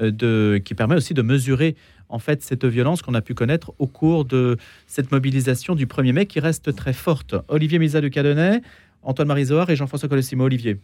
euh, 0.00 0.10
de, 0.10 0.60
qui 0.64 0.74
permet 0.74 0.96
aussi 0.96 1.14
de 1.14 1.22
mesurer 1.22 1.76
en 2.08 2.18
fait 2.18 2.42
cette 2.42 2.64
violence 2.64 3.02
qu'on 3.02 3.14
a 3.14 3.22
pu 3.22 3.34
connaître 3.34 3.72
au 3.78 3.86
cours 3.86 4.24
de 4.24 4.56
cette 4.86 5.10
mobilisation 5.10 5.74
du 5.74 5.86
1er 5.86 6.12
mai 6.12 6.26
qui 6.26 6.40
reste 6.40 6.74
très 6.74 6.92
forte. 6.92 7.34
Olivier 7.48 7.78
Misa 7.78 8.00
de 8.00 8.08
Cadenet, 8.08 8.62
Antoine 9.02 9.28
Marizoard 9.28 9.70
et 9.70 9.76
Jean-François 9.76 10.08
Colossimo. 10.08 10.44
Olivier. 10.44 10.78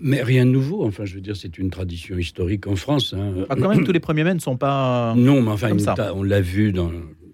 Mais 0.00 0.22
rien 0.22 0.46
de 0.46 0.50
nouveau. 0.50 0.84
Enfin, 0.84 1.04
je 1.04 1.14
veux 1.14 1.20
dire, 1.20 1.36
c'est 1.36 1.58
une 1.58 1.70
tradition 1.70 2.16
historique 2.16 2.66
en 2.66 2.76
France. 2.76 3.14
Hein. 3.16 3.46
Ah, 3.48 3.56
quand 3.56 3.68
même, 3.68 3.84
tous 3.84 3.92
les 3.92 4.00
premiers 4.00 4.24
mai 4.24 4.34
ne 4.34 4.38
sont 4.38 4.56
pas. 4.56 5.14
Non, 5.16 5.42
mais 5.42 5.50
enfin, 5.50 5.70
on 6.14 6.22
l'a 6.22 6.40
vu 6.40 6.72
dans 6.72 6.90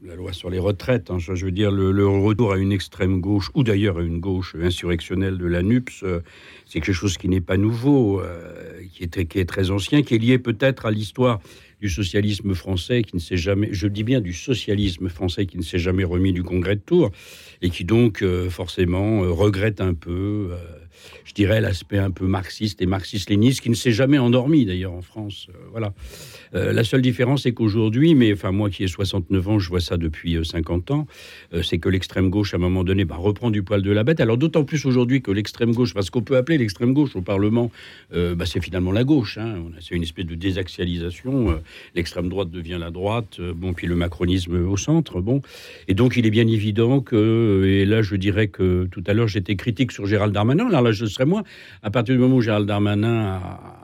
la 0.09 0.14
loi 0.14 0.33
sur 0.33 0.49
les 0.49 0.59
retraites. 0.59 1.11
Hein. 1.11 1.18
je, 1.18 1.44
veux 1.44 1.51
dire, 1.51 1.71
le, 1.71 2.07
retour 2.07 2.53
à 2.53 2.59
une 2.59 2.73
extrême 2.73 3.21
gauche, 3.21 3.51
ou 3.55 3.62
d'ailleurs 3.62 3.99
à 3.99 4.03
une 4.03 4.21
gauche 4.21 4.57
insurrectionnelle 4.61 5.37
de 5.37 5.47
la 5.47 5.62
NUPS, 5.62 6.03
euh, 6.03 6.21
c'est 6.64 6.81
quelque 6.81 6.94
chose 6.94 7.18
qui 7.18 7.29
n'est 7.29 7.42
pas 7.42 7.59
nouveau, 7.59 8.21
euh, 8.21 8.81
qui, 8.92 9.05
est, 9.05 9.44
très 9.44 9.71
ancien, 9.71 10.03
qui 10.03 10.14
est 10.14 10.18
lié 10.18 10.38
peut-être 10.38 10.87
à 10.87 10.90
l'histoire 10.90 11.40
du 11.81 11.90
socialisme 11.90 12.55
français 12.55 13.03
qui 13.03 13.16
ne 13.16 13.21
s'est 13.21 13.37
jamais, 13.37 13.68
je 13.71 13.87
dis 13.87 14.03
bien 14.03 14.21
du 14.21 14.33
socialisme 14.33 15.09
français 15.09 15.47
qui 15.47 15.59
ne 15.59 15.62
s'est 15.62 15.79
jamais 15.79 16.05
remis 16.05 16.33
du 16.33 16.42
congrès 16.42 16.75
de 16.75 16.81
Tours 16.81 17.12
et 17.61 17.71
qui 17.71 17.85
donc 17.85 18.23
euh, 18.23 18.49
forcément 18.49 19.21
regrette 19.21 19.81
un 19.81 19.94
peu 19.94 20.51
je 21.25 21.35
dirais, 21.35 21.61
l'aspect 21.61 21.99
un 21.99 22.11
peu 22.11 22.27
marxiste 22.27 22.81
et 22.81 22.87
marxiste-léniste 22.87 23.61
qui 23.61 23.71
ne 23.71 23.75
s'est 23.75 23.93
jamais 23.93 24.19
endormi 24.19 24.65
d'ailleurs 24.65 24.93
en 24.93 25.03
France. 25.03 25.49
Euh, 25.51 25.59
voilà. 25.71 25.93
Euh, 26.55 26.73
la 26.73 26.85
seule 26.85 27.03
différence, 27.03 27.43
c'est 27.43 27.53
qu'aujourd'hui, 27.53 28.15
mais 28.15 28.33
enfin 28.33 28.51
moi 28.51 28.71
qui 28.71 28.83
ai 28.83 28.89
69 28.89 29.49
ans, 29.49 29.59
je 29.59 29.69
vois 29.69 29.81
ça 29.81 29.99
depuis 29.99 30.39
50 30.43 30.91
euh, 30.91 30.95
ans, 30.95 31.07
c'est 31.63 31.79
que 31.79 31.91
l'extrême 31.91 32.31
gauche, 32.31 32.55
à 32.55 32.57
un 32.57 32.61
moment 32.61 32.83
donné, 32.83 33.05
bah, 33.05 33.17
reprend 33.17 33.51
du 33.51 33.63
poil 33.63 33.83
de 33.83 33.91
la 33.91 34.05
bête. 34.05 34.21
Alors 34.21 34.39
d'autant 34.39 34.65
plus 34.65 34.87
aujourd'hui 34.87 35.21
que 35.21 35.31
l'extrême 35.31 35.73
gauche, 35.73 35.93
parce 35.93 36.09
qu'on 36.09 36.23
peut 36.23 36.37
appeler 36.37 36.57
l'extrême 36.57 36.95
gauche 36.95 37.15
au 37.15 37.21
Parlement, 37.21 37.71
bah, 38.13 38.47
c'est 38.47 38.63
finalement 38.63 38.93
la 38.93 39.05
gauche. 39.05 39.37
Hein. 39.39 39.65
C'est 39.81 39.95
une 39.95 40.03
espèce 40.03 40.27
de 40.27 40.35
désaxialisation. 40.35 41.61
L'extrême 41.95 42.29
droite 42.29 42.51
devient 42.51 42.79
la 42.81 42.91
droite, 42.91 43.41
bon, 43.41 43.75
puis 43.75 43.87
le 43.87 43.97
macronisme 43.97 44.67
au 44.67 44.77
centre, 44.77 45.21
bon. 45.21 45.43
Et 45.89 45.95
donc 45.95 46.17
il 46.17 46.27
est 46.27 46.31
bien 46.31 46.47
évident 46.47 47.01
que, 47.01 47.65
et 47.67 47.85
là 47.85 48.03
je 48.03 48.17
dirais 48.17 48.49
que 48.49 48.89
tout 48.91 49.05
à 49.07 49.13
l'heure 49.13 49.29
j'étais 49.29 49.57
critique 49.57 49.93
sur 49.93 50.07
Gérald 50.07 50.33
Darmanin. 50.33 50.69
Je 50.92 51.07
serais 51.07 51.27
moi. 51.27 51.42
À 51.83 51.90
partir 51.90 52.14
du 52.14 52.20
moment 52.20 52.37
où 52.37 52.40
Gérald 52.40 52.66
Darmanin 52.66 53.40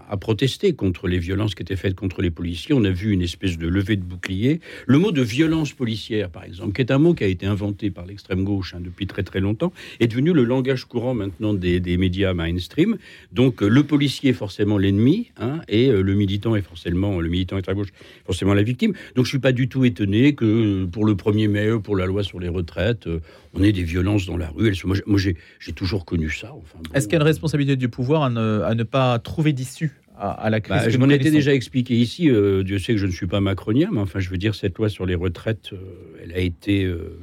a, 0.08 0.16
protesté 0.20 0.74
contre 0.74 1.08
les 1.08 1.18
violences 1.18 1.56
qui 1.56 1.62
étaient 1.62 1.74
faites 1.74 1.96
contre 1.96 2.22
les 2.22 2.30
policiers, 2.30 2.72
on 2.72 2.84
a 2.84 2.90
vu 2.90 3.10
une 3.10 3.22
espèce 3.22 3.58
de 3.58 3.66
levée 3.66 3.96
de 3.96 4.04
bouclier. 4.04 4.60
Le 4.86 4.98
mot 5.00 5.10
de 5.10 5.22
violence 5.22 5.72
policière, 5.72 6.30
par 6.30 6.44
exemple, 6.44 6.72
qui 6.72 6.82
est 6.82 6.92
un 6.92 6.98
mot 6.98 7.14
qui 7.14 7.24
a 7.24 7.26
été 7.26 7.46
inventé 7.46 7.90
par 7.90 8.06
l'extrême 8.06 8.44
gauche 8.44 8.74
hein, 8.74 8.80
depuis 8.80 9.08
très 9.08 9.24
très 9.24 9.40
longtemps, 9.40 9.72
est 9.98 10.06
devenu 10.06 10.32
le 10.32 10.44
langage 10.44 10.84
courant 10.84 11.14
maintenant 11.14 11.52
des, 11.52 11.96
médias 11.96 12.32
mainstream. 12.32 12.96
Donc 13.32 13.60
le 13.60 13.82
policier 13.82 14.30
est 14.30 14.34
forcément 14.34 14.78
l'ennemi, 14.78 15.32
hein, 15.36 15.62
et 15.68 15.88
euh, 15.88 16.00
le 16.00 16.14
militant 16.14 16.54
est 16.54 16.62
forcément 16.62 17.20
le 17.20 17.28
militant 17.28 17.56
extrême 17.58 17.78
gauche 17.78 17.92
forcément 18.24 18.54
la 18.54 18.62
victime. 18.62 18.92
Donc 19.16 19.24
je 19.24 19.30
suis 19.30 19.40
pas 19.40 19.52
du 19.52 19.68
tout 19.68 19.84
étonné 19.84 20.34
que 20.34 20.84
pour 20.84 21.04
le 21.04 21.14
1er 21.14 21.48
mai, 21.48 21.70
pour 21.82 21.96
la 21.96 22.06
loi 22.06 22.22
sur 22.22 22.38
les 22.38 22.48
retraites, 22.48 23.08
euh, 23.08 23.20
on 23.54 23.62
ait 23.62 23.72
des 23.72 23.82
violences 23.82 24.26
dans 24.26 24.36
la 24.36 24.48
rue. 24.48 24.74
Moi, 24.84 25.18
j'ai 25.18 25.72
toujours 25.74 26.04
connu 26.04 26.30
ça. 26.30 26.52
Enfin, 26.52 26.78
Est-ce 26.92 27.06
qu'il 27.06 27.14
y 27.14 27.16
a 27.16 27.20
une 27.20 27.26
responsabilité 27.26 27.76
du 27.76 27.88
pouvoir 27.88 28.24
à 28.24 28.30
ne, 28.30 28.82
pas 28.82 29.18
trouver 29.18 29.52
d'issue 29.52 29.92
à, 30.18 30.50
la 30.50 30.60
crise 30.60 30.82
bah, 30.82 30.88
Je 30.88 30.98
m'en 30.98 31.08
étais 31.08 31.30
déjà 31.30 31.54
expliqué 31.54 31.94
ici. 31.94 32.30
Euh, 32.30 32.62
Dieu 32.62 32.78
sait 32.78 32.92
que 32.92 32.98
je 32.98 33.06
ne 33.06 33.12
suis 33.12 33.26
pas 33.26 33.40
macronien, 33.40 33.88
mais 33.92 34.00
enfin, 34.00 34.20
je 34.20 34.30
veux 34.30 34.38
dire, 34.38 34.54
cette 34.54 34.76
loi 34.78 34.88
sur 34.88 35.06
les 35.06 35.14
retraites, 35.14 35.70
euh, 35.72 35.76
elle 36.22 36.32
a 36.32 36.38
été. 36.38 36.84
Euh, 36.84 37.18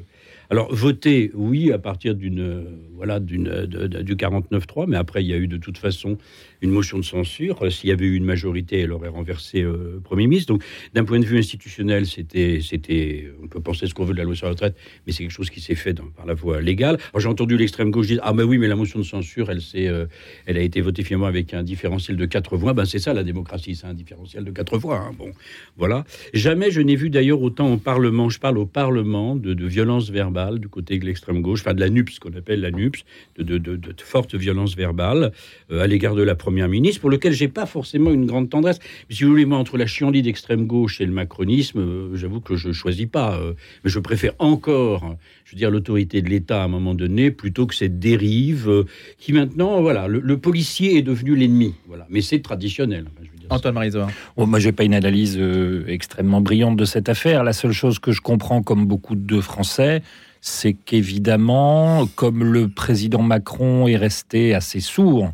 alors, 0.50 0.74
votée, 0.74 1.32
oui, 1.34 1.72
à 1.72 1.78
partir 1.78 2.16
d'une. 2.16 2.66
voilà, 2.96 3.20
d'une, 3.20 3.66
du 3.66 4.16
49-3, 4.16 4.86
mais 4.88 4.98
après, 4.98 5.24
il 5.24 5.28
y 5.28 5.34
a 5.34 5.38
eu 5.38 5.48
de 5.48 5.58
toute 5.58 5.78
façon 5.78 6.18
une 6.62 6.70
motion 6.72 7.00
de 7.00 7.04
censure. 7.04 7.64
Euh, 7.64 7.70
s'il 7.70 7.90
y 7.90 7.92
avait 7.92 8.06
eu 8.06 8.16
une 8.16 8.26
majorité, 8.26 8.82
elle 8.82 8.92
aurait 8.92 9.10
renversé 9.10 9.62
euh, 9.62 10.00
Premier 10.04 10.28
ministre. 10.28 10.54
Donc, 10.54 10.64
d'un 10.94 11.04
point 11.04 11.20
de 11.20 11.26
vue 11.26 11.38
institutionnel, 11.38 12.06
c'était, 12.06 12.60
c'était, 12.62 13.32
on 13.44 13.48
peut 13.48 13.60
penser 13.60 13.88
ce 13.88 13.94
qu'on 13.94 14.06
veut 14.06 14.14
de 14.14 14.20
la 14.20 14.24
loi 14.24 14.36
sur 14.36 14.46
la 14.46 14.52
retraite, 14.52 14.76
mais 15.06 15.14
c'est 15.14 15.24
quelque 15.24 15.32
chose 15.32 15.50
qui 15.50 15.60
s'est 15.60 15.76
fait 15.76 16.00
par 16.16 16.26
la 16.26 16.34
voie 16.34 16.62
légale. 16.62 16.98
j'ai 17.18 17.28
entendu 17.28 17.58
l'extrême 17.58 17.92
gauche 17.92 18.08
dire 18.08 18.20
ah 18.24 18.34
ben 18.34 18.44
oui, 18.44 18.58
mais 18.58 18.68
la 18.68 18.76
motion 18.76 19.00
de 19.00 19.04
censure, 19.04 19.50
elle 19.50 19.62
s'est, 19.62 19.88
euh, 19.88 20.06
elle 20.46 20.58
a 20.58 20.62
été 20.62 20.82
votée 20.82 21.04
finalement 21.04 21.26
avec 21.26 21.54
un 21.54 21.64
différentiel 21.64 22.18
de 22.18 22.26
quatre 22.26 22.58
voix. 22.58 22.74
Ben 22.74 22.86
c'est 22.86 23.00
ça 23.00 23.14
la 23.14 23.24
démocratie, 23.24 23.76
c'est 23.76 23.88
un 23.88 23.94
différentiel 23.94 24.44
de 24.44 24.52
quatre 24.52 24.78
voix. 24.78 25.00
Hein. 25.00 25.12
Bon, 25.18 25.32
voilà. 25.78 26.06
Jamais 26.34 26.72
je 26.72 26.82
n'ai 26.82 26.96
vu 26.96 27.10
d'ailleurs 27.10 27.42
autant 27.42 27.74
au 27.74 27.78
Parlement, 27.78 28.30
je 28.30 28.40
parle 28.40 28.58
au 28.58 28.66
Parlement 28.66 29.36
de, 29.36 29.54
de 29.54 29.66
violence 29.66 30.10
verbale 30.10 30.60
du 30.60 30.70
côté 30.70 30.98
de 31.00 31.06
l'extrême 31.06 31.42
gauche, 31.42 31.62
enfin 31.62 31.74
de 31.74 31.80
la 31.80 31.90
NUPS, 31.90 32.20
qu'on 32.20 32.34
appelle 32.34 32.62
la 32.62 32.72
NUPS, 32.72 33.04
de, 33.38 33.44
de, 33.44 33.58
de, 33.58 33.76
de 33.76 34.02
forte 34.02 34.36
violence 34.36 34.76
verbale 34.76 35.32
à 35.70 35.88
l'égard 35.88 36.16
de 36.16 36.24
la 36.24 36.36
première 36.36 36.51
ministre, 36.52 37.02
pour 37.02 37.10
lequel 37.10 37.34
j'ai 37.34 37.48
pas 37.48 37.66
forcément 37.66 38.12
une 38.12 38.26
grande 38.26 38.50
tendresse. 38.50 38.80
Mais 39.10 39.16
si 39.16 39.24
vous 39.24 39.32
voulez, 39.32 39.46
moi, 39.46 39.58
entre 39.58 39.78
la 39.78 39.86
chienlit 39.86 40.22
d'extrême 40.22 40.66
gauche 40.66 41.02
et 41.02 41.06
le 41.06 41.12
macronisme, 41.12 41.80
euh, 41.80 42.16
j'avoue 42.16 42.42
que 42.42 42.56
je 42.56 42.72
choisis 42.72 43.08
pas. 43.08 43.38
Euh, 43.38 43.54
mais 43.84 43.90
je 43.90 44.00
préfère 44.00 44.34
encore, 44.40 45.16
je 45.46 45.52
veux 45.52 45.58
dire, 45.58 45.72
l'autorité 45.72 46.22
de 46.22 46.30
l'État 46.30 46.62
à 46.62 46.66
un 46.66 46.68
moment 46.68 46.94
donné, 46.94 47.32
plutôt 47.32 47.66
que 47.66 47.76
cette 47.76 48.00
dérive 48.00 48.70
euh, 48.70 48.84
qui 49.18 49.34
maintenant, 49.34 49.82
voilà, 49.82 50.08
le, 50.08 50.38
policier 50.38 50.98
est 50.98 51.02
devenu 51.02 51.36
l'ennemi. 51.36 51.76
Voilà. 51.88 52.08
Mais 52.10 52.22
c'est 52.22 52.40
traditionnel. 52.40 53.06
Antoine 53.50 53.74
Marizoa. 53.74 54.08
Oh, 54.38 54.46
moi, 54.46 54.60
j'ai 54.60 54.72
pas 54.72 54.84
une 54.84 54.94
analyse 54.94 55.40
extrêmement 55.88 56.40
brillante 56.40 56.78
de 56.78 56.86
cette 56.86 57.10
affaire. 57.10 57.44
La 57.44 57.52
seule 57.52 57.74
chose 57.74 58.00
que 58.00 58.12
je 58.12 58.22
comprends, 58.22 58.64
comme 58.64 58.86
beaucoup 58.86 59.16
de 59.16 59.42
Français, 59.42 60.02
c'est 60.42 60.74
qu'évidemment, 60.74 62.08
comme 62.16 62.44
le 62.44 62.68
président 62.68 63.22
Macron 63.22 63.88
est 63.88 63.98
resté 63.98 64.56
assez 64.56 64.80
sourd 64.80 65.26
euh, 65.26 65.30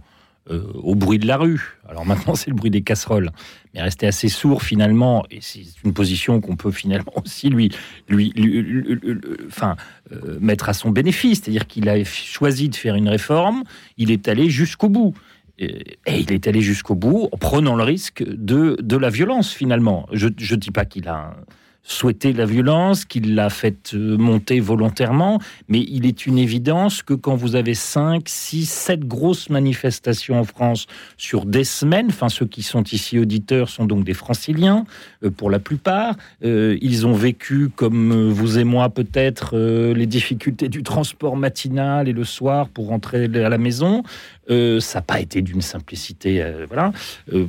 au 0.49 0.95
bruit 0.95 1.19
de 1.19 1.27
la 1.27 1.37
rue. 1.37 1.77
Alors 1.89 2.05
maintenant, 2.05 2.35
c'est 2.35 2.49
le 2.49 2.55
bruit 2.55 2.71
des 2.71 2.81
casseroles, 2.81 3.31
mais 3.73 3.81
rester 3.81 4.07
assez 4.07 4.29
sourd 4.29 4.63
finalement, 4.63 5.25
et 5.29 5.39
c'est 5.41 5.63
une 5.83 5.93
position 5.93 6.41
qu'on 6.41 6.55
peut 6.55 6.71
finalement 6.71 7.13
aussi 7.23 7.49
lui, 7.49 7.71
lui, 8.07 8.33
enfin, 9.47 9.75
euh, 10.11 10.37
mettre 10.39 10.69
à 10.69 10.73
son 10.73 10.89
bénéfice. 10.89 11.41
C'est-à-dire 11.41 11.67
qu'il 11.67 11.89
a 11.89 12.03
choisi 12.03 12.69
de 12.69 12.75
faire 12.75 12.95
une 12.95 13.09
réforme, 13.09 13.63
il 13.97 14.11
est 14.11 14.27
allé 14.27 14.49
jusqu'au 14.49 14.89
bout. 14.89 15.13
Et, 15.59 15.97
il 16.07 16.31
est 16.31 16.47
allé 16.47 16.61
jusqu'au 16.61 16.95
bout 16.95 17.29
en 17.31 17.37
prenant 17.37 17.75
le 17.75 17.83
risque 17.83 18.23
de, 18.23 18.77
de 18.79 18.97
la 18.97 19.09
violence 19.09 19.51
finalement. 19.51 20.07
Je 20.11 20.27
ne 20.27 20.55
dis 20.55 20.71
pas 20.71 20.85
qu'il 20.85 21.07
a 21.07 21.35
souhaité 21.87 22.33
la 22.33 22.45
violence, 22.45 23.05
qu'il 23.05 23.33
l'a 23.33 23.49
fait 23.49 23.93
euh, 23.93 24.17
monter 24.17 24.59
volontairement, 24.59 25.39
mais 25.69 25.79
il 25.79 26.05
est 26.05 26.27
une 26.27 26.37
évidence 26.37 27.01
que 27.01 27.13
quand 27.13 27.35
vous 27.35 27.55
avez 27.55 27.73
5, 27.73 28.23
6, 28.27 28.69
7 28.69 29.07
grosses 29.07 29.49
manifestations 29.49 30.39
en 30.39 30.43
France 30.43 30.85
sur 31.15 31.45
des 31.45 31.63
semaines, 31.63 32.07
enfin 32.09 32.27
ceux 32.27 32.45
qui 32.45 32.61
sont 32.61 32.83
ici 32.83 33.17
auditeurs 33.17 33.69
sont 33.69 33.85
donc 33.85 34.03
des 34.03 34.13
franciliens 34.13 34.85
euh, 35.23 35.31
pour 35.31 35.49
la 35.49 35.59
plupart, 35.59 36.15
euh, 36.43 36.77
ils 36.81 37.07
ont 37.07 37.13
vécu 37.13 37.69
comme 37.73 38.29
vous 38.29 38.59
et 38.59 38.65
moi 38.65 38.89
peut-être 38.89 39.57
les 39.57 40.05
difficultés 40.05 40.67
du 40.67 40.83
transport 40.83 41.37
matinal 41.37 42.09
et 42.09 42.13
le 42.13 42.25
soir 42.25 42.67
pour 42.67 42.87
rentrer 42.87 43.25
à 43.25 43.49
la 43.49 43.57
maison, 43.57 44.03
euh, 44.49 44.79
ça 44.79 44.99
n'a 44.99 45.03
pas 45.03 45.19
été 45.19 45.41
d'une 45.41 45.61
simplicité. 45.61 46.41
Euh, 46.41 46.65
voilà. 46.67 46.91
Euh, 47.33 47.45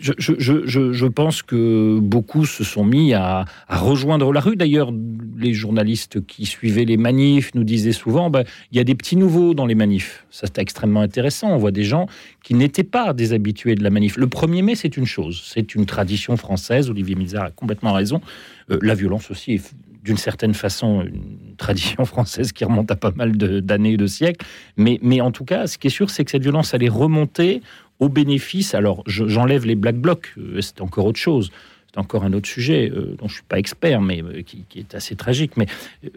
je, 0.00 1.06
pense 1.06 1.42
que 1.42 1.98
beaucoup 2.00 2.46
se 2.46 2.64
sont 2.64 2.84
mis 2.84 3.14
à, 3.14 3.44
rejoindre 3.68 4.32
la 4.32 4.40
rue. 4.40 4.56
D'ailleurs, 4.56 4.92
les 5.38 5.54
journalistes 5.54 6.24
qui 6.26 6.46
suivaient 6.46 6.84
les 6.84 6.96
manifs 6.96 7.54
nous 7.54 7.64
disaient 7.64 7.92
souvent 7.92 8.30
ben, 8.30 8.44
il 8.70 8.78
y 8.78 8.80
a 8.80 8.84
des 8.84 8.94
petits 8.94 9.16
nouveaux 9.16 9.54
dans 9.54 9.66
les 9.66 9.74
manifs. 9.74 10.24
Ça, 10.30 10.46
c'est 10.46 10.58
extrêmement 10.58 11.00
intéressant. 11.00 11.50
On 11.50 11.58
voit 11.58 11.70
des 11.70 11.84
gens 11.84 12.06
qui 12.42 12.54
n'étaient 12.54 12.82
pas 12.82 13.12
des 13.12 13.32
habitués 13.32 13.74
de 13.74 13.82
la 13.82 13.90
manif. 13.90 14.16
Le 14.16 14.26
1er 14.26 14.62
mai, 14.62 14.74
c'est 14.74 14.96
une 14.96 15.06
chose. 15.06 15.42
C'est 15.44 15.74
une 15.74 15.86
tradition 15.86 16.36
française. 16.36 16.90
Olivier 16.90 17.14
Mizard 17.14 17.44
a 17.44 17.50
complètement 17.50 17.92
raison. 17.92 18.20
la 18.68 18.94
violence 18.94 19.30
aussi 19.30 19.54
est 19.54 19.74
d'une 20.02 20.16
certaine 20.16 20.54
façon 20.54 21.02
une 21.02 21.56
tradition 21.56 22.04
française 22.04 22.52
qui 22.52 22.64
remonte 22.64 22.90
à 22.90 22.96
pas 22.96 23.12
mal 23.12 23.36
d'années 23.36 23.92
et 23.92 23.96
de 23.96 24.06
siècles. 24.06 24.44
Mais, 24.76 24.98
mais 25.02 25.20
en 25.20 25.30
tout 25.30 25.44
cas, 25.44 25.66
ce 25.66 25.78
qui 25.78 25.86
est 25.86 25.90
sûr, 25.90 26.10
c'est 26.10 26.24
que 26.24 26.30
cette 26.30 26.42
violence, 26.42 26.74
elle 26.74 26.82
est 26.82 26.88
remontée 26.88 27.62
au 28.00 28.08
bénéfice. 28.08 28.74
Alors, 28.74 29.02
j'enlève 29.06 29.64
les 29.64 29.76
black 29.76 29.96
blocs, 29.96 30.34
euh, 30.38 30.60
c'est 30.60 30.80
encore 30.80 31.06
autre 31.06 31.20
chose. 31.20 31.50
C'est 31.92 32.00
encore 32.00 32.24
un 32.24 32.32
autre 32.32 32.48
sujet 32.48 32.90
euh, 32.90 33.16
dont 33.18 33.28
je 33.28 33.34
suis 33.34 33.42
pas 33.42 33.58
expert, 33.58 34.00
mais 34.00 34.22
euh, 34.22 34.42
qui, 34.42 34.64
est 34.74 34.94
assez 34.94 35.14
tragique. 35.14 35.56
Mais 35.56 35.66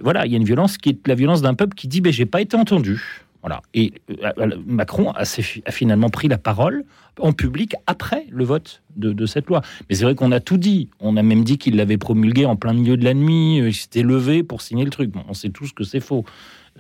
voilà, 0.02 0.26
il 0.26 0.32
y 0.32 0.36
a 0.36 0.38
une 0.38 0.46
violence 0.46 0.78
qui 0.78 0.90
est 0.90 1.08
la 1.08 1.16
violence 1.16 1.42
d'un 1.42 1.54
peuple 1.54 1.76
qui 1.76 1.88
dit 1.88 2.02
ben, 2.02 2.12
j'ai 2.14 2.26
pas 2.26 2.42
été 2.42 2.56
entendu. 2.56 3.25
Voilà. 3.46 3.62
Et 3.76 3.94
euh, 4.24 4.58
Macron 4.66 5.12
a, 5.12 5.24
finalement 5.24 6.10
pris 6.10 6.28
la 6.28 6.40
parole 6.40 6.84
en 7.20 7.32
public 7.32 7.76
après 7.86 8.26
le 8.32 8.44
vote 8.44 8.82
de, 8.96 9.26
cette 9.28 9.46
loi. 9.46 9.62
Mais 9.88 9.96
c'est 9.96 10.04
vrai 10.04 10.16
qu'on 10.16 10.32
a 10.32 10.40
tout 10.40 10.58
dit. 10.58 10.90
On 11.00 11.16
a 11.16 11.22
même 11.22 11.44
dit 11.44 11.60
qu'il 11.60 11.76
l'avait 11.76 12.00
promulgué 12.00 12.48
en 12.48 12.56
plein 12.56 12.74
milieu 12.74 12.98
de 12.98 13.04
la 13.04 13.14
nuit. 13.14 13.62
Euh, 13.62 13.68
il 13.68 13.76
s'était 13.76 14.02
levé 14.02 14.42
pour 14.42 14.64
signer 14.64 14.84
le 14.84 14.90
truc. 14.90 15.14
on 15.30 15.36
sait 15.36 15.50
tous 15.50 15.74
que 15.74 15.84
c'est 15.84 16.00
faux. 16.00 16.26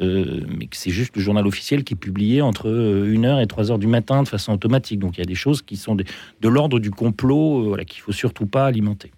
Euh, 0.01 0.41
mais 0.58 0.67
c'est 0.71 0.89
juste 0.89 1.15
le 1.15 1.21
journal 1.21 1.45
officiel 1.45 1.84
qui 1.84 1.93
est 1.93 1.97
publié 1.97 2.41
entre 2.41 2.67
1h 2.67 3.43
et 3.43 3.45
3h 3.45 3.78
du 3.78 3.88
matin 3.88 4.23
de 4.23 4.28
façon 4.28 4.51
automatique. 4.51 4.97
Donc 4.97 5.17
il 5.17 5.19
y 5.19 5.23
a 5.23 5.28
des 5.28 5.36
choses 5.36 5.62
qui 5.62 5.78
sont 5.78 5.93
de 5.93 6.49
l'ordre 6.49 6.80
du 6.80 6.89
complot 6.89 7.78
qu'il 7.86 8.01
faut 8.01 8.12
surtout 8.12 8.47
pas 8.47 8.65
alimenter. 8.65 9.12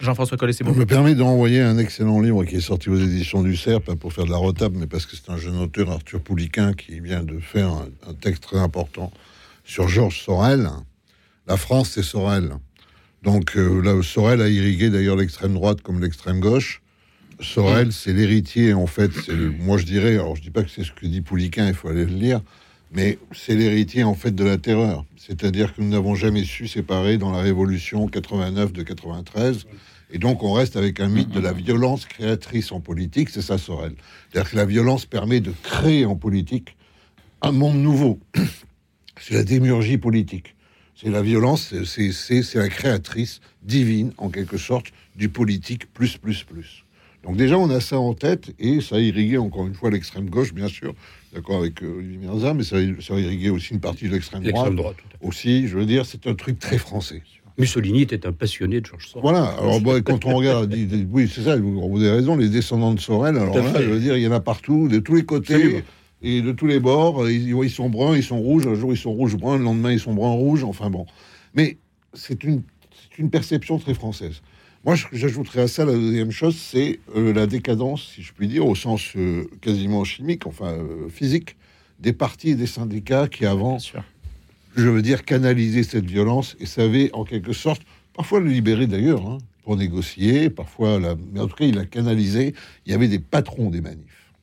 Jean-François 0.00 0.36
Collet, 0.36 0.52
c'est 0.52 0.64
bon. 0.64 0.74
me 0.74 0.86
permet 0.86 1.14
d'envoyer 1.14 1.60
un 1.60 1.78
excellent 1.78 2.20
livre 2.20 2.44
qui 2.44 2.56
est 2.56 2.60
sorti 2.60 2.90
aux 2.90 2.98
éditions 2.98 3.42
du 3.42 3.56
CERF, 3.56 3.84
pas 3.84 3.96
pour 3.96 4.12
faire 4.12 4.24
de 4.24 4.30
la 4.30 4.36
retape, 4.36 4.72
mais 4.74 4.86
parce 4.86 5.06
que 5.06 5.16
c'est 5.16 5.30
un 5.30 5.36
jeune 5.36 5.56
auteur, 5.56 5.90
Arthur 5.90 6.20
Pouliquin, 6.20 6.72
qui 6.72 7.00
vient 7.00 7.22
de 7.22 7.38
faire 7.38 7.68
un, 7.70 8.14
texte 8.14 8.42
très 8.42 8.58
important 8.58 9.12
sur 9.64 9.88
Georges 9.88 10.20
Sorel. 10.20 10.68
La 11.46 11.56
France, 11.56 11.90
c'est 11.90 12.02
Sorel. 12.02 12.54
Donc 13.22 13.56
euh, 13.56 13.80
là, 13.82 14.02
Sorel 14.02 14.42
a 14.42 14.48
irrigué 14.48 14.90
d'ailleurs 14.90 15.16
l'extrême 15.16 15.54
droite 15.54 15.80
comme 15.80 16.00
l'extrême 16.00 16.40
gauche. 16.40 16.82
Sorel, 17.40 17.92
c'est 17.92 18.12
l'héritier, 18.12 18.74
en 18.74 18.86
fait. 18.86 19.10
moi, 19.58 19.78
je 19.78 19.84
dirais, 19.84 20.14
alors 20.14 20.36
je 20.36 20.42
dis 20.42 20.50
pas 20.50 20.62
que 20.62 20.70
c'est 20.70 20.84
ce 20.84 20.92
que 20.92 21.06
dit 21.06 21.20
Pouliquin, 21.20 21.68
il 21.68 21.74
faut 21.74 21.88
aller 21.88 22.04
le 22.04 22.14
lire, 22.14 22.40
mais 22.94 23.18
c'est 23.32 23.56
l'héritier, 23.56 24.04
en 24.04 24.14
fait, 24.14 24.34
de 24.34 24.44
la 24.44 24.56
terreur. 24.56 25.04
C'est-à-dire 25.16 25.74
que 25.74 25.82
nous 25.82 25.88
n'avons 25.88 26.14
jamais 26.14 26.44
su 26.44 26.68
séparer 26.68 27.18
dans 27.18 27.32
la 27.32 27.40
Révolution 27.40 28.06
89 28.06 28.72
de 28.72 28.82
93. 28.82 29.66
Et 30.12 30.18
donc, 30.18 30.42
on 30.44 30.52
reste 30.52 30.76
avec 30.76 31.00
un 31.00 31.08
mythe 31.08 31.30
de 31.30 31.40
la 31.40 31.52
violence 31.52 32.06
créatrice 32.06 32.70
en 32.70 32.80
politique, 32.80 33.30
c'est 33.30 33.42
ça, 33.42 33.58
Sorel. 33.58 33.94
C'est-à-dire 34.30 34.50
que 34.50 34.56
la 34.56 34.64
violence 34.64 35.06
permet 35.06 35.40
de 35.40 35.52
créer 35.62 36.04
en 36.04 36.14
politique 36.14 36.76
un 37.42 37.50
monde 37.50 37.76
nouveau. 37.76 38.20
C'est 39.20 39.34
la 39.34 39.44
démurgie 39.44 39.96
politique. 39.96 40.54
C'est 40.96 41.08
la 41.08 41.22
violence, 41.22 41.72
c'est 41.84 42.54
la 42.54 42.68
créatrice 42.68 43.40
divine, 43.62 44.12
en 44.18 44.28
quelque 44.28 44.58
sorte, 44.58 44.86
du 45.16 45.28
politique 45.28 45.92
plus, 45.92 46.16
plus, 46.16 46.42
plus. 46.42 46.83
Donc 47.24 47.36
déjà, 47.36 47.58
on 47.58 47.70
a 47.70 47.80
ça 47.80 47.98
en 47.98 48.12
tête, 48.14 48.54
et 48.58 48.80
ça 48.80 48.96
a 48.96 48.98
irrigué 49.00 49.38
encore 49.38 49.66
une 49.66 49.74
fois 49.74 49.90
l'extrême 49.90 50.28
gauche, 50.28 50.52
bien 50.52 50.68
sûr, 50.68 50.94
d'accord 51.32 51.58
avec 51.58 51.82
euh, 51.82 51.96
Olivier 51.98 52.18
Mirza, 52.18 52.52
mais 52.52 52.64
ça 52.64 52.76
a, 52.76 52.80
ça 53.00 53.14
a, 53.14 53.18
irrigué 53.18 53.48
aussi 53.48 53.72
une 53.72 53.80
partie 53.80 54.08
de 54.08 54.12
l'extrême 54.12 54.42
droite. 54.42 54.74
droite 54.74 54.96
aussi, 55.22 55.66
je 55.66 55.78
veux 55.78 55.86
dire, 55.86 56.04
c'est 56.04 56.26
un 56.26 56.34
truc 56.34 56.58
très 56.58 56.76
français. 56.76 57.22
Mussolini 57.56 58.02
était 58.02 58.26
un 58.26 58.32
passionné 58.32 58.80
de 58.80 58.86
Georges 58.86 59.08
Sorel. 59.08 59.22
Voilà, 59.22 59.44
alors 59.44 59.80
quand 60.04 60.26
on 60.26 60.34
regarde, 60.34 60.74
oui, 61.10 61.30
c'est 61.32 61.42
ça, 61.42 61.56
vous, 61.56 62.00
avez 62.00 62.10
raison, 62.10 62.36
les 62.36 62.48
descendants 62.48 62.92
de 62.92 63.00
Sorel, 63.00 63.36
alors 63.36 63.56
là, 63.56 63.80
je 63.80 63.88
veux 63.88 64.00
dire, 64.00 64.16
il 64.16 64.22
y 64.22 64.26
en 64.26 64.32
a 64.32 64.40
partout, 64.40 64.88
de 64.88 64.98
tous 64.98 65.14
les 65.14 65.24
côtés. 65.24 65.82
Et 66.26 66.40
de 66.40 66.52
tous 66.52 66.66
les 66.66 66.80
bords, 66.80 67.28
ils, 67.28 67.50
ils, 67.50 67.70
sont 67.70 67.90
bruns, 67.90 68.16
ils 68.16 68.22
sont 68.22 68.40
rouges, 68.40 68.66
un 68.66 68.74
jour 68.74 68.94
ils 68.94 68.96
sont 68.96 69.12
rouges-bruns, 69.12 69.58
le 69.58 69.64
lendemain 69.64 69.92
ils 69.92 70.00
sont 70.00 70.14
bruns-rouges, 70.14 70.64
enfin 70.64 70.88
bon. 70.88 71.04
Mais 71.54 71.76
c'est 72.14 72.44
une, 72.44 72.62
une 73.18 73.28
perception 73.28 73.78
très 73.78 73.92
française. 73.92 74.40
Moi, 74.84 74.96
j'ajouterais 75.12 75.62
à 75.62 75.68
ça 75.68 75.86
la 75.86 75.94
deuxième 75.94 76.30
chose, 76.30 76.56
c'est 76.56 77.00
euh, 77.16 77.32
la 77.32 77.46
décadence, 77.46 78.12
si 78.14 78.22
je 78.22 78.34
puis 78.34 78.48
dire, 78.48 78.66
au 78.66 78.74
sens 78.74 79.12
euh, 79.16 79.48
quasiment 79.62 80.04
chimique, 80.04 80.46
enfin 80.46 80.72
euh, 80.72 81.08
physique, 81.08 81.56
des 82.00 82.12
partis 82.12 82.50
et 82.50 82.54
des 82.54 82.66
syndicats 82.66 83.26
qui 83.28 83.46
avant 83.46 83.78
je 84.76 84.88
veux 84.88 85.02
dire, 85.02 85.24
canaliser 85.24 85.84
cette 85.84 86.04
violence 86.04 86.56
et 86.60 86.66
savait 86.66 87.10
en 87.14 87.24
quelque 87.24 87.52
sorte, 87.54 87.80
parfois 88.12 88.40
le 88.40 88.50
libérer 88.50 88.86
d'ailleurs, 88.86 89.26
hein, 89.26 89.38
pour 89.62 89.76
négocier, 89.76 90.50
parfois, 90.50 90.98
la... 90.98 91.14
mais 91.32 91.40
en 91.40 91.46
tout 91.46 91.56
cas, 91.56 91.64
il 91.64 91.78
a 91.78 91.86
canalisé. 91.86 92.54
Il 92.84 92.92
y 92.92 92.94
avait 92.94 93.08
des 93.08 93.20
patrons 93.20 93.70
des 93.70 93.80
manifs, 93.80 94.34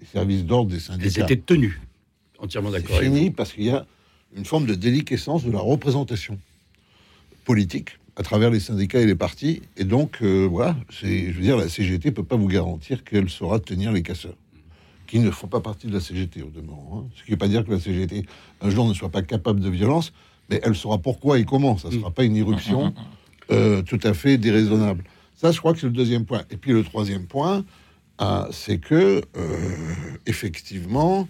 les 0.00 0.06
services 0.06 0.44
d'ordre 0.44 0.70
des 0.70 0.80
syndicats. 0.80 1.08
Ils 1.08 1.22
étaient 1.22 1.40
tenus, 1.40 1.80
entièrement 2.38 2.70
d'accord. 2.70 2.96
C'est 2.98 3.04
fini 3.04 3.30
parce 3.30 3.52
qu'il 3.52 3.64
y 3.64 3.70
a 3.70 3.86
une 4.36 4.44
forme 4.44 4.66
de 4.66 4.74
déliquescence 4.74 5.44
de 5.44 5.52
la 5.52 5.60
représentation 5.60 6.38
politique 7.44 7.98
à 8.16 8.22
travers 8.22 8.50
les 8.50 8.60
syndicats 8.60 9.00
et 9.00 9.06
les 9.06 9.14
partis. 9.14 9.62
Et 9.76 9.84
donc, 9.84 10.18
euh, 10.22 10.46
voilà, 10.50 10.76
c'est, 10.90 11.32
je 11.32 11.32
veux 11.32 11.42
dire, 11.42 11.56
la 11.56 11.68
CGT 11.68 12.10
peut 12.12 12.24
pas 12.24 12.36
vous 12.36 12.48
garantir 12.48 13.04
qu'elle 13.04 13.30
saura 13.30 13.58
tenir 13.58 13.92
les 13.92 14.02
casseurs 14.02 14.36
qui 15.12 15.18
ne 15.18 15.30
font 15.30 15.46
pas 15.46 15.60
partie 15.60 15.88
de 15.88 15.92
la 15.92 16.00
CGT 16.00 16.40
au 16.40 16.48
demeurant. 16.48 17.04
Hein. 17.04 17.10
Ce 17.14 17.22
qui 17.22 17.32
ne 17.32 17.34
veut 17.34 17.38
pas 17.38 17.48
dire 17.48 17.66
que 17.66 17.70
la 17.70 17.78
CGT, 17.78 18.24
un 18.62 18.70
jour, 18.70 18.88
ne 18.88 18.94
soit 18.94 19.10
pas 19.10 19.20
capable 19.20 19.60
de 19.60 19.68
violence, 19.68 20.10
mais 20.48 20.58
elle 20.64 20.74
saura 20.74 20.96
pourquoi 20.96 21.38
et 21.38 21.44
comment. 21.44 21.76
Ça 21.76 21.90
ne 21.90 21.98
sera 21.98 22.10
pas 22.10 22.24
une 22.24 22.34
irruption 22.34 22.94
euh, 23.50 23.82
tout 23.82 24.00
à 24.04 24.14
fait 24.14 24.38
déraisonnable. 24.38 25.04
Ça, 25.36 25.52
je 25.52 25.58
crois 25.58 25.74
que 25.74 25.80
c'est 25.80 25.86
le 25.86 25.92
deuxième 25.92 26.24
point. 26.24 26.44
Et 26.50 26.56
puis 26.56 26.72
le 26.72 26.82
troisième 26.82 27.26
point, 27.26 27.62
euh, 28.22 28.46
c'est 28.52 28.78
que, 28.78 29.20
euh, 29.36 29.58
effectivement, 30.24 31.28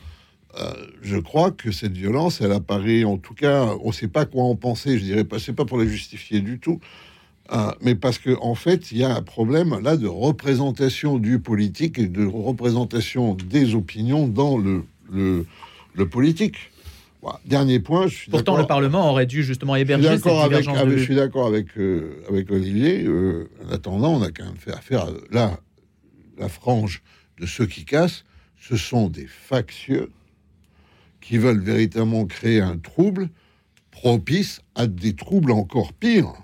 je 1.02 1.16
crois 1.16 1.50
que 1.50 1.72
cette 1.72 1.96
violence, 1.96 2.40
elle 2.40 2.52
apparaît, 2.52 3.04
en 3.04 3.16
tout 3.16 3.34
cas, 3.34 3.74
on 3.82 3.88
ne 3.88 3.92
sait 3.92 4.08
pas 4.08 4.26
quoi 4.26 4.44
en 4.44 4.56
penser, 4.56 4.98
je 4.98 5.04
dirais 5.04 5.24
pas, 5.24 5.38
c'est 5.38 5.52
pas 5.52 5.64
pour 5.64 5.78
la 5.78 5.86
justifier 5.86 6.40
du 6.40 6.58
tout, 6.58 6.80
ah, 7.48 7.74
mais 7.80 7.94
parce 7.94 8.18
qu'en 8.18 8.40
en 8.40 8.54
fait, 8.54 8.92
il 8.92 8.98
y 8.98 9.04
a 9.04 9.14
un 9.14 9.22
problème 9.22 9.78
là 9.82 9.96
de 9.96 10.06
représentation 10.06 11.18
du 11.18 11.38
politique 11.38 11.98
et 11.98 12.06
de 12.06 12.24
représentation 12.24 13.34
des 13.34 13.74
opinions 13.74 14.26
dans 14.28 14.56
le, 14.56 14.84
le, 15.12 16.08
politique. 16.08 16.56
Dernier 17.44 17.78
point. 17.78 18.06
Je 18.06 18.16
suis 18.16 18.30
Pourtant, 18.30 18.56
le 18.56 18.66
Parlement 18.66 19.10
aurait 19.10 19.26
dû 19.26 19.44
justement 19.44 19.76
héberger 19.76 20.18
cette 20.18 20.32
divergence 20.32 20.78
avec, 20.78 20.98
Je 20.98 21.04
suis 21.04 21.14
d'accord 21.14 21.46
avec, 21.46 21.66
euh, 21.76 22.24
avec 22.28 22.50
Olivier. 22.50 23.04
Euh, 23.04 23.48
en 23.64 23.72
attendant, 23.72 24.14
on 24.14 24.22
a 24.22 24.30
quand 24.30 24.44
même 24.44 24.56
fait 24.56 24.72
affaire. 24.72 25.06
là, 25.30 25.60
la 26.38 26.48
frange 26.48 27.02
de 27.38 27.46
ceux 27.46 27.66
qui 27.66 27.84
cassent, 27.84 28.24
ce 28.60 28.76
sont 28.76 29.08
des 29.08 29.26
factieux 29.26 30.10
qui 31.22 31.38
veulent 31.38 31.62
véritablement 31.62 32.26
créer 32.26 32.60
un 32.60 32.76
trouble 32.76 33.30
propice 33.90 34.60
à 34.74 34.86
des 34.86 35.14
troubles 35.14 35.52
encore 35.52 35.94
pires. 35.94 36.34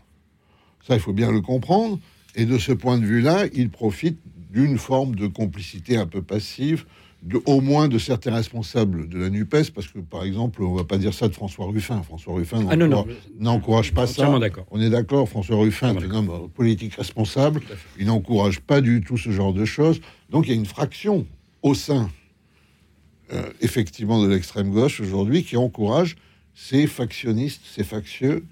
Ça, 0.86 0.94
il 0.94 1.00
faut 1.00 1.12
bien 1.12 1.30
le 1.30 1.42
comprendre. 1.42 1.98
Et 2.34 2.46
de 2.46 2.56
ce 2.56 2.72
point 2.72 2.98
de 2.98 3.04
vue-là, 3.04 3.46
il 3.52 3.68
profite 3.68 4.18
d'une 4.50 4.78
forme 4.78 5.14
de 5.14 5.26
complicité 5.26 5.96
un 5.96 6.06
peu 6.06 6.22
passive, 6.22 6.86
de, 7.22 7.40
au 7.46 7.60
moins 7.60 7.88
de 7.88 7.98
certains 7.98 8.32
responsables 8.32 9.08
de 9.08 9.18
la 9.18 9.28
NUPES, 9.28 9.72
parce 9.74 9.88
que, 9.88 9.98
par 9.98 10.22
exemple, 10.22 10.62
on 10.62 10.72
ne 10.72 10.78
va 10.78 10.84
pas 10.84 10.98
dire 10.98 11.12
ça 11.12 11.28
de 11.28 11.34
François 11.34 11.66
Ruffin. 11.66 12.00
François 12.02 12.34
Ruffin 12.34 12.64
ah 12.70 12.76
n'encourage 13.38 13.92
pas 13.92 14.06
ça. 14.06 14.30
On 14.70 14.80
est 14.80 14.90
d'accord, 14.90 15.28
François 15.28 15.56
Ruffin 15.56 15.94
est 15.96 16.04
un 16.04 16.10
homme 16.10 16.48
politique 16.54 16.94
responsable. 16.94 17.60
Il 17.98 18.06
n'encourage 18.06 18.60
pas 18.60 18.80
du 18.80 19.00
tout 19.00 19.18
ce 19.18 19.30
genre 19.30 19.52
de 19.52 19.64
choses. 19.64 20.00
Donc 20.30 20.46
il 20.46 20.50
y 20.50 20.52
a 20.52 20.56
une 20.56 20.66
fraction 20.66 21.26
au 21.62 21.74
sein, 21.74 22.08
euh, 23.32 23.42
effectivement, 23.60 24.22
de 24.22 24.28
l'extrême 24.28 24.70
gauche 24.70 25.00
aujourd'hui 25.00 25.44
qui 25.44 25.56
encourage 25.56 26.16
ces 26.54 26.86
factionnistes, 26.86 27.62
ces 27.64 27.84
factieux, 27.84 28.44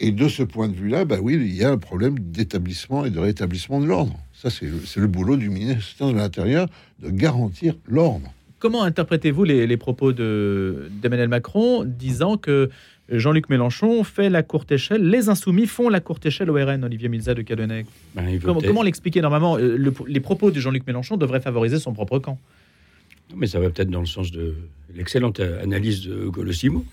et 0.00 0.10
de 0.10 0.28
ce 0.28 0.42
point 0.42 0.68
de 0.68 0.74
vue-là, 0.74 1.04
bah 1.04 1.16
oui, 1.22 1.34
il 1.34 1.54
y 1.54 1.64
a 1.64 1.70
un 1.70 1.78
problème 1.78 2.18
d'établissement 2.18 3.04
et 3.04 3.10
de 3.10 3.18
rétablissement 3.18 3.80
de 3.80 3.86
l'ordre. 3.86 4.14
Ça, 4.34 4.50
c'est 4.50 4.66
le, 4.66 5.06
boulot 5.06 5.36
du 5.36 5.48
ministère 5.48 6.08
de 6.08 6.16
l'Intérieur 6.16 6.68
de 7.00 7.10
garantir 7.10 7.74
l'ordre. 7.86 8.30
Comment 8.58 8.82
interprétez-vous 8.82 9.44
les, 9.44 9.76
propos 9.76 10.12
d'Emmanuel 10.12 11.28
Macron 11.28 11.84
disant 11.84 12.36
que 12.36 12.68
Jean-Luc 13.10 13.48
Mélenchon 13.48 14.02
fait 14.02 14.28
la 14.28 14.42
courte 14.42 14.72
échelle, 14.72 15.08
les 15.08 15.28
insoumis 15.28 15.66
font 15.66 15.88
la 15.88 16.00
courte 16.00 16.26
échelle 16.26 16.50
au 16.50 16.54
RN, 16.54 16.84
Olivier 16.84 17.08
Milza 17.08 17.34
de 17.34 17.42
Cadenet? 17.42 17.86
Ben, 18.14 18.38
Comment, 18.40 18.82
l'expliquer? 18.82 19.20
Normalement, 19.20 19.56
euh, 19.56 19.78
les 20.06 20.20
propos 20.20 20.50
de 20.50 20.60
Jean-Luc 20.60 20.86
Mélenchon 20.86 21.16
devraient 21.16 21.40
favoriser 21.40 21.78
son 21.78 21.92
propre 21.92 22.18
camp. 22.18 22.38
Mais 23.34 23.46
ça 23.46 23.60
va 23.60 23.70
peut-être 23.70 23.90
dans 23.90 24.00
le 24.00 24.06
sens 24.06 24.30
de 24.30 24.54
l'excellente 24.94 25.40
analyse 25.40 26.02
de 26.02 26.28
Colossimo 26.28 26.84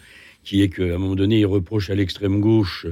qui 0.43 0.61
est 0.61 0.69
qu'à 0.69 0.83
un 0.83 0.97
moment 0.97 1.15
donné, 1.15 1.39
il 1.39 1.45
reproche 1.45 1.89
à 1.89 1.95
l'extrême 1.95 2.39
gauche, 2.39 2.85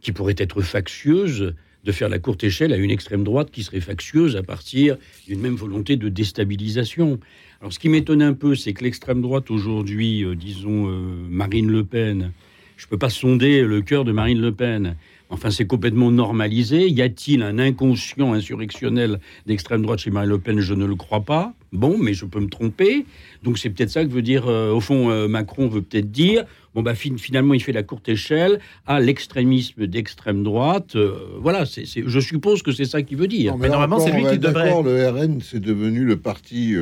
qui 0.00 0.12
pourrait 0.12 0.34
être 0.38 0.62
factieuse, 0.62 1.54
de 1.84 1.92
faire 1.92 2.08
la 2.08 2.20
courte 2.20 2.44
échelle 2.44 2.72
à 2.72 2.76
une 2.76 2.90
extrême 2.90 3.24
droite 3.24 3.50
qui 3.50 3.64
serait 3.64 3.80
factieuse 3.80 4.36
à 4.36 4.44
partir 4.44 4.96
d'une 5.26 5.40
même 5.40 5.56
volonté 5.56 5.96
de 5.96 6.08
déstabilisation. 6.08 7.18
Alors 7.60 7.72
ce 7.72 7.80
qui 7.80 7.88
m'étonne 7.88 8.22
un 8.22 8.34
peu, 8.34 8.54
c'est 8.54 8.72
que 8.72 8.84
l'extrême 8.84 9.20
droite 9.20 9.50
aujourd'hui, 9.50 10.24
euh, 10.24 10.36
disons 10.36 10.88
euh, 10.88 10.92
Marine 11.28 11.68
Le 11.68 11.84
Pen, 11.84 12.30
je 12.76 12.86
ne 12.86 12.88
peux 12.88 12.98
pas 12.98 13.10
sonder 13.10 13.62
le 13.62 13.82
cœur 13.82 14.04
de 14.04 14.12
Marine 14.12 14.40
Le 14.40 14.52
Pen, 14.52 14.96
Enfin, 15.32 15.50
c'est 15.50 15.66
complètement 15.66 16.10
normalisé. 16.10 16.90
Y 16.90 17.00
a-t-il 17.00 17.42
un 17.42 17.58
inconscient 17.58 18.34
insurrectionnel 18.34 19.18
d'extrême 19.46 19.80
droite 19.80 20.00
chez 20.00 20.10
Marine 20.10 20.28
Le 20.28 20.38
Pen? 20.38 20.60
Je 20.60 20.74
ne 20.74 20.84
le 20.84 20.94
crois 20.94 21.22
pas. 21.22 21.54
Bon, 21.72 21.96
mais 21.98 22.12
je 22.12 22.26
peux 22.26 22.38
me 22.38 22.50
tromper. 22.50 23.06
Donc 23.42 23.56
c'est 23.56 23.70
peut-être 23.70 23.88
ça 23.88 24.04
que 24.04 24.10
veut 24.10 24.20
dire, 24.20 24.46
euh, 24.46 24.72
au 24.72 24.80
fond, 24.80 25.10
euh, 25.10 25.28
Macron 25.28 25.68
veut 25.68 25.80
peut-être 25.80 26.12
dire, 26.12 26.44
bon, 26.74 26.82
bah, 26.82 26.94
finalement, 26.94 27.54
il 27.54 27.62
fait 27.62 27.72
la 27.72 27.82
courte 27.82 28.10
échelle 28.10 28.60
à 28.86 29.00
l'extrémisme 29.00 29.86
d'extrême 29.86 30.42
droite. 30.42 30.96
Euh, 30.96 31.14
voilà, 31.40 31.64
c'est, 31.64 31.86
je 31.86 32.20
suppose 32.20 32.62
que 32.62 32.70
c'est 32.70 32.84
ça 32.84 33.00
qu'il 33.00 33.16
veut 33.16 33.26
dire. 33.26 33.56
mais, 33.56 33.70
normalement, 33.70 34.00
c'est 34.00 34.12
lui 34.12 34.26
qui 34.26 34.38
devrait... 34.38 34.70
Le 34.82 35.08
RN, 35.08 35.40
c'est 35.40 35.60
devenu 35.60 36.04
le 36.04 36.18
parti 36.18 36.74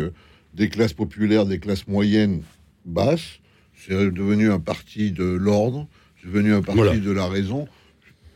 des 0.54 0.68
classes 0.68 0.92
populaires, 0.92 1.46
des 1.46 1.60
classes 1.60 1.86
moyennes 1.86 2.42
basses. 2.84 3.38
C'est 3.76 3.94
devenu 3.94 4.50
un 4.50 4.58
parti 4.58 5.12
de 5.12 5.24
l'ordre, 5.24 5.86
c'est 6.20 6.28
devenu 6.28 6.52
un 6.52 6.62
parti 6.62 6.98
de 6.98 7.12
la 7.12 7.28
raison. 7.28 7.68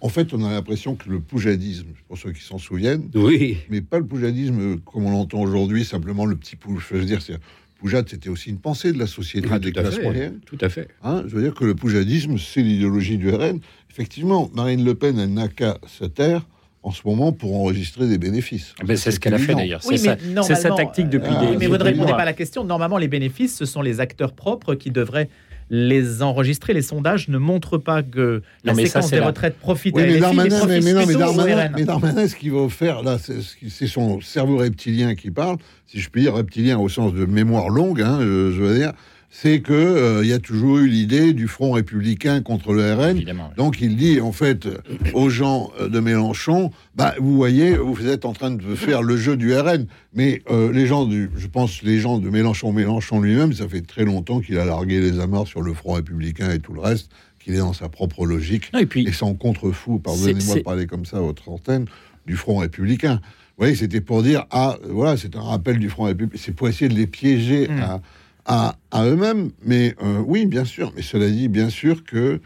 En 0.04 0.10
fait, 0.10 0.34
on 0.34 0.44
a 0.44 0.50
l'impression 0.52 0.96
que 0.96 1.08
le 1.08 1.18
poujadisme, 1.18 1.86
pour 2.08 2.18
ceux 2.18 2.32
qui 2.32 2.42
s'en 2.42 2.58
souviennent, 2.58 3.08
oui. 3.14 3.56
mais 3.70 3.80
pas 3.80 3.98
le 3.98 4.04
poujadisme 4.04 4.76
comme 4.80 5.06
on 5.06 5.10
l'entend 5.10 5.40
aujourd'hui, 5.40 5.82
simplement 5.86 6.26
le 6.26 6.36
petit 6.36 6.56
pouge. 6.56 6.86
Je 6.90 6.98
veux 6.98 7.06
dire, 7.06 7.22
c'est 7.22 7.38
Poujade, 7.78 8.06
c'était 8.08 8.28
aussi 8.28 8.50
une 8.50 8.58
pensée 8.58 8.92
de 8.92 8.98
la 8.98 9.06
société 9.06 9.48
Ah, 9.50 9.58
des 9.58 9.72
classes 9.72 9.96
fait. 9.96 10.02
moyennes. 10.02 10.40
Tout 10.46 10.58
à 10.60 10.68
fait. 10.68 10.88
Hein, 11.02 11.24
je 11.26 11.34
veux 11.34 11.42
dire 11.42 11.54
que 11.54 11.64
le 11.64 11.74
poujadisme, 11.74 12.36
c'est 12.38 12.60
l'idéologie 12.62 13.16
du 13.16 13.30
RN. 13.30 13.60
Effectivement, 13.90 14.50
Marine 14.54 14.84
Le 14.84 14.94
Pen, 14.94 15.18
elle 15.18 15.32
n'a 15.32 15.48
qu'à 15.48 15.78
se 15.86 16.04
taire 16.04 16.46
en 16.82 16.92
ce 16.92 17.00
moment 17.06 17.32
pour 17.32 17.56
enregistrer 17.56 18.06
des 18.06 18.18
bénéfices. 18.18 18.74
Ben, 18.86 18.94
c'est 18.96 19.10
ce 19.10 19.18
qu'elle 19.18 19.32
a 19.34 19.38
fait 19.38 19.54
d'ailleurs. 19.54 19.80
Oui, 19.86 19.96
C'est 19.98 20.18
mais 20.22 20.54
sa- 20.54 20.70
tactique 20.70 21.08
depuis 21.08 21.32
euh, 21.34 21.50
des. 21.52 21.56
mais 21.56 21.66
vous 21.66 21.78
ne 21.78 21.82
répondez 21.82 22.08
mois. 22.08 22.16
pas 22.16 22.22
à 22.22 22.26
la 22.26 22.34
question. 22.34 22.62
Normalement, 22.64 22.98
les 22.98 23.08
bénéfices, 23.08 23.56
ce 23.56 23.64
sont 23.64 23.80
les 23.80 24.00
acteurs 24.00 24.34
propres 24.34 24.74
qui 24.74 24.90
devraient 24.90 25.30
les 25.70 26.22
enregistrer. 26.22 26.72
Les 26.74 26.82
sondages 26.82 27.28
ne 27.28 27.38
montrent 27.38 27.78
pas 27.78 28.02
que 28.02 28.42
la 28.64 28.72
Non, 28.72 28.76
mais 28.76 28.86
ça, 28.86 29.00
séquence 29.00 29.10
des 29.12 29.18
la- 29.20 29.26
retraites 29.26 29.58
profite 29.58 29.94
Oui, 29.96 30.02
à 30.02 30.06
mais 30.06 30.12
LFI, 30.14 30.20
Darmanin, 30.20 30.66
mais, 30.66 30.80
mais 30.80 30.92
non, 30.92 31.06
mais 31.06 31.14
Darmanin, 31.14 31.56
RN. 31.68 31.72
mais 31.76 31.84
Darmanin, 31.84 32.28
ce 32.28 32.36
qu'il 32.36 32.52
va 32.52 32.68
faire 32.68 33.02
là, 33.02 33.16
c'est 33.18 33.86
son 33.86 34.20
cerveau 34.20 34.58
reptilien 34.58 35.14
qui 35.14 35.30
parle, 35.30 35.56
si 35.86 36.00
je 36.00 36.08
puis 36.10 36.22
dire 36.22 36.34
reptilien 36.34 36.78
au 36.78 36.88
sens 36.88 37.12
de 37.14 37.24
mémoire 37.26 37.68
longue, 37.68 38.00
hein, 38.02 38.18
je, 38.20 38.52
je 38.52 38.60
veux 38.62 38.74
dire, 38.78 38.92
c'est 39.36 39.60
que 39.62 39.72
euh, 39.72 40.20
il 40.22 40.30
y 40.30 40.32
a 40.32 40.38
toujours 40.38 40.78
eu 40.78 40.86
l'idée 40.86 41.32
du 41.32 41.48
front 41.48 41.72
républicain 41.72 42.40
contre 42.40 42.72
le 42.72 42.94
RN. 42.94 43.20
Donc 43.56 43.80
il 43.80 43.96
dit 43.96 44.20
en 44.20 44.30
fait 44.30 44.66
euh, 44.66 44.78
aux 45.12 45.28
gens 45.28 45.72
euh, 45.80 45.88
de 45.88 45.98
Mélenchon, 45.98 46.70
bah 46.94 47.16
vous 47.18 47.34
voyez, 47.34 47.76
vous 47.76 48.06
êtes 48.06 48.26
en 48.26 48.32
train 48.32 48.52
de 48.52 48.74
faire 48.76 49.02
le 49.02 49.16
jeu 49.16 49.36
du 49.36 49.52
RN, 49.52 49.86
mais 50.14 50.40
euh, 50.52 50.72
les 50.72 50.86
gens 50.86 51.04
du, 51.04 51.30
je 51.36 51.48
pense 51.48 51.82
les 51.82 51.98
gens 51.98 52.18
de 52.18 52.30
Mélenchon, 52.30 52.72
Mélenchon 52.72 53.20
lui-même, 53.20 53.52
ça 53.52 53.68
fait 53.68 53.80
très 53.80 54.04
longtemps 54.04 54.38
qu'il 54.40 54.56
a 54.56 54.64
largué 54.64 55.00
les 55.00 55.18
amarres 55.18 55.48
sur 55.48 55.62
le 55.62 55.74
front 55.74 55.94
républicain 55.94 56.52
et 56.52 56.60
tout 56.60 56.72
le 56.72 56.80
reste, 56.80 57.10
qu'il 57.40 57.54
est 57.54 57.58
dans 57.58 57.72
sa 57.72 57.88
propre 57.88 58.26
logique 58.26 58.72
Non, 58.72 58.78
et 58.78 58.86
puis, 58.86 59.04
et 59.04 59.12
sans 59.12 59.34
contre-fou, 59.34 59.98
pardonnez-moi 59.98 60.54
de 60.54 60.60
parler 60.60 60.86
comme 60.86 61.06
ça 61.06 61.16
à 61.16 61.20
votre 61.20 61.48
antenne, 61.48 61.86
du 62.24 62.36
Front 62.36 62.58
républicain. 62.58 63.14
Vous 63.56 63.64
voyez, 63.64 63.74
c'était 63.74 64.00
pour 64.00 64.22
dire, 64.22 64.46
ah, 64.52 64.76
voilà, 64.88 65.16
c'est 65.16 65.34
un 65.34 65.42
rappel 65.42 65.80
du 65.80 65.88
Front 65.88 66.04
républicain, 66.04 66.40
c'est 66.40 66.54
pour 66.54 66.68
essayer 66.68 66.88
de 66.88 66.94
les 66.94 67.08
piéger 67.08 67.66
Mm. 67.68 67.80
à, 67.80 68.00
à, 68.44 68.76
eux-mêmes, 68.94 69.50
mais 69.64 69.94
euh, 70.02 70.22
oui, 70.26 70.46
bien 70.46 70.64
sûr, 70.64 70.92
mais 70.94 71.02
cela 71.02 71.30
dit, 71.30 71.48
bien 71.48 71.70
sûr 71.70 72.04
que 72.04 72.40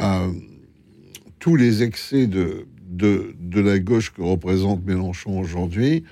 euh, 0.00 0.32
tous 1.38 1.56
les 1.56 1.82
excès 1.82 2.26
de 2.26 2.66
la 3.54 3.78
gauche 3.78 4.12
que 4.12 4.22
représente 4.22 4.84
Mélenchon 4.84 5.38
aujourd'hui, 5.38 6.04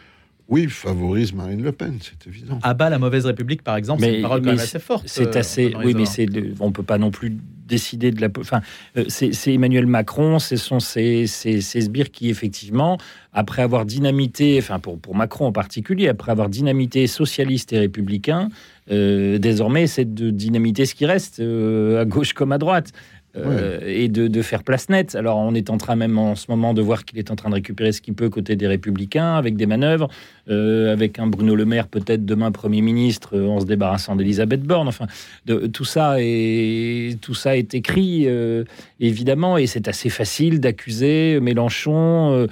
oui, 0.53 0.67
favorisent 0.69 1.33
Marine 1.33 1.63
Le 1.63 1.73
Pen, 1.73 1.97
c'est 2.03 2.27
évident. 2.29 2.59
À 2.63 2.75
bas 2.75 2.91
la 2.91 2.99
mauvaise 2.99 3.25
République, 3.25 3.63
par 3.63 3.75
exemple, 3.75 4.03
c'est 4.03 4.17
une 4.17 4.21
parole 4.23 4.43
quand 4.43 4.51
même 4.51 4.59
assez 4.59 4.79
forte. 4.79 5.05
C'est 5.07 5.35
euh, 5.35 5.41
assez. 5.41 5.75
Oui, 5.83 5.95
mais 5.95 6.05
c'est. 6.05 6.27
On 6.61 6.73
peut 6.73 6.83
pas 6.83 6.99
non 6.99 7.11
plus 7.11 7.39
décider 7.67 8.11
de 8.11 8.21
la. 8.21 8.29
Enfin, 8.39 8.61
euh, 8.99 9.05
c'est 9.09 9.33
c'est 9.33 9.55
Emmanuel 9.55 9.87
Macron, 9.87 10.39
ce 10.39 10.57
sont 10.57 10.79
ces, 10.79 11.27
ces, 11.27 11.63
ces 11.63 11.81
sbires 11.81 12.11
qui, 12.11 12.29
effectivement, 12.29 12.99
après 13.33 13.63
avoir 13.63 13.87
dynamité, 13.87 14.59
enfin, 14.59 14.79
pour, 14.79 14.99
pour 14.99 15.15
Macron 15.15 15.47
en 15.47 15.53
particulier, 15.53 16.09
après 16.09 16.33
avoir 16.33 16.51
dynamité 16.51 17.07
socialiste 17.07 17.73
et 17.73 17.79
républicain, 17.79 18.51
euh, 18.91 19.39
désormais, 19.39 19.87
c'est 19.87 20.13
de 20.13 20.31
dynamiter 20.31 20.87
ce 20.87 20.95
qui 20.95 21.07
reste, 21.07 21.41
euh, 21.41 22.03
à 22.03 22.05
gauche 22.05 22.33
comme 22.35 22.53
à 22.53 22.59
droite. 22.59 22.93
Euh, 23.37 23.81
et 23.87 24.09
de, 24.09 24.29
de 24.29 24.43
faire 24.43 24.63
place 24.63 24.89
nette. 24.89 25.15
Alors, 25.15 25.39
on 25.39 25.55
est 25.55 25.71
en 25.71 25.79
train 25.79 25.97
même 25.97 26.19
en 26.19 26.35
ce 26.35 26.47
moment 26.51 26.75
de 26.75 26.83
voir 26.83 27.05
qu'il 27.05 27.19
est 27.19 27.31
en 27.31 27.37
train 27.37 27.49
de 27.49 27.55
récupérer 27.55 27.93
ce 27.93 28.01
qu'il 28.01 28.15
peut 28.15 28.29
côté 28.29 28.57
des 28.57 28.67
Républicains 28.67 29.35
avec 29.37 29.57
des 29.57 29.67
manœuvres, 29.67 30.09
euh, 30.51 30.93
avec 30.93 31.19
un 31.19 31.27
Bruno 31.29 31.55
Le 31.55 31.65
Maire 31.65 31.89
peut-être 31.89 32.25
demain 32.27 32.51
Premier 32.51 32.83
ministre 32.83 33.37
euh, 33.37 33.47
en 33.47 33.61
se 33.61 33.67
débarrassant 33.67 34.17
d'Elisabeth 34.17 34.63
Borne. 34.63 34.89
Enfin, 34.89 35.07
de, 35.47 35.67
tout 35.67 35.85
ça 35.85 36.17
est 36.19 37.21
tout 37.21 37.35
ça 37.35 37.57
est 37.57 37.75
écrit 37.75 38.25
euh, 38.27 38.65
évidemment 39.01 39.57
et 39.57 39.67
c'est 39.67 39.89
assez 39.89 40.11
facile 40.11 40.61
d'accuser 40.61 41.39
Mélenchon 41.41 42.49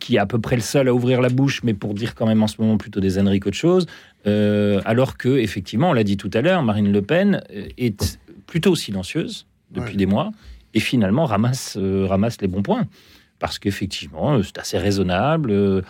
qui 0.00 0.16
est 0.16 0.18
à 0.18 0.26
peu 0.26 0.40
près 0.40 0.56
le 0.56 0.62
seul 0.62 0.88
à 0.88 0.94
ouvrir 0.94 1.20
la 1.20 1.28
bouche, 1.28 1.62
mais 1.62 1.74
pour 1.74 1.94
dire 1.94 2.14
quand 2.14 2.26
même 2.26 2.42
en 2.42 2.48
ce 2.48 2.60
moment 2.60 2.76
plutôt 2.76 3.00
des 3.00 3.18
âneries 3.18 3.40
qu'autre 3.40 3.56
chose. 3.56 3.86
alors 4.26 5.16
que 5.16 5.38
effectivement, 5.38 5.90
on 5.90 5.92
l'a 5.92 6.04
dit 6.04 6.16
tout 6.16 6.30
à 6.34 6.40
l'heure, 6.40 6.62
Marine 6.62 6.90
Le 6.92 7.02
Pen 7.02 7.42
est 7.78 8.18
plutôt 8.46 8.74
silencieuse 8.74 9.46
depuis 9.70 9.90
Ouais. 9.92 9.96
des 9.96 10.06
mois 10.06 10.30
et 10.74 10.80
finalement 10.80 11.24
ramasse 11.24 11.76
euh, 11.80 12.06
ramasse 12.06 12.40
les 12.40 12.48
bons 12.48 12.62
points 12.62 12.86
parce 13.38 13.58
qu'effectivement 13.58 14.34
euh, 14.34 14.42
c'est 14.42 14.58
assez 14.58 14.78
raisonnable. 14.78 15.50
euh, 15.50 15.82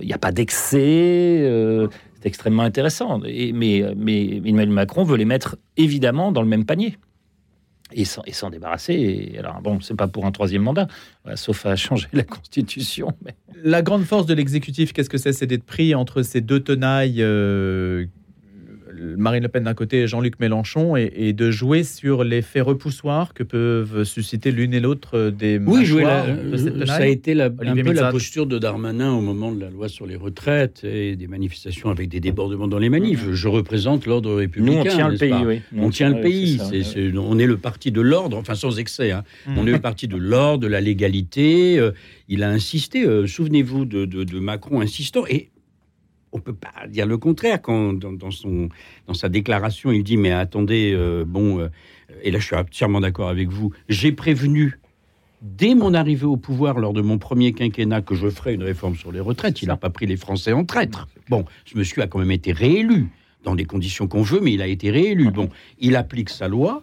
il 0.00 0.06
n'y 0.08 0.12
a 0.12 0.18
pas 0.18 0.32
d'excès, 0.32 1.38
euh, 1.42 1.86
c'est 2.16 2.26
extrêmement 2.26 2.64
intéressant. 2.64 3.20
Et, 3.24 3.52
mais, 3.52 3.84
mais 3.96 4.38
Emmanuel 4.38 4.70
Macron 4.70 5.04
veut 5.04 5.16
les 5.16 5.24
mettre 5.24 5.56
évidemment 5.76 6.32
dans 6.32 6.42
le 6.42 6.48
même 6.48 6.64
panier 6.64 6.96
et 7.92 8.04
s'en, 8.04 8.22
et 8.26 8.32
s'en 8.32 8.50
débarrasser. 8.50 8.94
Et 8.94 9.38
alors, 9.38 9.60
bon, 9.62 9.80
c'est 9.80 9.94
pas 9.94 10.08
pour 10.08 10.26
un 10.26 10.32
troisième 10.32 10.62
mandat, 10.62 10.88
voilà, 11.22 11.36
sauf 11.36 11.64
à 11.64 11.76
changer 11.76 12.08
la 12.12 12.24
Constitution. 12.24 13.12
Mais... 13.24 13.36
La 13.62 13.82
grande 13.82 14.02
force 14.02 14.26
de 14.26 14.34
l'exécutif, 14.34 14.92
qu'est-ce 14.92 15.08
que 15.08 15.16
c'est? 15.16 15.32
C'est 15.32 15.46
d'être 15.46 15.62
pris 15.64 15.94
entre 15.94 16.22
ces 16.22 16.40
deux 16.40 16.58
tenailles, 16.58 17.22
euh, 17.22 18.06
Marine 19.16 19.42
Le 19.42 19.48
Pen 19.48 19.64
d'un 19.64 19.74
côté 19.74 19.98
et 20.02 20.06
Jean-Luc 20.06 20.38
Mélenchon, 20.40 20.96
et, 20.96 21.12
et 21.16 21.32
de 21.32 21.50
jouer 21.50 21.84
sur 21.84 22.24
l'effet 22.24 22.60
repoussoir 22.60 23.34
que 23.34 23.42
peuvent 23.42 24.04
susciter 24.04 24.50
l'une 24.50 24.74
et 24.74 24.80
l'autre 24.80 25.30
des 25.30 25.58
Oui, 25.58 25.84
jouer 25.84 26.04
la- 26.04 26.26
de 26.34 26.56
cette 26.56 26.86
ça 26.86 26.94
a 26.94 27.06
été 27.06 27.34
la, 27.34 27.46
un 27.46 27.74
peu 27.76 27.92
la 27.92 28.10
posture 28.10 28.46
de 28.46 28.58
Darmanin 28.58 29.12
au 29.12 29.20
moment 29.20 29.52
de 29.52 29.60
la 29.60 29.70
loi 29.70 29.88
sur 29.88 30.06
les 30.06 30.16
retraites 30.16 30.84
et 30.84 31.16
des 31.16 31.26
manifestations 31.26 31.90
avec 31.90 32.08
des 32.08 32.20
débordements 32.20 32.68
dans 32.68 32.78
les 32.78 32.88
manifs. 32.88 33.24
Je 33.32 33.48
représente 33.48 34.06
l'ordre 34.06 34.30
Nous, 34.30 34.36
républicain. 34.36 34.80
on 34.80 34.84
tient 34.84 35.08
le 35.08 35.16
pays, 35.18 35.32
oui. 35.46 35.60
Nous, 35.72 35.82
On 35.84 35.90
tient 35.90 36.08
le 36.10 36.20
pays. 36.20 36.58
c'est- 36.70 37.12
on 37.16 37.38
est 37.38 37.46
le 37.46 37.56
parti 37.56 37.92
de 37.92 38.00
l'ordre, 38.00 38.36
enfin 38.36 38.54
sans 38.54 38.78
excès. 38.78 39.10
hein. 39.12 39.24
Mm. 39.46 39.58
On 39.58 39.66
est 39.66 39.72
le 39.72 39.80
parti 39.80 40.08
de 40.08 40.16
l'ordre, 40.16 40.58
de 40.62 40.66
la 40.66 40.80
légalité. 40.80 41.78
euh, 41.78 41.92
il 42.28 42.42
a 42.42 42.50
insisté. 42.50 43.04
euh, 43.04 43.26
Souvenez-vous 43.26 43.84
de, 43.84 44.04
de- 44.04 44.24
de 44.24 44.38
Macron 44.38 44.80
insistant. 44.80 45.24
Et 45.28 45.48
on 46.32 46.40
peut 46.40 46.54
pas 46.54 46.86
dire 46.88 47.06
le 47.06 47.18
contraire 47.18 47.60
quand 47.62 47.92
dans, 47.92 48.12
dans 48.12 48.30
son 48.30 48.68
dans 49.06 49.14
sa 49.14 49.28
déclaration 49.28 49.92
il 49.92 50.02
dit 50.04 50.16
mais 50.16 50.32
attendez 50.32 50.92
euh, 50.94 51.24
bon 51.26 51.58
euh, 51.58 51.68
et 52.22 52.30
là 52.30 52.38
je 52.38 52.46
suis 52.46 52.56
entièrement 52.56 53.00
d'accord 53.00 53.28
avec 53.28 53.48
vous. 53.48 53.72
J'ai 53.88 54.12
prévenu 54.12 54.78
dès 55.42 55.74
mon 55.74 55.94
arrivée 55.94 56.26
au 56.26 56.36
pouvoir 56.36 56.78
lors 56.78 56.92
de 56.92 57.00
mon 57.00 57.18
premier 57.18 57.52
quinquennat 57.52 58.02
que 58.02 58.14
je 58.14 58.28
ferais 58.28 58.54
une 58.54 58.62
réforme 58.62 58.96
sur 58.96 59.12
les 59.12 59.20
retraites. 59.20 59.62
Il 59.62 59.68
n'a 59.68 59.76
pas 59.76 59.90
pris 59.90 60.06
les 60.06 60.16
Français 60.16 60.52
en 60.52 60.64
traître. 60.64 61.06
Bon, 61.28 61.44
ce 61.64 61.78
monsieur 61.78 62.02
a 62.02 62.06
quand 62.06 62.18
même 62.18 62.30
été 62.30 62.52
réélu 62.52 63.08
dans 63.44 63.54
des 63.54 63.64
conditions 63.64 64.08
qu'on 64.08 64.22
veut, 64.22 64.40
mais 64.40 64.52
il 64.52 64.62
a 64.62 64.66
été 64.66 64.90
réélu. 64.90 65.30
Bon, 65.30 65.48
il 65.78 65.96
applique 65.96 66.30
sa 66.30 66.48
loi. 66.48 66.82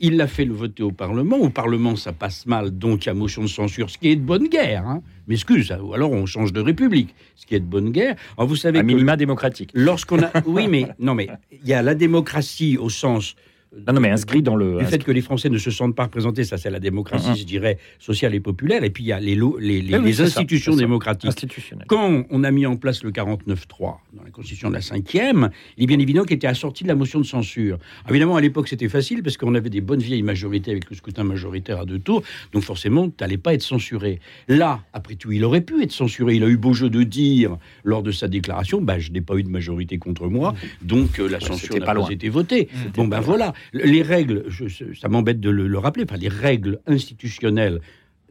Il 0.00 0.16
l'a 0.16 0.26
fait 0.26 0.44
le 0.44 0.54
voter 0.54 0.82
au 0.82 0.92
Parlement. 0.92 1.36
Au 1.38 1.50
Parlement, 1.50 1.96
ça 1.96 2.12
passe 2.12 2.46
mal, 2.46 2.70
donc 2.70 3.04
il 3.04 3.08
y 3.08 3.10
a 3.10 3.14
motion 3.14 3.42
de 3.42 3.48
censure, 3.48 3.90
ce 3.90 3.98
qui 3.98 4.10
est 4.10 4.16
de 4.16 4.22
bonne 4.22 4.48
guerre. 4.48 4.86
Hein. 4.86 5.02
M'excuse, 5.26 5.74
ou 5.82 5.92
alors 5.92 6.12
on 6.12 6.24
change 6.24 6.52
de 6.52 6.60
république, 6.60 7.14
ce 7.36 7.46
qui 7.46 7.54
est 7.54 7.60
de 7.60 7.64
bonne 7.64 7.90
guerre. 7.90 8.16
Alors 8.36 8.48
vous 8.48 8.56
savez 8.56 8.80
que 8.80 8.84
minima 8.84 9.16
démocratique. 9.16 9.70
lorsqu'on 9.74 10.22
a, 10.22 10.30
oui, 10.46 10.68
mais 10.68 10.88
non, 10.98 11.14
mais 11.14 11.28
il 11.52 11.68
y 11.68 11.74
a 11.74 11.82
la 11.82 11.94
démocratie 11.94 12.78
au 12.78 12.88
sens 12.88 13.34
Non, 13.76 13.92
non, 13.92 14.00
mais 14.00 14.10
inscrit 14.10 14.42
dans 14.42 14.56
le. 14.56 14.78
du 14.78 14.86
fait 14.86 15.04
que 15.04 15.12
les 15.12 15.20
Français 15.20 15.50
ne 15.50 15.58
se 15.58 15.70
sentent 15.70 15.94
pas 15.94 16.04
représentés, 16.04 16.44
ça 16.44 16.56
c'est 16.56 16.70
la 16.70 16.80
démocratie, 16.80 17.38
je 17.38 17.44
dirais, 17.44 17.78
sociale 17.98 18.34
et 18.34 18.40
populaire, 18.40 18.82
et 18.82 18.88
puis 18.88 19.04
il 19.04 19.08
y 19.08 19.12
a 19.12 19.20
les, 19.20 20.20
institutions 20.20 20.72
ça. 20.72 20.78
démocratiques. 20.78 21.46
Quand 21.86 22.24
on 22.30 22.44
a 22.44 22.50
mis 22.50 22.64
en 22.64 22.76
place 22.76 23.02
le 23.04 23.10
49.3 23.10 23.96
dans 24.14 24.22
la 24.24 24.30
Constitution 24.30 24.70
de 24.70 24.74
la 24.74 24.80
5e, 24.80 25.50
il 25.76 25.84
est 25.84 25.86
bien 25.86 25.98
évident 25.98 26.24
qu'il 26.24 26.36
était 26.36 26.46
assorti 26.46 26.82
de 26.82 26.88
la 26.88 26.94
motion 26.94 27.20
de 27.20 27.26
censure. 27.26 27.78
Évidemment, 28.08 28.36
à 28.36 28.40
l'époque, 28.40 28.68
c'était 28.68 28.88
facile 28.88 29.22
parce 29.22 29.36
qu'on 29.36 29.54
avait 29.54 29.70
des 29.70 29.82
bonnes 29.82 30.00
vieilles 30.00 30.22
majorités 30.22 30.70
avec 30.70 30.88
le 30.88 30.96
scrutin 30.96 31.24
majoritaire 31.24 31.80
à 31.80 31.84
deux 31.84 31.98
tours, 31.98 32.22
donc 32.52 32.62
forcément, 32.62 33.08
tu 33.08 33.16
n'allais 33.20 33.38
pas 33.38 33.52
être 33.52 33.62
censuré. 33.62 34.18
Là, 34.48 34.80
après 34.94 35.16
tout, 35.16 35.30
il 35.30 35.44
aurait 35.44 35.60
pu 35.60 35.82
être 35.82 35.92
censuré. 35.92 36.36
Il 36.36 36.44
a 36.44 36.48
eu 36.48 36.56
beau 36.56 36.72
jeu 36.72 36.88
de 36.88 37.02
dire 37.02 37.58
lors 37.84 38.02
de 38.02 38.12
sa 38.12 38.28
déclaration 38.28 38.80
bah, 38.80 38.98
Je 38.98 39.12
n'ai 39.12 39.20
pas 39.20 39.36
eu 39.36 39.42
de 39.42 39.50
majorité 39.50 39.98
contre 39.98 40.26
moi, 40.28 40.54
donc 40.80 41.20
euh, 41.20 41.28
la 41.28 41.40
censure 41.40 41.74
c'était 41.74 41.84
n'a 41.84 41.94
pas 41.94 42.10
été 42.10 42.30
votée. 42.30 42.68
Bon, 42.94 43.06
ben 43.06 43.20
voilà. 43.20 43.52
Les 43.72 44.02
règles, 44.02 44.44
je- 44.48 44.68
ça 44.94 45.08
m'embête 45.08 45.40
de 45.40 45.50
le, 45.50 45.66
le 45.66 45.78
rappeler, 45.78 46.04
enfin, 46.08 46.18
les 46.18 46.28
règles 46.28 46.78
institutionnelles 46.86 47.80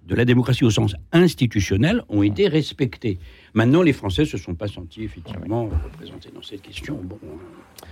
de 0.07 0.15
la 0.15 0.23
démocratie 0.25 0.63
au 0.63 0.69
sens 0.69 0.95
institutionnel 1.11 2.01
ont 2.09 2.23
été 2.23 2.47
respectées. 2.47 3.17
Maintenant, 3.53 3.81
les 3.81 3.91
Français 3.93 4.23
se 4.25 4.37
sont 4.37 4.55
pas 4.55 4.67
sentis 4.67 5.03
effectivement 5.03 5.65
représentés 5.83 6.29
dans 6.33 6.41
cette 6.41 6.61
question. 6.61 6.99
Bon, 7.03 7.19
euh, 7.23 7.85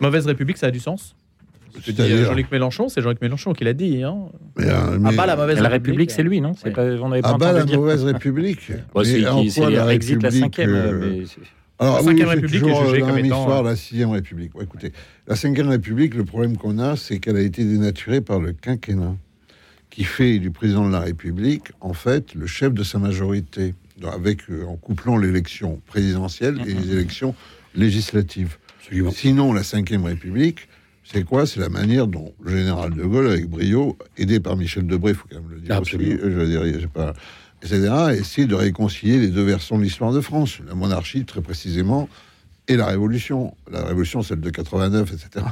Mauvaise 0.00 0.26
République, 0.26 0.56
ça 0.56 0.68
a 0.68 0.70
du 0.70 0.80
sens? 0.80 1.14
Euh, 1.98 2.24
Jean-Luc 2.24 2.50
Mélenchon, 2.52 2.88
c'est 2.88 3.02
Jean-Luc 3.02 3.20
Mélenchon 3.20 3.52
qui 3.52 3.64
l'a 3.64 3.72
dit. 3.72 4.02
Hein. 4.04 4.26
mais, 4.56 4.66
euh, 4.68 4.98
Ah 5.04 5.10
bah 5.16 5.26
la 5.26 5.34
mauvaise 5.36 5.60
La 5.60 5.68
République, 5.68 6.12
c'est 6.12 6.22
lui, 6.22 6.40
non? 6.40 6.52
Oui. 6.64 6.70
pas, 6.70 6.82
On 6.84 7.08
n'avait 7.08 7.20
pas 7.22 7.32
Ah 7.34 7.36
bah 7.38 7.52
la 7.52 7.64
dire. 7.64 7.80
mauvaise 7.80 8.04
République. 8.04 8.70
Bon, 8.94 9.02
Mais 9.04 9.26
en 9.26 9.44
quoi 9.44 9.70
la 9.70 9.84
la 10.22 10.30
cinquième. 10.30 10.70
euh, 10.72 11.00
mais 11.18 11.26
c'est- 11.26 11.40
Alors, 11.78 11.96
La 11.96 12.00
oui, 12.02 12.06
Cinquième 12.08 12.28
c'est 12.28 12.34
République 12.34 12.60
toujours 12.62 12.82
est 12.82 12.86
jugée 12.86 13.00
comme 13.00 13.08
la 13.08 13.14
même 13.16 13.24
étant, 13.26 13.40
histoire, 13.40 13.60
euh, 13.60 13.70
la 13.70 13.76
Sixième 13.76 14.10
République. 14.10 14.52
Bon, 14.52 14.60
écoutez, 14.60 14.92
la 15.26 15.36
Cinquième 15.36 15.68
République, 15.68 16.14
le 16.14 16.24
problème 16.24 16.56
qu'on 16.56 16.78
a, 16.78 16.96
c'est 16.96 17.18
qu'elle 17.18 17.36
a 17.36 17.40
été 17.40 17.64
dénaturée 17.64 18.20
par 18.20 18.38
le 18.40 18.52
quinquennat, 18.52 19.16
qui 19.90 20.04
fait 20.04 20.38
du 20.38 20.50
président 20.50 20.86
de 20.86 20.92
la 20.92 21.00
République, 21.00 21.72
en 21.80 21.92
fait, 21.92 22.34
le 22.34 22.46
chef 22.46 22.72
de 22.72 22.84
sa 22.84 22.98
majorité, 22.98 23.74
avec, 24.12 24.48
euh, 24.50 24.64
en 24.66 24.76
couplant 24.76 25.16
l'élection 25.16 25.80
présidentielle 25.86 26.60
et 26.66 26.74
les 26.74 26.92
élections 26.92 27.34
législatives. 27.74 28.56
absolument. 28.78 29.10
Sinon, 29.10 29.52
la 29.52 29.64
Cinquième 29.64 30.04
République, 30.04 30.68
c'est 31.04 31.24
quoi? 31.24 31.44
C'est 31.46 31.60
la 31.60 31.68
manière 31.68 32.06
dont 32.06 32.32
le 32.42 32.56
général 32.56 32.94
de 32.94 33.02
Gaulle, 33.02 33.26
avec 33.28 33.46
brio, 33.48 33.98
aidé 34.16 34.40
par 34.40 34.56
Michel 34.56 34.86
Debré, 34.86 35.10
il 35.12 35.16
faut 35.16 35.26
quand 35.28 35.40
même 35.40 35.50
le 35.50 35.60
dire 35.60 35.74
Absolument. 35.76 36.14
euh, 36.22 36.30
je 36.30 36.36
veux 36.36 36.78
dire, 36.78 36.88
pas, 36.88 37.12
etc., 37.64 38.16
essayer 38.18 38.46
de 38.46 38.54
réconcilier 38.54 39.18
les 39.18 39.28
deux 39.28 39.42
versions 39.42 39.78
de 39.78 39.82
l'histoire 39.82 40.12
de 40.12 40.20
France. 40.20 40.58
La 40.66 40.74
monarchie, 40.74 41.24
très 41.24 41.40
précisément, 41.40 42.08
et 42.68 42.76
la 42.76 42.86
révolution. 42.86 43.54
La 43.70 43.84
révolution, 43.84 44.22
celle 44.22 44.40
de 44.40 44.50
89, 44.50 45.12
etc. 45.12 45.46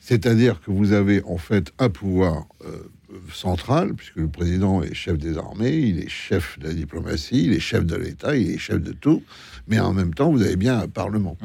C'est-à-dire 0.00 0.60
que 0.60 0.70
vous 0.70 0.92
avez 0.92 1.22
en 1.24 1.38
fait 1.38 1.72
un 1.78 1.88
pouvoir 1.88 2.46
euh, 2.64 2.88
central, 3.32 3.94
puisque 3.94 4.16
le 4.16 4.28
président 4.28 4.82
est 4.82 4.94
chef 4.94 5.18
des 5.18 5.38
armées, 5.38 5.74
il 5.76 6.00
est 6.00 6.08
chef 6.08 6.58
de 6.58 6.68
la 6.68 6.74
diplomatie, 6.74 7.44
il 7.44 7.52
est 7.52 7.60
chef 7.60 7.84
de 7.84 7.96
l'État, 7.96 8.36
il 8.36 8.50
est 8.50 8.58
chef 8.58 8.80
de 8.80 8.92
tout, 8.92 9.22
mais 9.68 9.78
en 9.78 9.92
même 9.92 10.14
temps, 10.14 10.30
vous 10.30 10.42
avez 10.42 10.56
bien 10.56 10.78
un 10.78 10.88
Parlement. 10.88 11.36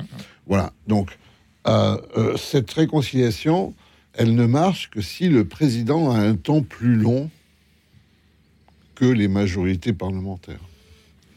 Voilà. 0.48 0.74
Donc, 0.88 1.18
euh, 1.68 1.98
euh, 2.18 2.38
cette 2.38 2.72
réconciliation, 2.72 3.74
elle 4.14 4.36
ne 4.36 4.46
marche 4.46 4.90
que 4.90 5.02
si 5.02 5.30
le 5.30 5.46
président 5.46 6.12
a 6.12 6.20
un 6.20 6.36
temps 6.36 6.62
plus 6.62 6.96
long 6.96 7.30
que 8.96 9.06
les 9.06 9.28
majorités 9.28 9.94
parlementaires. 9.94 10.60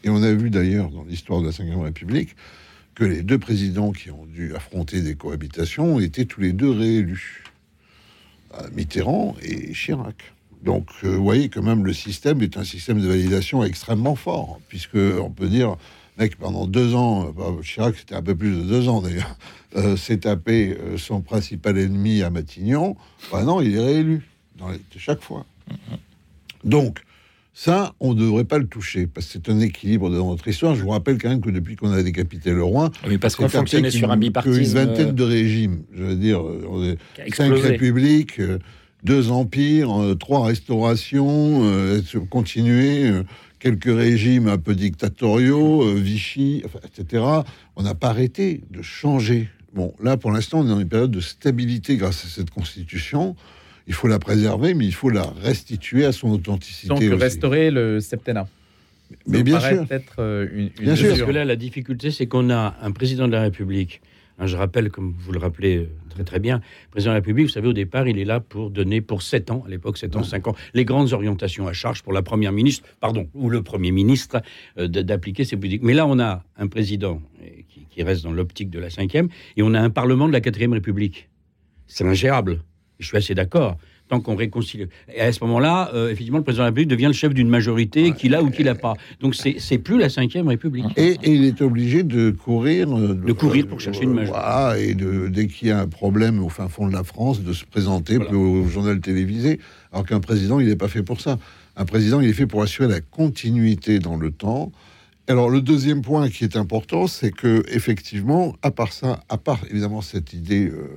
Et 0.03 0.09
on 0.09 0.21
a 0.21 0.31
vu 0.33 0.49
d'ailleurs 0.49 0.89
dans 0.89 1.03
l'histoire 1.03 1.41
de 1.41 1.47
la 1.47 1.51
Ve 1.51 1.81
République 1.83 2.35
que 2.93 3.03
les 3.03 3.23
deux 3.23 3.39
présidents 3.39 3.91
qui 3.91 4.11
ont 4.11 4.25
dû 4.25 4.55
affronter 4.55 5.01
des 5.01 5.15
cohabitations 5.15 5.99
été 5.99 6.25
tous 6.25 6.41
les 6.41 6.53
deux 6.53 6.69
réélus. 6.71 7.43
Mitterrand 8.73 9.35
et 9.41 9.73
Chirac. 9.73 10.15
Donc, 10.63 10.87
euh, 11.03 11.15
vous 11.15 11.23
voyez 11.23 11.49
que 11.49 11.59
même 11.59 11.85
le 11.85 11.93
système 11.93 12.41
est 12.41 12.57
un 12.57 12.63
système 12.63 12.99
de 12.99 13.07
validation 13.07 13.63
extrêmement 13.63 14.15
fort, 14.15 14.59
puisque 14.67 14.95
on 14.95 15.29
peut 15.29 15.47
dire, 15.47 15.75
mec, 16.17 16.37
pendant 16.37 16.65
deux 16.65 16.95
ans, 16.95 17.27
euh, 17.27 17.31
bah, 17.31 17.53
Chirac 17.61 17.95
c'était 17.97 18.15
un 18.15 18.23
peu 18.23 18.35
plus 18.35 18.51
de 18.55 18.61
deux 18.63 18.87
ans 18.87 19.01
d'ailleurs, 19.01 19.37
euh, 19.75 19.95
s'est 19.97 20.19
tapé 20.19 20.75
son 20.97 21.21
principal 21.21 21.77
ennemi 21.77 22.23
à 22.23 22.29
Matignon. 22.29 22.95
Bah 23.31 23.43
non, 23.43 23.61
il 23.61 23.75
est 23.75 23.79
réélu 23.83 24.25
dans 24.57 24.69
les- 24.69 24.79
chaque 24.97 25.21
fois. 25.21 25.45
Donc, 26.63 27.01
ça, 27.57 27.95
on 28.01 28.13
ne 28.13 28.19
devrait 28.19 28.43
pas 28.43 28.57
le 28.57 28.67
toucher, 28.67 29.07
parce 29.07 29.27
que 29.27 29.31
c'est 29.31 29.49
un 29.49 29.61
équilibre 29.61 30.09
dans 30.09 30.29
notre 30.29 30.45
histoire. 30.45 30.75
Je 30.75 30.83
vous 30.83 30.89
rappelle 30.89 31.17
quand 31.17 31.29
même 31.29 31.39
que 31.39 31.49
depuis 31.49 31.77
qu'on 31.77 31.89
a 31.93 32.03
décapité 32.03 32.51
le 32.51 32.61
roi, 32.61 32.91
Oui, 33.07 33.17
parce 33.17 33.37
qu'on 33.37 33.47
fonctionnait 33.47 33.91
sur 33.91 34.11
un 34.11 34.17
bipartisme 34.17 34.77
vingtaine 34.77 35.07
euh, 35.07 35.13
de 35.13 35.23
régimes. 35.23 35.83
Je 35.95 36.03
veux 36.03 36.15
dire, 36.17 36.45
euh, 36.45 36.97
cinq 37.33 37.53
républiques, 37.53 38.41
euh, 38.41 38.59
deux 39.05 39.31
empires, 39.31 39.89
trois 40.19 40.45
restaurations, 40.47 41.63
continuer, 42.29 43.09
quelques 43.59 43.85
régimes 43.85 44.49
un 44.49 44.57
peu 44.57 44.75
dictatoriaux, 44.75 45.93
Vichy, 45.93 46.63
etc. 46.83 47.23
On 47.77 47.83
n'a 47.83 47.95
pas 47.95 48.09
arrêté 48.09 48.63
de 48.69 48.81
changer. 48.81 49.47
Bon, 49.73 49.93
là, 50.01 50.17
pour 50.17 50.31
l'instant, 50.31 50.59
on 50.59 50.65
est 50.65 50.69
dans 50.69 50.79
une 50.79 50.89
période 50.89 51.11
de 51.11 51.21
stabilité 51.21 51.95
grâce 51.95 52.25
à 52.25 52.27
cette 52.27 52.49
constitution. 52.49 53.35
Il 53.87 53.93
faut 53.93 54.07
la 54.07 54.19
préserver, 54.19 54.73
mais 54.73 54.85
il 54.85 54.93
faut 54.93 55.09
la 55.09 55.27
restituer 55.41 56.05
à 56.05 56.11
son 56.11 56.29
authenticité. 56.31 56.87
Donc 56.87 56.99
aussi. 56.99 57.09
restaurer 57.13 57.71
le 57.71 57.99
septennat. 57.99 58.47
Mais 59.27 59.37
Ça 59.37 59.43
bien 59.43 59.59
sûr. 59.59 59.85
être 59.91 60.15
euh, 60.19 60.47
une, 60.51 60.59
une 60.79 60.85
Bien 60.85 60.95
sûr. 60.95 61.09
Parce 61.09 61.21
que 61.21 61.31
là, 61.31 61.45
la 61.45 61.55
difficulté, 61.55 62.09
c'est 62.09 62.25
qu'on 62.25 62.49
a 62.49 62.75
un 62.81 62.91
président 62.91 63.27
de 63.27 63.33
la 63.33 63.41
République. 63.43 64.01
hein, 64.39 64.47
je 64.47 64.57
rappelle, 64.57 64.89
comme 64.89 65.13
vous 65.15 65.31
le 65.31 65.37
rappelez 65.37 65.77
euh, 65.77 65.89
très 66.09 66.23
très 66.23 66.39
bien, 66.39 66.55
le 66.57 66.89
président 66.91 67.11
de 67.11 67.15
la 67.15 67.19
République, 67.19 67.45
vous 67.45 67.51
savez, 67.51 67.67
au 67.67 67.73
départ, 67.73 68.07
il 68.07 68.17
est 68.17 68.25
là 68.25 68.39
pour 68.39 68.71
donner 68.71 69.01
pour 69.01 69.21
7 69.21 69.51
ans, 69.51 69.63
à 69.67 69.69
l'époque 69.69 69.99
7 69.99 70.15
ans, 70.15 70.23
5 70.23 70.47
ans, 70.47 70.55
les 70.73 70.85
grandes 70.85 71.13
orientations 71.13 71.67
à 71.67 71.73
charge 71.73 72.01
pour 72.01 72.13
la 72.13 72.23
première 72.23 72.51
ministre, 72.51 72.87
pardon, 72.99 73.27
ou 73.35 73.51
le 73.51 73.61
premier 73.61 73.91
ministre, 73.91 74.41
euh, 74.79 74.87
d'appliquer 74.87 75.43
ces 75.43 75.57
politiques. 75.57 75.83
Mais 75.83 75.93
là, 75.93 76.07
on 76.07 76.19
a 76.19 76.43
un 76.57 76.67
président 76.67 77.21
qui, 77.69 77.85
qui 77.91 78.01
reste 78.01 78.23
dans 78.23 78.31
l'optique 78.33 78.71
de 78.71 78.79
la 78.79 78.89
cinquième, 78.89 79.29
et 79.55 79.61
on 79.61 79.75
a 79.75 79.79
un 79.79 79.91
parlement 79.91 80.27
de 80.27 80.33
la 80.33 80.41
quatrième 80.41 80.73
République. 80.73 81.29
C'est 81.85 82.05
ingérable. 82.07 82.61
Je 82.99 83.07
suis 83.07 83.17
assez 83.17 83.35
d'accord. 83.35 83.77
Tant 84.07 84.21
qu'on 84.21 84.35
réconcilie. 84.35 84.85
Et 85.15 85.21
à 85.21 85.31
ce 85.33 85.43
moment-là, 85.45 85.89
euh, 85.95 86.11
effectivement, 86.11 86.37
le 86.37 86.43
président 86.43 86.61
de 86.61 86.65
la 86.65 86.69
République 86.69 86.89
devient 86.89 87.07
le 87.07 87.13
chef 87.13 87.33
d'une 87.33 87.49
majorité 87.49 88.11
qu'il 88.11 88.35
a 88.35 88.43
ou 88.43 88.51
qu'il 88.51 88.65
n'a 88.65 88.75
pas. 88.75 88.93
Donc, 89.19 89.33
c'est 89.33 89.77
plus 89.79 89.97
la 89.97 90.09
cinquième 90.09 90.47
République. 90.47 90.85
Et, 90.95 91.13
et 91.23 91.31
il 91.33 91.43
est 91.43 91.59
obligé 91.63 92.03
de 92.03 92.29
courir. 92.29 92.95
euh, 92.95 93.15
De 93.15 93.33
courir 93.33 93.65
pour 93.67 93.79
chercher 93.81 94.03
une 94.03 94.13
majorité. 94.13 94.39
Voilà, 94.39 94.77
et 94.77 94.93
de, 94.93 95.27
dès 95.27 95.47
qu'il 95.47 95.69
y 95.69 95.71
a 95.71 95.79
un 95.79 95.87
problème 95.87 96.43
au 96.43 96.49
fin 96.49 96.67
fond 96.69 96.87
de 96.87 96.93
la 96.93 97.03
France, 97.03 97.41
de 97.41 97.51
se 97.51 97.65
présenter 97.65 98.17
Voilà. 98.17 98.31
au 98.33 98.67
journal 98.67 98.99
télévisé. 99.01 99.59
Alors 99.91 100.05
qu'un 100.05 100.19
président, 100.19 100.59
il 100.59 100.67
n'est 100.67 100.75
pas 100.75 100.87
fait 100.87 101.01
pour 101.01 101.19
ça. 101.19 101.39
Un 101.75 101.85
président, 101.85 102.21
il 102.21 102.29
est 102.29 102.33
fait 102.33 102.45
pour 102.45 102.61
assurer 102.61 102.87
la 102.87 103.01
continuité 103.01 103.97
dans 103.97 104.17
le 104.17 104.29
temps. 104.29 104.71
Alors, 105.27 105.49
le 105.49 105.61
deuxième 105.61 106.03
point 106.03 106.29
qui 106.29 106.43
est 106.43 106.57
important, 106.57 107.07
c'est 107.07 107.31
que, 107.31 107.63
effectivement, 107.69 108.55
à 108.61 108.69
part 108.69 108.93
ça, 108.93 109.19
à 109.29 109.37
part 109.39 109.61
évidemment 109.71 110.01
cette 110.03 110.33
idée 110.33 110.67
euh, 110.67 110.89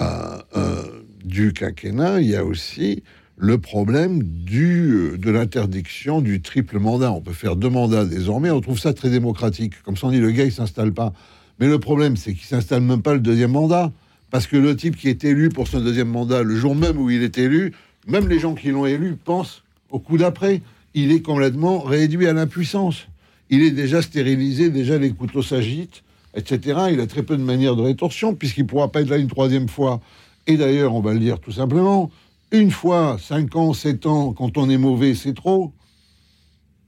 euh, 0.00 0.38
euh, 0.56 1.01
du 1.24 1.52
quinquennat, 1.52 2.20
il 2.20 2.28
y 2.28 2.36
a 2.36 2.44
aussi 2.44 3.02
le 3.36 3.58
problème 3.58 4.22
du, 4.22 4.92
euh, 4.92 5.18
de 5.18 5.30
l'interdiction 5.30 6.20
du 6.20 6.42
triple 6.42 6.78
mandat. 6.78 7.12
On 7.12 7.20
peut 7.20 7.32
faire 7.32 7.56
deux 7.56 7.70
mandats 7.70 8.04
désormais, 8.04 8.50
on 8.50 8.60
trouve 8.60 8.78
ça 8.78 8.92
très 8.92 9.10
démocratique. 9.10 9.82
Comme 9.82 9.96
ça, 9.96 10.06
on 10.06 10.10
dit 10.10 10.20
le 10.20 10.30
gars, 10.30 10.44
il 10.44 10.52
s'installe 10.52 10.92
pas. 10.92 11.12
Mais 11.58 11.66
le 11.66 11.78
problème, 11.78 12.16
c'est 12.16 12.34
qu'il 12.34 12.46
s'installe 12.46 12.82
même 12.82 13.02
pas 13.02 13.14
le 13.14 13.20
deuxième 13.20 13.52
mandat. 13.52 13.92
Parce 14.30 14.46
que 14.46 14.56
le 14.56 14.74
type 14.76 14.96
qui 14.96 15.08
est 15.08 15.24
élu 15.24 15.50
pour 15.50 15.68
son 15.68 15.80
deuxième 15.80 16.08
mandat, 16.08 16.42
le 16.42 16.56
jour 16.56 16.74
même 16.74 16.98
où 16.98 17.10
il 17.10 17.22
est 17.22 17.36
élu, 17.36 17.72
même 18.06 18.28
les 18.28 18.38
gens 18.38 18.54
qui 18.54 18.68
l'ont 18.68 18.86
élu 18.86 19.16
pensent 19.16 19.62
au 19.90 19.98
coup 19.98 20.16
d'après. 20.16 20.62
Il 20.94 21.12
est 21.12 21.20
complètement 21.20 21.80
réduit 21.80 22.26
à 22.26 22.32
l'impuissance. 22.32 23.08
Il 23.50 23.62
est 23.62 23.70
déjà 23.70 24.00
stérilisé, 24.00 24.70
déjà 24.70 24.98
les 24.98 25.10
couteaux 25.10 25.42
s'agitent, 25.42 26.02
etc. 26.34 26.80
Il 26.92 27.00
a 27.00 27.06
très 27.06 27.22
peu 27.22 27.36
de 27.36 27.42
manières 27.42 27.76
de 27.76 27.82
rétorsion, 27.82 28.34
puisqu'il 28.34 28.62
ne 28.62 28.68
pourra 28.68 28.90
pas 28.90 29.02
être 29.02 29.10
là 29.10 29.18
une 29.18 29.28
troisième 29.28 29.68
fois. 29.68 30.00
Et 30.46 30.56
d'ailleurs, 30.56 30.94
on 30.94 31.00
va 31.00 31.12
le 31.12 31.20
dire 31.20 31.38
tout 31.40 31.52
simplement, 31.52 32.10
une 32.50 32.70
fois, 32.70 33.16
cinq 33.20 33.54
ans, 33.56 33.72
sept 33.72 34.06
ans, 34.06 34.32
quand 34.32 34.58
on 34.58 34.68
est 34.68 34.76
mauvais, 34.78 35.14
c'est 35.14 35.34
trop. 35.34 35.72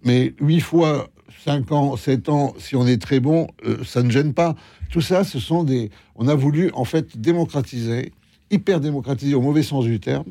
Mais 0.03 0.35
huit 0.41 0.61
fois, 0.61 1.09
cinq 1.45 1.73
ans, 1.73 1.97
sept 1.97 2.29
ans, 2.29 2.55
si 2.59 2.77
on 2.77 2.87
est 2.87 3.01
très 3.01 3.21
bon, 3.21 3.47
euh, 3.65 3.83
ça 3.85 4.03
ne 4.03 4.11
gêne 4.11 4.35
pas. 4.35 4.55
Tout 4.91 5.01
ça, 5.01 5.25
ce 5.25 5.39
sont 5.39 5.65
des. 5.65 5.91
On 6.17 6.29
a 6.29 6.35
voulu, 6.35 6.71
en 6.75 6.85
fait, 6.85 7.19
démocratiser, 7.19 8.13
hyper 8.51 8.81
démocratiser 8.81 9.35
au 9.35 9.41
mauvais 9.41 9.63
sens 9.63 9.85
du 9.85 10.01
terme. 10.01 10.25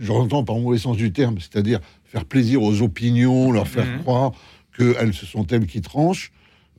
J'entends 0.00 0.44
par 0.44 0.56
mauvais 0.58 0.78
sens 0.78 0.96
du 0.96 1.12
terme, 1.12 1.36
c'est-à-dire 1.40 1.80
faire 2.04 2.24
plaisir 2.24 2.62
aux 2.62 2.82
opinions, 2.82 3.52
leur 3.52 3.66
faire 3.68 3.86
Mhm. 3.86 4.02
croire 4.02 4.32
qu'elles 4.76 5.14
ce 5.14 5.26
sont 5.26 5.46
elles 5.48 5.66
qui 5.66 5.80
tranchent. 5.80 6.32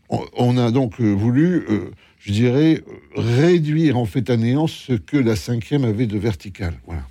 On, 0.10 0.20
on 0.38 0.58
a 0.58 0.72
donc 0.72 1.02
euh, 1.02 1.12
voulu, 1.12 1.66
euh, 1.70 1.92
je 2.28 2.34
dirais, 2.34 2.84
réduire 3.16 3.98
en 3.98 4.04
fait 4.04 4.30
à 4.30 4.36
néant 4.36 4.68
ce 4.68 4.92
que 4.92 5.16
la 5.16 5.38
cinquième 5.38 5.86
avait 5.86 6.08
de 6.08 6.18
vertical. 6.18 6.74
Voilà. 6.86 7.04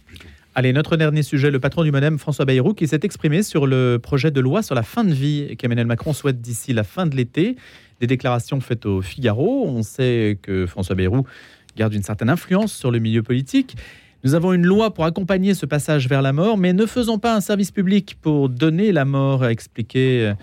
Allez, 0.54 0.74
notre 0.74 0.96
dernier 0.96 1.22
sujet, 1.22 1.50
le 1.50 1.58
patron 1.58 1.84
du 1.84 1.90
Modem, 1.90 2.18
François 2.18 2.44
Bayrou, 2.44 2.74
qui 2.74 2.86
s'est 2.86 3.00
exprimé 3.02 3.42
sur 3.42 3.66
le 3.66 3.98
projet 3.98 4.30
de 4.30 4.40
loi 4.40 4.62
sur 4.62 4.74
la 4.74 4.82
fin 4.82 5.04
de 5.04 5.14
vie 5.14 5.56
qu'Emmanuel 5.56 5.86
Macron 5.86 6.12
souhaite 6.12 6.42
d'ici 6.42 6.74
la 6.74 6.84
fin 6.84 7.06
de 7.06 7.16
l'été. 7.16 7.56
Des 8.00 8.06
déclarations 8.06 8.60
faites 8.60 8.84
au 8.84 9.00
Figaro. 9.00 9.64
On 9.66 9.82
sait 9.82 10.38
que 10.42 10.66
François 10.66 10.94
Bayrou 10.94 11.24
garde 11.78 11.94
une 11.94 12.02
certaine 12.02 12.28
influence 12.28 12.74
sur 12.74 12.90
le 12.90 12.98
milieu 12.98 13.22
politique. 13.22 13.74
Nous 14.22 14.34
avons 14.34 14.52
une 14.52 14.66
loi 14.66 14.92
pour 14.92 15.06
accompagner 15.06 15.54
ce 15.54 15.64
passage 15.64 16.08
vers 16.08 16.20
la 16.20 16.34
mort, 16.34 16.58
mais 16.58 16.74
ne 16.74 16.84
faisons 16.84 17.18
pas 17.18 17.34
un 17.34 17.40
service 17.40 17.70
public 17.70 18.18
pour 18.20 18.50
donner 18.50 18.92
la 18.92 19.06
mort, 19.06 19.44
a 19.44 19.50
expliqué 19.50 20.34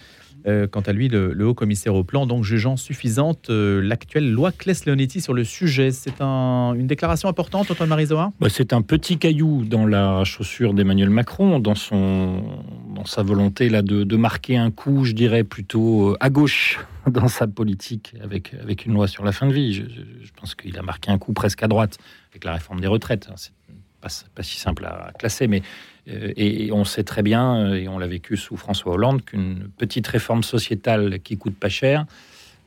euh, 0.45 0.67
quant 0.67 0.81
à 0.81 0.91
lui 0.91 1.07
le, 1.07 1.47
haut 1.47 1.53
commissaire 1.53 1.95
au 1.95 2.03
plan, 2.03 2.25
donc 2.25 2.43
jugeant 2.43 2.75
suffisante 2.75 3.49
euh, 3.49 3.81
l'actuelle 3.81 4.29
loi 4.31 4.51
Claes-Leonetti 4.51 5.21
sur 5.21 5.33
le 5.33 5.43
sujet. 5.43 5.91
C'est 5.91 6.21
un- 6.21 6.73
une 6.73 6.87
déclaration 6.87 7.29
importante, 7.29 7.71
Antoine 7.71 7.89
Marizoa 7.89 8.31
Bah, 8.39 8.47
c'est 8.49 8.73
un 8.73 8.81
petit 8.81 9.17
caillou 9.17 9.63
dans 9.63 9.85
la 9.85 10.23
chaussure 10.23 10.73
d'Emmanuel 10.73 11.09
Macron, 11.09 11.59
dans, 11.59 11.75
sa 11.75 13.23
volonté 13.23 13.69
là, 13.69 13.81
de, 13.81 14.15
marquer 14.17 14.57
un 14.57 14.71
coup, 14.71 15.05
je 15.05 15.13
dirais, 15.13 15.43
plutôt 15.43 16.09
euh, 16.09 16.17
à 16.19 16.29
gauche 16.29 16.79
dans 17.07 17.27
sa 17.27 17.47
politique 17.47 18.13
avec, 18.21 18.53
une 18.85 18.93
loi 18.93 19.07
sur 19.07 19.23
la 19.23 19.31
fin 19.31 19.47
de 19.47 19.53
vie. 19.53 19.73
Je, 19.73 20.31
pense 20.35 20.55
qu'il 20.55 20.77
a 20.77 20.81
marqué 20.81 21.09
un 21.09 21.17
coup 21.17 21.31
presque 21.31 21.63
à 21.63 21.67
droite 21.67 21.97
avec 22.31 22.43
la 22.43 22.53
réforme 22.53 22.81
des 22.81 22.87
retraites. 22.87 23.27
hein. 23.31 23.35
C'est 23.37 24.27
pas, 24.35 24.43
si 24.43 24.59
simple 24.59 24.85
à 24.85 25.11
classer, 25.17 25.47
mais 25.47 25.61
et, 26.07 26.65
et 26.65 26.71
on 26.71 26.83
sait 26.83 27.03
très 27.03 27.23
bien, 27.23 27.55
euh, 27.55 27.75
et 27.75 27.87
on 27.87 27.97
l'a 27.97 28.07
vécu 28.07 28.37
sous 28.37 28.57
François 28.57 28.93
Hollande, 28.93 29.23
qu'une 29.23 29.69
petite 29.77 30.07
réforme 30.07 30.43
sociétale 30.43 31.19
qui 31.19 31.37
coûte 31.37 31.55
pas 31.55 31.69
cher 31.69 32.05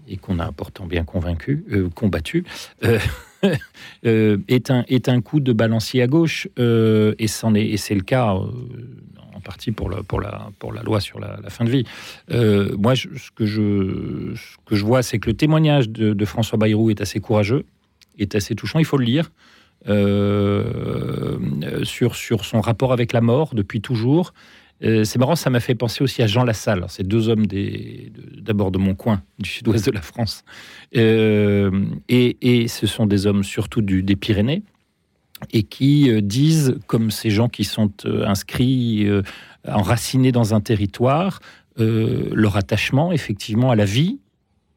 et 0.09 0.17
qu'on 0.17 0.39
a 0.39 0.53
pourtant 0.53 0.87
bien 0.87 1.05
convaincu, 1.05 1.65
euh, 1.73 1.89
combattu, 1.91 2.45
euh, 2.85 2.99
euh, 4.07 4.39
est, 4.49 4.71
un, 4.71 4.85
est 4.89 5.09
un 5.09 5.21
coup 5.21 5.41
de 5.41 5.53
balancier 5.53 6.03
à 6.03 6.07
gauche, 6.07 6.49
euh, 6.59 7.15
et, 7.19 7.27
c'est 7.27 7.95
le 7.95 8.03
cas 8.03 8.35
euh, 8.35 8.47
en 9.35 9.41
partie 9.41 9.73
pour, 9.73 9.91
la 9.91 10.03
pour, 10.03 10.21
la, 10.21 10.51
pour 10.59 10.73
la 10.73 10.83
loi 10.83 11.01
sur 11.01 11.19
la, 11.19 11.39
fin 11.51 11.65
de 11.65 11.71
vie. 11.71 11.85
Euh, 12.31 12.75
moi, 12.79 12.95
ce, 12.95 13.09
que 13.35 13.47
je, 13.47 14.35
ce 14.37 14.57
que 14.65 14.77
je 14.77 14.85
vois, 14.85 15.03
c'est 15.03 15.19
que 15.19 15.29
le 15.29 15.37
témoignage 15.37 15.89
de 15.89 16.25
François 16.25 16.59
Bayrou 16.59 16.91
est 16.91 17.01
assez 17.01 17.21
courageux, 17.21 17.65
est 18.19 18.35
assez 18.35 18.55
touchant, 18.55 18.79
il 18.79 18.85
faut 18.85 18.99
le 18.99 19.05
lire. 19.05 19.31
Euh, 19.89 21.39
sur, 21.85 22.15
son 22.17 22.61
rapport 22.61 22.93
avec 22.93 23.13
la 23.13 23.21
mort 23.21 23.55
depuis 23.55 23.81
toujours. 23.81 24.35
Euh, 24.83 25.05
c'est 25.05 25.19
marrant, 25.19 25.37
ça 25.37 25.49
m'a 25.49 25.61
fait 25.61 25.75
penser 25.75 26.03
aussi 26.03 26.23
à 26.23 26.27
Jean 26.27 26.45
Lassalle. 26.45 26.79
Alors, 26.79 26.91
C'est 26.91 27.07
deux 27.07 27.29
hommes 27.29 27.47
d'abord 27.47 28.71
de 28.71 28.79
mon 28.79 28.95
coin, 28.95 29.23
du 29.39 29.49
sud-ouest 29.49 29.87
de 29.87 29.93
la 29.93 30.03
France. 30.03 30.45
Euh, 30.97 31.87
et, 32.09 32.37
et 32.43 32.69
ce 32.69 32.87
sont 32.87 33.07
des 33.07 33.27
hommes 33.27 33.45
surtout 33.45 33.81
du, 33.81 34.03
des 34.03 34.17
Pyrénées 34.17 34.63
et 35.53 35.63
qui 35.63 36.11
disent, 36.23 36.79
comme 36.87 37.11
ces 37.11 37.31
gens 37.31 37.49
qui 37.49 37.65
sont 37.65 37.93
inscrits, 38.07 39.07
enracinés 39.69 40.33
dans 40.33 40.55
un 40.55 40.63
territoire, 40.63 41.41
leur 41.77 42.57
attachement 42.57 43.13
effectivement 43.13 43.71
à 43.71 43.77
la 43.77 43.85
vie 43.85 44.19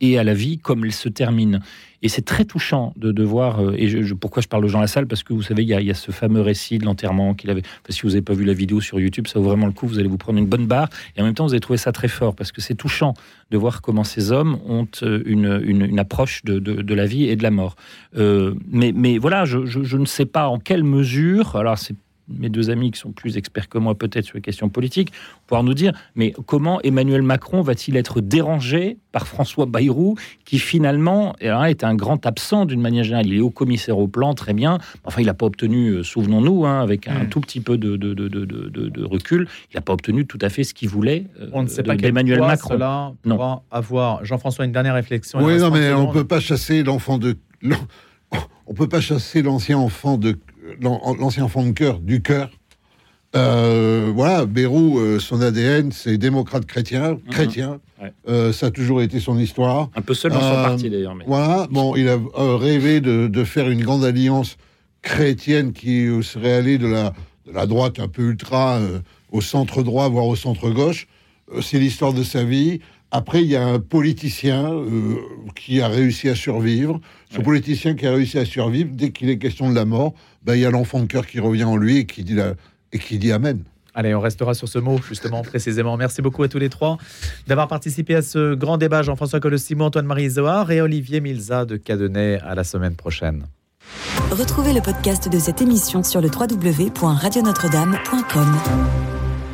et 0.01 0.17
à 0.17 0.23
la 0.23 0.33
vie 0.33 0.57
comme 0.57 0.85
elle 0.85 0.93
se 0.93 1.09
termine. 1.09 1.61
Et 2.01 2.07
c'est 2.07 2.21
très 2.21 2.45
touchant 2.45 2.93
de, 2.95 3.11
de 3.11 3.23
voir, 3.23 3.59
euh, 3.59 3.73
et 3.77 3.89
je, 3.89 4.13
pourquoi 4.13 4.41
je 4.41 4.47
parle 4.47 4.63
aux 4.63 4.69
gens 4.69 4.77
à 4.77 4.81
la 4.81 4.87
salle, 4.87 5.05
parce 5.05 5.21
que 5.23 5.33
vous 5.33 5.41
savez, 5.41 5.63
il 5.63 5.69
y 5.69 5.91
a, 5.91 5.93
ce 5.93 6.11
fameux 6.11 6.39
récit 6.39 6.77
de 6.77 6.85
l'enterrement 6.85 7.33
qu'il 7.33 7.49
avait. 7.49 7.63
si 7.89 8.01
vous 8.03 8.09
n'avez 8.09 8.21
pas 8.21 8.33
vu 8.33 8.45
la 8.45 8.53
vidéo 8.53 8.79
sur 8.79 8.99
YouTube, 8.99 9.27
ça 9.27 9.39
vaut 9.39 9.45
vraiment 9.45 9.65
le 9.65 9.73
coup, 9.73 9.85
vous 9.85 9.99
allez 9.99 10.07
vous 10.07 10.17
prendre 10.17 10.39
une 10.39 10.45
bonne 10.45 10.65
barre, 10.65 10.89
et 11.17 11.21
en 11.21 11.25
même 11.25 11.33
temps, 11.33 11.45
vous 11.45 11.51
allez 11.51 11.59
trouver 11.59 11.77
ça 11.77 11.91
très 11.91 12.07
fort, 12.07 12.35
parce 12.35 12.53
que 12.53 12.61
c'est 12.61 12.75
touchant 12.75 13.13
de 13.51 13.57
voir 13.57 13.81
comment 13.81 14.05
ces 14.05 14.31
hommes 14.31 14.59
ont 14.65 14.87
euh, 15.03 15.21
une, 15.25 15.61
une, 15.65 15.99
approche 15.99 16.45
de, 16.45 16.59
de, 16.59 16.93
la 16.93 17.05
vie 17.05 17.25
et 17.25 17.35
de 17.35 17.43
la 17.43 17.51
mort. 17.51 17.75
Euh, 18.15 18.53
mais, 18.69 18.93
mais 18.95 19.17
voilà, 19.17 19.43
je, 19.43 19.65
je, 19.65 19.83
je, 19.83 19.97
ne 19.97 20.05
sais 20.05 20.25
pas 20.25 20.47
en 20.47 20.57
quelle 20.57 20.83
mesure, 20.83 21.57
alors 21.57 21.77
c'est 21.77 21.95
mes 22.29 22.49
deux 22.49 22.69
amis 22.69 22.91
qui 22.91 22.99
sont 22.99 23.11
plus 23.11 23.37
experts 23.37 23.69
que 23.69 23.77
moi 23.77 23.95
peut-être 23.95 24.25
sur 24.25 24.35
les 24.35 24.41
questions 24.41 24.69
politiques, 24.69 25.11
pouvoir 25.47 25.63
nous 25.63 25.73
dire, 25.73 25.93
mais 26.15 26.33
comment 26.45 26.81
Emmanuel 26.81 27.21
Macron 27.21 27.61
va-t-il 27.61 27.97
être 27.97 28.21
dérangé 28.21 28.97
par 29.11 29.27
François 29.27 29.65
Bayrou, 29.65 30.15
qui 30.45 30.59
finalement 30.59 31.35
est 31.39 31.83
un 31.83 31.95
grand 31.95 32.25
absent 32.25 32.65
d'une 32.65 32.81
manière 32.81 33.03
générale. 33.03 33.27
Il 33.27 33.35
est 33.35 33.39
haut 33.39 33.49
commissaire 33.49 33.97
au 33.97 34.07
plan, 34.07 34.33
très 34.33 34.53
bien. 34.53 34.77
Enfin, 35.03 35.21
il 35.21 35.25
n'a 35.25 35.33
pas 35.33 35.47
obtenu, 35.47 35.89
euh, 35.89 36.03
souvenons-nous, 36.03 36.65
hein, 36.65 36.81
avec 36.81 37.07
un 37.07 37.23
hmm. 37.23 37.29
tout 37.29 37.41
petit 37.41 37.59
peu 37.59 37.77
de, 37.77 37.97
de, 37.97 38.13
de, 38.13 38.27
de 38.27 39.03
recul, 39.03 39.47
il 39.71 39.75
n'a 39.75 39.81
pas 39.81 39.93
obtenu 39.93 40.25
tout 40.25 40.39
à 40.41 40.49
fait 40.49 40.63
ce 40.63 40.73
qu'il 40.73 40.89
voulait 40.89 41.25
euh, 41.39 41.49
on 41.53 41.63
ne 41.63 41.67
sait 41.67 41.83
pas 41.83 41.95
d'Emmanuel 41.95 42.39
Macron. 42.39 42.73
Cela 42.73 43.13
non. 43.25 43.61
avoir. 43.71 44.23
Jean-François, 44.25 44.65
une 44.65 44.71
dernière 44.71 44.93
réflexion. 44.93 45.39
Oui, 45.41 45.57
non, 45.57 45.71
mais 45.71 45.93
on 45.93 46.07
ne 46.07 46.13
peut 46.13 46.25
pas 46.25 46.39
chasser 46.39 46.83
l'enfant 46.83 47.17
de... 47.17 47.37
On 48.67 48.73
peut 48.73 48.87
pas 48.87 49.01
chasser 49.01 49.41
l'ancien 49.41 49.79
enfant 49.79 50.17
de 50.17 50.37
l'ancien 50.81 51.43
enfant 51.43 51.65
de 51.65 51.71
cœur, 51.71 51.99
du 51.99 52.21
cœur. 52.21 52.49
Euh, 53.35 54.11
voilà, 54.13 54.45
Bérou, 54.45 54.99
euh, 54.99 55.19
son 55.19 55.41
ADN, 55.41 55.91
c'est 55.91 56.17
démocrate 56.17 56.65
chrétien, 56.65 57.11
mhm. 57.11 57.19
chrétien. 57.29 57.79
Euh, 58.27 58.51
ça 58.53 58.67
a 58.67 58.71
toujours 58.71 59.01
été 59.01 59.19
son 59.19 59.37
histoire. 59.37 59.89
Un 59.95 60.01
peu 60.01 60.13
seul 60.13 60.31
dans 60.31 60.39
son 60.39 60.63
parti 60.63 60.89
d'ailleurs. 60.89 61.15
Mais... 61.15 61.25
Voilà, 61.27 61.67
bon, 61.69 61.95
il 61.95 62.07
a 62.07 62.17
rêvé 62.35 63.01
de, 63.01 63.43
faire 63.43 63.69
une 63.69 63.83
grande 63.83 64.03
alliance 64.03 64.57
chrétienne 65.01 65.73
qui 65.73 66.07
serait 66.23 66.53
allée 66.53 66.77
de 66.77 66.87
la, 66.87 67.13
de 67.45 67.53
la 67.53 67.65
droite 67.65 67.99
un 67.99 68.07
peu 68.07 68.23
ultra 68.23 68.79
au 69.31 69.41
centre 69.41 69.83
droit, 69.83 70.09
voire 70.09 70.25
au 70.25 70.35
centre 70.35 70.69
gauche. 70.69 71.07
c'est 71.61 71.79
l'histoire 71.79 72.13
de 72.13 72.23
sa 72.23 72.43
vie. 72.43 72.79
Après, 73.11 73.41
il 73.41 73.47
y 73.47 73.55
a 73.55 73.65
un 73.65 73.79
politicien 73.79 74.71
qui 75.55 75.81
a 75.81 75.87
réussi 75.87 76.29
à 76.29 76.35
survivre. 76.35 77.01
Ce 77.31 77.41
politicien 77.41 77.95
qui 77.95 78.05
a 78.05 78.11
réussi 78.11 78.37
à 78.37 78.45
survivre, 78.45 78.91
dès 78.93 79.09
qu'il 79.11 79.29
est 79.29 79.39
question 79.39 79.69
de 79.69 79.75
la 79.75 79.85
mort, 79.85 80.13
ben, 80.43 80.55
il 80.55 80.61
y 80.61 80.65
a 80.65 80.71
l'enfant 80.71 80.99
de 80.99 81.07
cœur 81.07 81.25
qui 81.25 81.39
revient 81.39 81.63
en 81.63 81.75
lui 81.75 81.97
et 81.97 82.05
qui 82.05 82.23
dit, 82.23 82.35
la, 82.35 82.53
et 82.91 82.99
qui 82.99 83.17
dit 83.17 83.31
Amen. 83.31 83.63
Allez, 83.95 84.13
on 84.13 84.19
restera 84.19 84.53
sur 84.53 84.69
ce 84.69 84.77
mot, 84.79 84.99
justement, 85.07 85.41
précisément. 85.41 85.97
Merci 85.97 86.21
beaucoup 86.21 86.43
à 86.43 86.47
tous 86.47 86.59
les 86.59 86.69
trois 86.69 86.97
d'avoir 87.47 87.67
participé 87.67 88.13
à 88.15 88.21
ce 88.21 88.53
grand 88.53 88.77
débat. 88.77 89.01
Jean-François 89.01 89.39
Colossimo, 89.39 89.85
Antoine-Marie 89.85 90.29
Zohar 90.29 90.69
et 90.71 90.79
Olivier 90.79 91.19
Milza 91.19 91.65
de 91.65 91.77
Cadenet. 91.77 92.39
À 92.43 92.53
la 92.55 92.63
semaine 92.63 92.95
prochaine. 92.95 93.47
Retrouvez 94.31 94.73
le 94.73 94.81
podcast 94.81 95.29
de 95.29 95.39
cette 95.39 95.61
émission 95.61 96.03
sur 96.03 96.21
le 96.21 96.29
www.radionotre-dame.com. 96.29 99.28